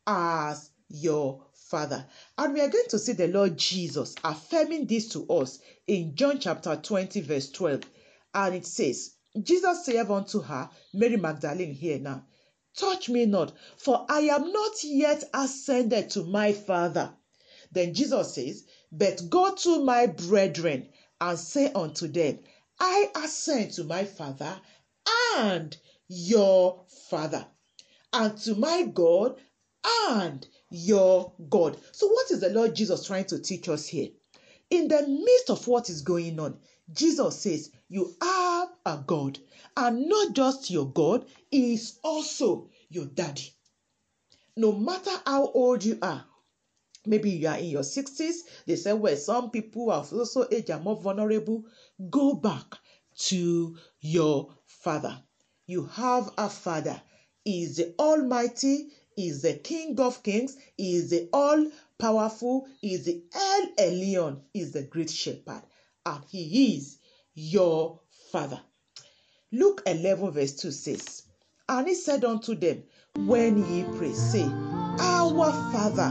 as 0.05 0.69
your 0.89 1.45
Father. 1.53 2.05
And 2.37 2.53
we 2.53 2.61
are 2.61 2.69
going 2.69 2.87
to 2.89 2.99
see 2.99 3.13
the 3.13 3.27
Lord 3.27 3.57
Jesus 3.57 4.15
affirming 4.23 4.85
this 4.85 5.09
to 5.09 5.27
us 5.27 5.59
in 5.87 6.15
John 6.15 6.39
chapter 6.39 6.75
20, 6.75 7.21
verse 7.21 7.49
12. 7.51 7.81
And 8.35 8.55
it 8.55 8.65
says, 8.67 9.15
Jesus 9.41 9.85
saith 9.85 10.09
unto 10.11 10.41
her, 10.41 10.69
Mary 10.93 11.17
Magdalene 11.17 11.73
here 11.73 11.97
now, 11.97 12.23
Touch 12.75 13.07
me 13.09 13.25
not, 13.25 13.53
for 13.77 14.05
I 14.09 14.21
am 14.21 14.51
not 14.51 14.83
yet 14.83 15.23
ascended 15.33 16.09
to 16.11 16.23
my 16.23 16.53
Father. 16.53 17.13
Then 17.71 17.93
Jesus 17.93 18.33
says, 18.33 18.65
But 18.91 19.29
go 19.29 19.53
to 19.53 19.83
my 19.83 20.07
brethren 20.07 20.89
and 21.21 21.37
say 21.37 21.71
unto 21.73 22.07
them, 22.07 22.39
I 22.79 23.11
ascend 23.15 23.71
to 23.73 23.83
my 23.83 24.05
Father 24.05 24.59
and 25.35 25.75
your 26.07 26.85
Father, 27.09 27.45
and 28.11 28.37
to 28.39 28.55
my 28.55 28.83
God 28.83 29.39
and 30.09 30.47
your 30.69 31.33
God. 31.49 31.77
So, 31.91 32.07
what 32.07 32.31
is 32.31 32.41
the 32.41 32.49
Lord 32.49 32.75
Jesus 32.75 33.05
trying 33.05 33.25
to 33.25 33.39
teach 33.39 33.69
us 33.69 33.87
here? 33.87 34.09
In 34.69 34.87
the 34.87 35.07
midst 35.07 35.49
of 35.49 35.67
what 35.67 35.89
is 35.89 36.01
going 36.01 36.39
on, 36.39 36.57
Jesus 36.91 37.39
says, 37.39 37.71
You 37.89 38.15
have 38.21 38.69
a 38.85 38.97
God, 39.05 39.39
and 39.75 40.07
not 40.07 40.33
just 40.33 40.69
your 40.69 40.91
God, 40.91 41.25
He 41.51 41.73
is 41.73 41.99
also 42.03 42.69
your 42.89 43.05
daddy. 43.05 43.53
No 44.55 44.71
matter 44.71 45.11
how 45.25 45.47
old 45.47 45.83
you 45.83 45.97
are, 46.01 46.25
maybe 47.05 47.31
you 47.31 47.47
are 47.47 47.57
in 47.57 47.65
your 47.65 47.81
60s, 47.81 48.41
they 48.67 48.75
say, 48.75 48.93
Well, 48.93 49.15
some 49.15 49.49
people 49.49 49.89
are 49.91 50.05
also 50.11 50.45
age 50.51 50.69
are 50.69 50.79
more 50.79 50.95
vulnerable. 50.95 51.63
Go 52.09 52.35
back 52.35 52.77
to 53.17 53.77
your 53.99 54.53
father. 54.65 55.23
You 55.65 55.85
have 55.85 56.31
a 56.37 56.49
father. 56.49 57.01
He 57.43 57.63
is 57.63 57.77
the 57.77 57.95
Almighty, 57.99 58.89
He 59.15 59.27
is 59.27 59.41
the 59.41 59.55
King 59.55 59.99
of 59.99 60.23
Kings, 60.23 60.55
He 60.77 60.95
is 60.95 61.09
the 61.09 61.29
All 61.33 61.67
Powerful, 61.97 62.67
He 62.79 62.93
is 62.93 63.05
the 63.05 63.23
El 63.33 63.67
Elyon, 63.87 64.41
He 64.53 64.61
is 64.61 64.71
the 64.71 64.83
Great 64.83 65.09
Shepherd, 65.09 65.63
and 66.05 66.23
He 66.29 66.75
is 66.75 66.99
your 67.33 67.99
Father. 68.31 68.61
Luke 69.53 69.83
11, 69.85 70.31
verse 70.31 70.53
2 70.53 70.71
says, 70.71 71.23
And 71.69 71.87
He 71.87 71.93
said 71.93 72.25
unto 72.25 72.55
them, 72.55 72.81
When 73.15 73.59
ye 73.71 73.85
pray, 73.99 74.11
say, 74.11 74.45
Our 74.99 75.51
Father, 75.71 76.09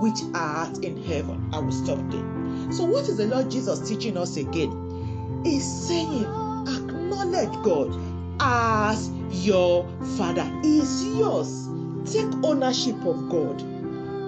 which 0.00 0.20
art 0.32 0.78
in 0.84 1.02
heaven. 1.02 1.50
I 1.52 1.58
will 1.58 1.72
stop 1.72 1.98
there. 2.12 2.72
So, 2.72 2.84
what 2.84 3.08
is 3.08 3.16
the 3.16 3.26
Lord 3.26 3.50
Jesus 3.50 3.88
teaching 3.88 4.16
us 4.16 4.36
again? 4.36 5.42
He's 5.44 5.64
saying, 5.64 6.22
Acknowledge 6.68 7.52
God 7.64 7.98
as 8.40 9.10
your 9.44 9.88
Father. 10.16 10.44
He 10.62 10.78
is 10.78 11.04
yours. 11.16 11.68
Take 12.12 12.32
ownership 12.44 13.04
of 13.04 13.28
God. 13.28 13.60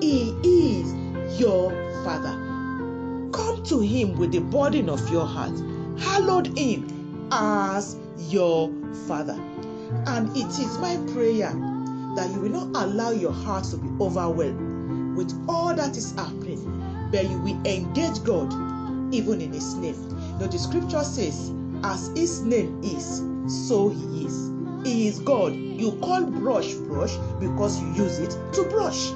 He 0.03 0.31
is 0.43 1.41
your 1.41 1.71
Father. 2.03 2.33
Come 3.33 3.63
to 3.67 3.79
Him 3.79 4.17
with 4.17 4.33
the 4.33 4.41
burden 4.41 4.89
of 4.89 5.09
your 5.09 5.25
heart. 5.25 5.57
Hallowed 6.01 6.59
Him 6.59 7.29
as 7.31 7.97
your 8.19 8.73
Father. 9.07 9.39
And 10.07 10.35
it 10.37 10.59
is 10.59 10.79
my 10.79 10.97
prayer 11.13 11.53
that 12.17 12.31
you 12.33 12.41
will 12.41 12.65
not 12.65 12.85
allow 12.85 13.11
your 13.11 13.33
heart 13.33 13.65
to 13.65 13.77
be 13.77 13.89
overwhelmed 14.03 15.17
with 15.17 15.33
all 15.49 15.75
that 15.75 15.97
is 15.97 16.13
happening, 16.13 17.09
but 17.11 17.29
you 17.29 17.39
will 17.39 17.67
engage 17.67 18.23
God 18.25 18.53
even 19.15 19.41
in 19.41 19.53
His 19.53 19.75
name. 19.75 20.09
Now, 20.39 20.47
the 20.47 20.59
scripture 20.59 21.05
says, 21.05 21.53
As 21.83 22.09
His 22.17 22.43
name 22.43 22.81
is, 22.83 23.23
so 23.69 23.89
He 23.89 24.27
is. 24.27 24.51
He 24.85 25.09
is 25.09 25.19
God. 25.21 25.55
You 25.55 25.93
call 26.01 26.25
brush 26.25 26.73
brush 26.75 27.17
because 27.41 27.81
you 27.81 27.93
use 27.95 28.19
it 28.19 28.31
to 28.55 28.63
brush. 28.65 29.11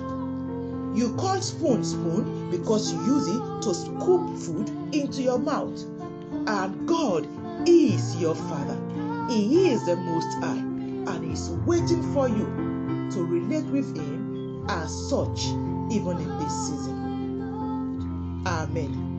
You 0.94 1.14
call 1.16 1.40
spoon 1.40 1.84
spoon 1.84 2.51
because 2.51 2.92
you 2.92 2.98
use 3.05 3.28
it 3.28 3.62
to 3.62 3.74
scoop 3.74 4.36
food 4.38 4.68
into 4.94 5.22
your 5.22 5.38
mouth. 5.38 5.80
And 6.48 6.88
God 6.88 7.28
is 7.68 8.16
your 8.16 8.34
Father. 8.34 8.79
He 9.28 9.70
is 9.70 9.84
the 9.86 9.96
Most 9.96 10.34
High 10.40 10.58
and 10.58 11.24
He's 11.24 11.50
waiting 11.66 12.02
for 12.14 12.28
you 12.28 12.46
to 13.12 13.24
relate 13.24 13.66
with 13.66 13.96
Him 13.96 14.66
as 14.68 14.92
such, 15.10 15.58
even 15.90 16.18
in 16.20 16.38
this 16.38 16.52
season. 16.68 17.16
Amen. 18.46 19.09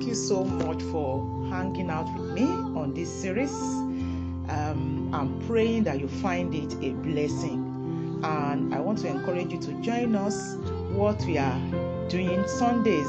Thank 0.00 0.08
you 0.08 0.16
so 0.16 0.44
much 0.44 0.82
for 0.84 1.20
hanging 1.50 1.90
out 1.90 2.10
with 2.18 2.30
me 2.30 2.44
on 2.44 2.94
this 2.94 3.12
series. 3.12 3.52
Um, 3.52 5.10
I'm 5.12 5.38
praying 5.46 5.84
that 5.84 6.00
you 6.00 6.08
find 6.08 6.54
it 6.54 6.72
a 6.82 6.94
blessing. 6.94 8.22
And 8.24 8.74
I 8.74 8.80
want 8.80 9.00
to 9.00 9.08
encourage 9.08 9.52
you 9.52 9.60
to 9.60 9.74
join 9.82 10.16
us. 10.16 10.56
What 10.92 11.22
we 11.26 11.36
are 11.36 11.60
doing 12.08 12.48
Sundays 12.48 13.04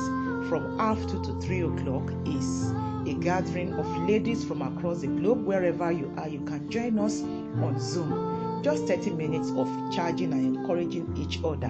from 0.49 0.77
half 0.77 0.99
two 1.07 1.23
to 1.23 1.39
three 1.39 1.61
o'clock 1.61 2.11
is 2.25 2.71
a 3.07 3.13
gathering 3.21 3.71
of 3.75 3.87
ladies 4.05 4.43
from 4.43 4.61
across 4.61 4.99
the 4.99 5.07
globe. 5.07 5.45
Wherever 5.45 5.93
you 5.93 6.13
are, 6.17 6.27
you 6.27 6.41
can 6.41 6.69
join 6.69 6.99
us 6.99 7.21
on 7.21 7.79
Zoom. 7.79 8.61
Just 8.63 8.83
30 8.87 9.11
minutes 9.11 9.49
of 9.51 9.69
charging 9.93 10.33
and 10.33 10.57
encouraging 10.57 11.15
each 11.15 11.41
other 11.41 11.67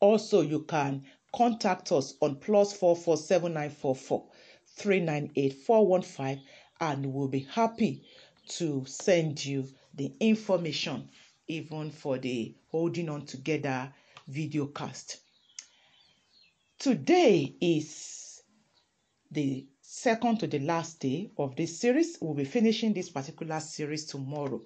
Also, 0.00 0.40
you 0.42 0.60
can 0.64 1.04
contact 1.34 1.92
us 1.92 2.14
on 2.22 2.36
plus 2.36 2.72
four 2.72 2.96
four 2.96 3.16
seven 3.16 3.54
nine 3.54 3.70
four 3.70 3.94
four 3.94 4.28
three 4.76 5.00
nine 5.00 5.30
eight 5.36 5.52
four 5.54 5.86
one 5.86 6.02
five 6.02 6.38
and 6.80 7.04
we'll 7.06 7.28
be 7.28 7.40
happy 7.50 8.02
to 8.50 8.84
send 8.86 9.44
you 9.44 9.66
the 9.94 10.12
information 10.20 11.08
even 11.48 11.90
for 11.90 12.18
the 12.18 12.54
holding 12.70 13.08
on 13.08 13.24
together 13.24 13.92
video 14.28 14.66
cast. 14.66 15.18
Today 16.78 17.54
is 17.60 18.42
the 19.30 19.66
second 19.80 20.40
to 20.40 20.46
the 20.46 20.58
last 20.60 21.00
day 21.00 21.30
of 21.38 21.54
this 21.56 21.78
series. 21.78 22.18
We'll 22.20 22.34
be 22.34 22.44
finishing 22.44 22.92
this 22.92 23.10
particular 23.10 23.60
series 23.60 24.06
tomorrow. 24.06 24.60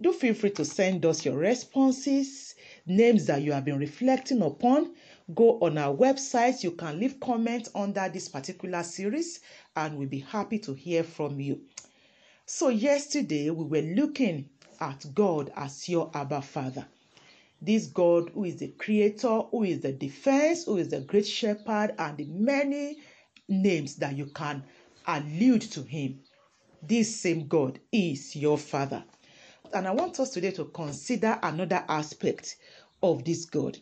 Do 0.00 0.12
feel 0.12 0.34
free 0.34 0.50
to 0.50 0.64
send 0.64 1.06
us 1.06 1.24
your 1.24 1.36
responses, 1.36 2.56
names 2.84 3.26
that 3.26 3.42
you 3.42 3.52
have 3.52 3.64
been 3.64 3.78
reflecting 3.78 4.42
upon. 4.42 4.94
Go 5.34 5.60
on 5.60 5.78
our 5.78 5.94
website. 5.94 6.64
You 6.64 6.72
can 6.72 6.98
leave 6.98 7.20
comments 7.20 7.70
under 7.74 8.08
this 8.08 8.28
particular 8.28 8.82
series, 8.82 9.40
and 9.76 9.96
we'll 9.96 10.08
be 10.08 10.20
happy 10.20 10.58
to 10.60 10.74
hear 10.74 11.04
from 11.04 11.40
you. 11.40 11.60
So, 12.46 12.68
yesterday 12.68 13.48
we 13.48 13.64
were 13.64 13.94
looking 13.94 14.50
at 14.78 15.06
God 15.14 15.50
as 15.56 15.88
your 15.88 16.10
Abba 16.12 16.42
Father. 16.42 16.86
This 17.62 17.86
God 17.86 18.30
who 18.34 18.44
is 18.44 18.56
the 18.56 18.68
creator, 18.68 19.40
who 19.50 19.64
is 19.64 19.80
the 19.80 19.92
defense, 19.92 20.64
who 20.64 20.76
is 20.76 20.90
the 20.90 21.00
great 21.00 21.26
shepherd, 21.26 21.94
and 21.98 22.18
the 22.18 22.26
many 22.26 22.98
names 23.48 23.96
that 23.96 24.14
you 24.14 24.26
can 24.26 24.62
allude 25.06 25.62
to 25.62 25.84
him. 25.84 26.20
This 26.82 27.16
same 27.16 27.48
God 27.48 27.80
is 27.90 28.36
your 28.36 28.58
Father. 28.58 29.02
And 29.72 29.88
I 29.88 29.92
want 29.92 30.20
us 30.20 30.28
today 30.30 30.50
to 30.50 30.66
consider 30.66 31.38
another 31.42 31.82
aspect 31.88 32.56
of 33.02 33.24
this 33.24 33.46
God 33.46 33.78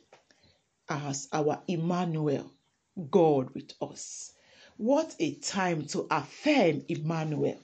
as 0.89 1.27
our 1.33 1.61
Emmanuel, 1.67 2.53
God 3.11 3.51
with 3.55 3.73
us. 3.81 4.35
What 4.77 5.17
a 5.19 5.35
time 5.35 5.87
to 5.87 6.07
affirm 6.13 6.85
Emmanuel. 6.89 7.61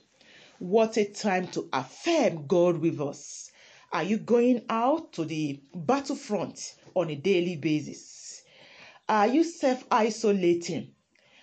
What 0.58 0.96
a 0.96 1.04
time 1.04 1.46
to 1.48 1.68
affirm 1.72 2.48
God 2.48 2.78
with 2.78 3.00
us. 3.00 3.52
Are 3.92 4.02
you 4.02 4.18
going 4.18 4.64
out 4.68 5.12
to 5.12 5.24
the 5.24 5.60
battlefront 5.72 6.74
on 6.94 7.10
a 7.10 7.14
daily 7.14 7.54
basis? 7.54 8.42
Are 9.08 9.28
you 9.28 9.44
self 9.44 9.84
isolating? 9.88 10.96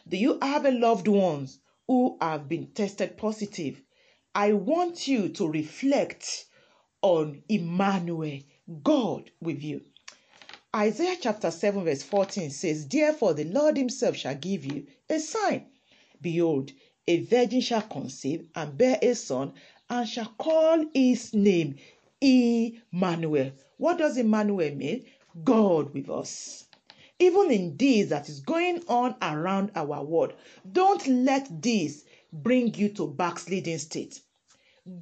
Do 0.08 0.18
you 0.18 0.38
have 0.42 0.66
a 0.66 0.72
loved 0.72 1.08
ones 1.08 1.60
who 1.88 2.18
have 2.20 2.50
been 2.50 2.68
tested 2.74 3.16
positive? 3.16 3.82
I 4.36 4.52
want 4.52 5.08
you 5.08 5.30
to 5.30 5.48
reflect 5.48 6.48
on 7.02 7.42
Emmanuel, 7.48 8.42
God 8.84 9.32
with 9.40 9.64
you. 9.64 9.82
Isaiah 10.76 11.16
chapter 11.22 11.52
7, 11.52 11.86
verse 11.86 12.04
14 12.04 12.50
says, 12.50 12.86
Therefore 12.86 13.34
the 13.34 13.46
Lord 13.46 13.78
himself 13.78 14.18
shall 14.18 14.36
give 14.36 14.66
you 14.66 14.88
a 15.10 15.22
sign. 15.22 15.68
Behold, 16.22 16.74
a 17.08 17.22
virgin 17.26 17.62
shall 17.62 17.84
conceive 17.84 18.48
and 18.56 18.78
bear 18.78 18.98
a 19.02 19.14
son, 19.14 19.54
and 19.90 20.08
shall 20.08 20.34
call 20.38 20.86
his 20.94 21.34
name 21.34 21.76
Emmanuel. 22.22 23.52
What 23.78 23.98
does 23.98 24.18
Emmanuel 24.18 24.74
mean? 24.76 25.06
God 25.44 25.94
with 25.94 26.10
us. 26.10 26.66
Even 27.20 27.52
in 27.52 27.78
this 27.78 28.10
that 28.10 28.28
is 28.28 28.40
going 28.40 28.84
on 28.88 29.16
around 29.22 29.72
our 29.76 30.04
world, 30.04 30.34
don't 30.70 31.06
let 31.08 31.62
this 31.62 32.04
bring 32.34 32.74
you 32.74 32.90
to 32.90 33.08
backsliding 33.08 33.78
state. 33.78 34.20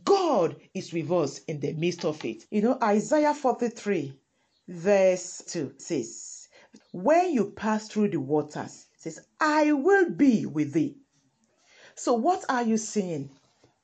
God 0.06 0.56
is 0.74 0.94
with 0.94 1.12
us 1.12 1.40
in 1.46 1.60
the 1.60 1.74
midst 1.74 2.06
of 2.06 2.24
it. 2.24 2.46
You 2.52 2.62
know, 2.62 2.78
Isaiah 2.82 3.34
43, 3.34 4.14
verse 4.68 5.44
2 5.48 5.74
says, 5.78 6.48
When 6.92 7.34
you 7.34 7.52
pass 7.52 7.88
through 7.88 8.10
the 8.10 8.20
waters, 8.20 8.88
says, 8.98 9.26
I 9.40 9.72
will 9.72 10.10
be 10.10 10.46
with 10.46 10.74
thee. 10.74 10.98
So, 11.96 12.14
what 12.14 12.44
are 12.50 12.64
you 12.64 12.78
saying? 12.78 13.30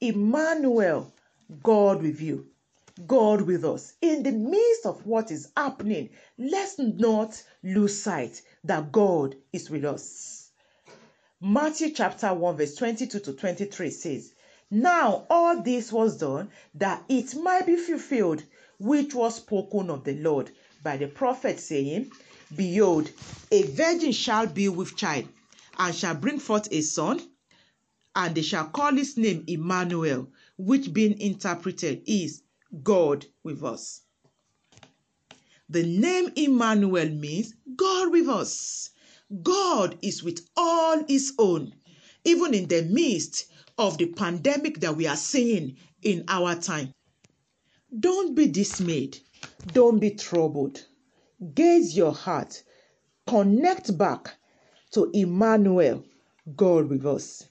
Emmanuel, 0.02 1.14
God 1.62 2.02
with 2.02 2.22
you, 2.22 2.48
God 3.06 3.42
with 3.42 3.64
us. 3.64 3.94
In 4.02 4.24
the 4.24 4.32
midst 4.32 4.86
of 4.86 5.06
what 5.06 5.30
is 5.32 5.52
happening, 5.56 6.10
let's 6.38 6.80
not 6.80 7.42
lose 7.64 8.02
sight 8.02 8.42
that 8.64 8.92
God 8.92 9.36
is 9.54 9.70
with 9.70 9.86
us. 9.86 10.50
Matthew 11.40 11.92
chapter 11.92 12.34
1, 12.34 12.58
verse 12.58 12.76
22 12.76 13.20
to 13.20 13.34
23 13.34 13.90
says, 13.92 14.34
Now 14.72 15.26
all 15.30 15.62
this 15.62 15.92
was 15.92 16.18
done 16.18 16.50
that 16.76 17.04
it 17.08 17.36
might 17.36 17.66
be 17.66 17.76
fulfilled, 17.76 18.44
which 18.80 19.14
was 19.14 19.36
spoken 19.36 19.90
of 19.90 20.04
the 20.04 20.16
Lord 20.16 20.52
by 20.84 20.98
the 20.98 21.08
prophet, 21.08 21.60
saying, 21.60 22.12
Behold, 22.56 23.12
a 23.52 23.64
virgin 23.64 24.12
shall 24.12 24.48
be 24.48 24.68
with 24.68 24.96
child, 24.96 25.28
and 25.78 25.94
shall 25.94 26.16
bring 26.16 26.40
forth 26.40 26.68
a 26.72 26.82
son, 26.82 27.22
and 28.20 28.36
they 28.36 28.42
shall 28.42 28.66
call 28.66 28.94
his 28.94 29.16
name 29.16 29.46
Emmanuel, 29.48 30.28
which 30.58 30.92
being 30.92 31.18
interpreted 31.22 32.02
is 32.06 32.44
God 32.84 33.26
with 33.44 33.64
us. 33.64 34.02
The 35.70 35.84
name 35.84 36.30
Emmanuel 36.36 37.08
means 37.12 37.54
God 37.78 38.12
with 38.12 38.28
us. 38.28 38.90
God 39.42 39.98
is 40.02 40.22
with 40.22 40.46
all 40.58 41.02
his 41.08 41.34
own, 41.40 41.74
even 42.26 42.54
in 42.54 42.68
the 42.68 42.82
midst 42.82 43.46
of 43.78 43.98
the 43.98 44.08
pandemic 44.08 44.82
that 44.82 44.98
we 44.98 45.08
are 45.08 45.16
seeing 45.16 45.78
in 46.02 46.26
our 46.28 46.56
time. 46.56 46.94
Don't 47.98 48.36
be 48.36 48.48
dismayed. 48.48 49.18
Don't 49.68 50.00
be 50.00 50.12
troubled. 50.12 50.86
Gaze 51.54 51.96
your 51.96 52.14
heart. 52.14 52.64
Connect 53.28 53.98
back 53.98 54.36
to 54.92 55.10
Emmanuel, 55.14 56.04
God 56.58 56.90
with 56.90 57.06
us. 57.06 57.49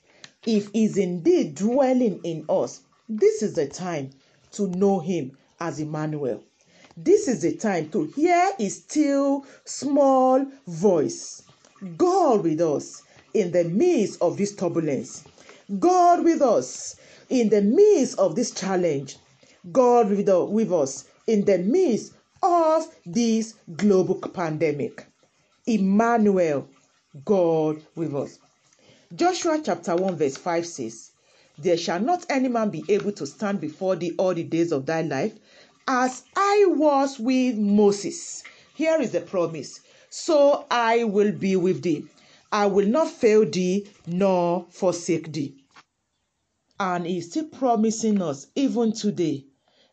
If 0.51 0.71
is 0.73 0.97
indeed 0.97 1.57
dwelling 1.57 2.21
in 2.25 2.47
us, 2.49 2.81
this 3.07 3.43
is 3.43 3.53
the 3.53 3.67
time 3.67 4.09
to 4.53 4.67
know 4.67 4.99
Him 4.99 5.37
as 5.61 5.79
Emmanuel. 5.79 6.43
This 6.97 7.29
is 7.29 7.43
the 7.43 7.55
time 7.55 7.91
to 7.91 8.05
hear 8.05 8.53
His 8.57 8.77
still 8.77 9.45
small 9.67 10.47
voice. 10.67 11.43
God 11.99 12.45
with 12.45 12.63
us 12.63 13.03
in 13.35 13.53
the 13.53 13.65
midst 13.65 14.23
of 14.23 14.39
this 14.39 14.55
turbulence. 14.55 15.23
God 15.79 16.25
with 16.25 16.41
us 16.41 16.97
in 17.29 17.51
the 17.51 17.61
midst 17.61 18.19
of 18.19 18.35
this 18.35 18.51
challenge. 18.51 19.19
God 19.71 20.09
with 20.09 20.31
us 20.73 21.05
in 21.27 21.45
the 21.45 21.59
midst 21.59 22.15
of 22.43 22.87
this 23.05 23.53
global 23.77 24.15
pandemic. 24.15 25.05
Emmanuel, 25.67 26.67
God 27.27 27.83
with 27.95 28.15
us. 28.15 28.39
Joshua 29.17 29.59
chapter 29.65 29.97
1, 29.97 30.17
verse 30.17 30.37
5 30.37 30.67
says, 30.67 31.13
There 31.57 31.79
shall 31.79 31.99
not 31.99 32.27
any 32.29 32.49
man 32.49 32.69
be 32.69 32.85
able 32.91 33.13
to 33.13 33.27
stand 33.27 33.59
before 33.59 33.97
thee 33.97 34.15
all 34.19 34.35
the 34.35 34.45
days 34.45 34.71
of 34.71 34.85
thy 34.85 35.01
life, 35.01 35.33
as 35.87 36.25
I 36.37 36.67
was 36.69 37.19
with 37.19 37.57
Moses. 37.57 38.43
Here 38.75 39.01
is 39.01 39.13
the 39.13 39.23
promise. 39.23 39.81
So 40.11 40.67
I 40.71 41.05
will 41.05 41.33
be 41.33 41.57
with 41.57 41.83
thee. 41.83 42.05
I 42.53 42.67
will 42.67 42.87
not 42.87 43.09
fail 43.09 43.49
thee 43.49 43.89
nor 44.07 44.67
forsake 44.69 45.33
thee. 45.33 45.65
And 46.79 47.07
he's 47.07 47.31
still 47.31 47.47
promising 47.47 48.21
us, 48.21 48.49
even 48.55 48.93
today, 48.93 49.47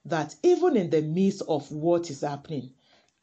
that 0.04 0.36
even 0.44 0.76
in 0.76 0.90
the 0.90 1.02
midst 1.02 1.42
of 1.48 1.72
what 1.72 2.10
is 2.10 2.20
happening, 2.20 2.74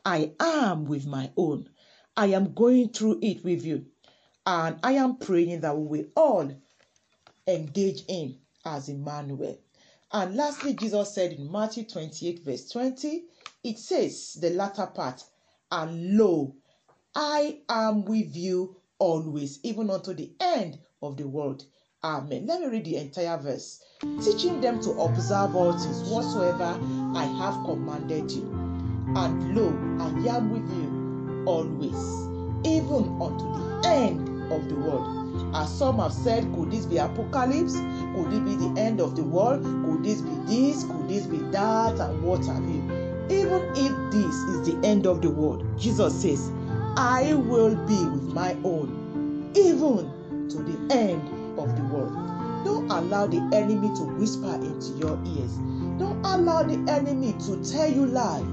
I 0.06 0.32
am 0.40 0.86
with 0.86 1.04
my 1.06 1.32
own. 1.36 1.68
I 2.16 2.28
am 2.28 2.54
going 2.54 2.88
through 2.88 3.18
it 3.20 3.44
with 3.44 3.62
you. 3.62 3.84
And 4.46 4.78
I 4.82 4.92
am 4.92 5.16
praying 5.16 5.60
that 5.60 5.76
we 5.76 5.98
will 5.98 6.08
all 6.16 6.50
engage 7.46 8.02
in 8.08 8.38
as 8.64 8.88
Emmanuel. 8.88 9.58
And 10.12 10.36
lastly, 10.36 10.74
Jesus 10.74 11.14
said 11.14 11.32
in 11.32 11.50
Matthew 11.50 11.84
28, 11.84 12.44
verse 12.44 12.68
20, 12.70 13.24
it 13.64 13.78
says, 13.78 14.36
the 14.40 14.50
latter 14.50 14.86
part, 14.86 15.22
and 15.70 16.18
lo, 16.18 16.54
I 17.14 17.60
am 17.68 18.04
with 18.04 18.36
you 18.36 18.76
always, 18.98 19.60
even 19.62 19.90
unto 19.90 20.12
the 20.12 20.32
end 20.40 20.78
of 21.02 21.16
the 21.16 21.26
world. 21.26 21.64
Amen. 22.04 22.46
Let 22.46 22.60
me 22.60 22.66
read 22.66 22.84
the 22.84 22.96
entire 22.96 23.36
verse. 23.38 23.82
Teaching 24.22 24.60
them 24.60 24.80
to 24.82 24.90
observe 24.90 25.54
all 25.54 25.72
things 25.72 26.08
whatsoever 26.10 26.78
I 27.14 27.24
have 27.24 27.64
commanded 27.64 28.30
you. 28.30 28.50
And 29.14 29.54
lo, 29.54 29.68
I 30.00 30.36
am 30.36 30.50
with 30.50 30.68
you 30.68 31.44
always, 31.46 31.96
even 32.66 33.20
unto 33.20 33.44
the 33.52 33.88
end 33.88 34.31
of 34.50 34.68
the 34.68 34.74
world. 34.74 35.54
As 35.54 35.72
some 35.76 35.98
have 35.98 36.12
said, 36.12 36.52
could 36.54 36.70
this 36.70 36.86
be 36.86 36.96
apocalypse? 36.98 37.74
Could 38.14 38.32
it 38.32 38.44
be 38.44 38.56
the 38.56 38.74
end 38.78 39.00
of 39.00 39.16
the 39.16 39.22
world? 39.22 39.62
Could 39.62 40.04
this 40.04 40.20
be 40.20 40.34
this? 40.46 40.84
Could 40.84 41.08
this 41.08 41.26
be 41.26 41.38
that? 41.50 41.98
And 41.98 42.22
what 42.22 42.44
have 42.46 42.62
you? 42.64 42.82
Even 43.30 43.62
if 43.76 44.12
this 44.12 44.34
is 44.34 44.66
the 44.66 44.80
end 44.86 45.06
of 45.06 45.22
the 45.22 45.30
world, 45.30 45.64
Jesus 45.78 46.20
says, 46.22 46.50
I 46.96 47.34
will 47.34 47.74
be 47.86 48.04
with 48.04 48.34
my 48.34 48.56
own, 48.64 49.52
even 49.56 50.48
to 50.48 50.58
the 50.58 50.94
end 50.94 51.22
of 51.58 51.74
the 51.76 51.82
world. 51.84 52.12
Don't 52.64 52.90
allow 52.90 53.26
the 53.26 53.38
enemy 53.54 53.88
to 53.96 54.02
whisper 54.02 54.54
into 54.54 54.92
your 54.98 55.18
ears. 55.36 55.56
Don't 55.98 56.20
allow 56.24 56.62
the 56.62 56.78
enemy 56.92 57.32
to 57.46 57.62
tell 57.64 57.90
you 57.90 58.06
lie, 58.06 58.44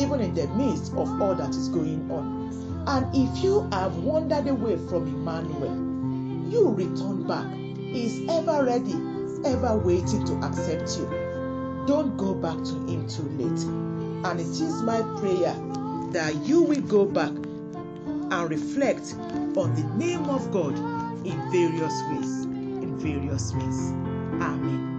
even 0.00 0.20
in 0.20 0.34
the 0.34 0.46
midst 0.48 0.92
of 0.92 1.20
all 1.20 1.34
that 1.34 1.50
is 1.50 1.68
going 1.68 2.10
on. 2.10 2.35
And 2.86 3.06
if 3.14 3.42
you 3.42 3.68
have 3.72 3.96
wandered 3.96 4.46
away 4.46 4.76
from 4.88 5.06
Emmanuel, 5.08 5.74
you 6.50 6.68
return 6.68 7.26
back. 7.26 7.52
He 7.54 8.06
is 8.06 8.30
ever 8.30 8.64
ready, 8.64 8.94
ever 9.44 9.76
waiting 9.76 10.24
to 10.24 10.34
accept 10.46 10.96
you. 10.96 11.06
Don't 11.86 12.16
go 12.16 12.34
back 12.34 12.56
to 12.56 12.74
him 12.86 13.08
too 13.08 13.28
late. 13.38 13.62
And 14.24 14.40
it 14.40 14.46
is 14.46 14.82
my 14.82 15.02
prayer 15.18 15.54
that 16.12 16.34
you 16.44 16.62
will 16.62 16.80
go 16.82 17.04
back 17.04 17.30
and 17.30 18.50
reflect 18.50 19.14
on 19.56 19.74
the 19.74 19.84
name 19.96 20.24
of 20.30 20.50
God 20.52 20.76
in 21.26 21.50
various 21.50 21.94
ways. 22.10 22.44
In 22.44 22.96
various 22.98 23.52
ways. 23.52 23.90
Amen. 24.40 24.95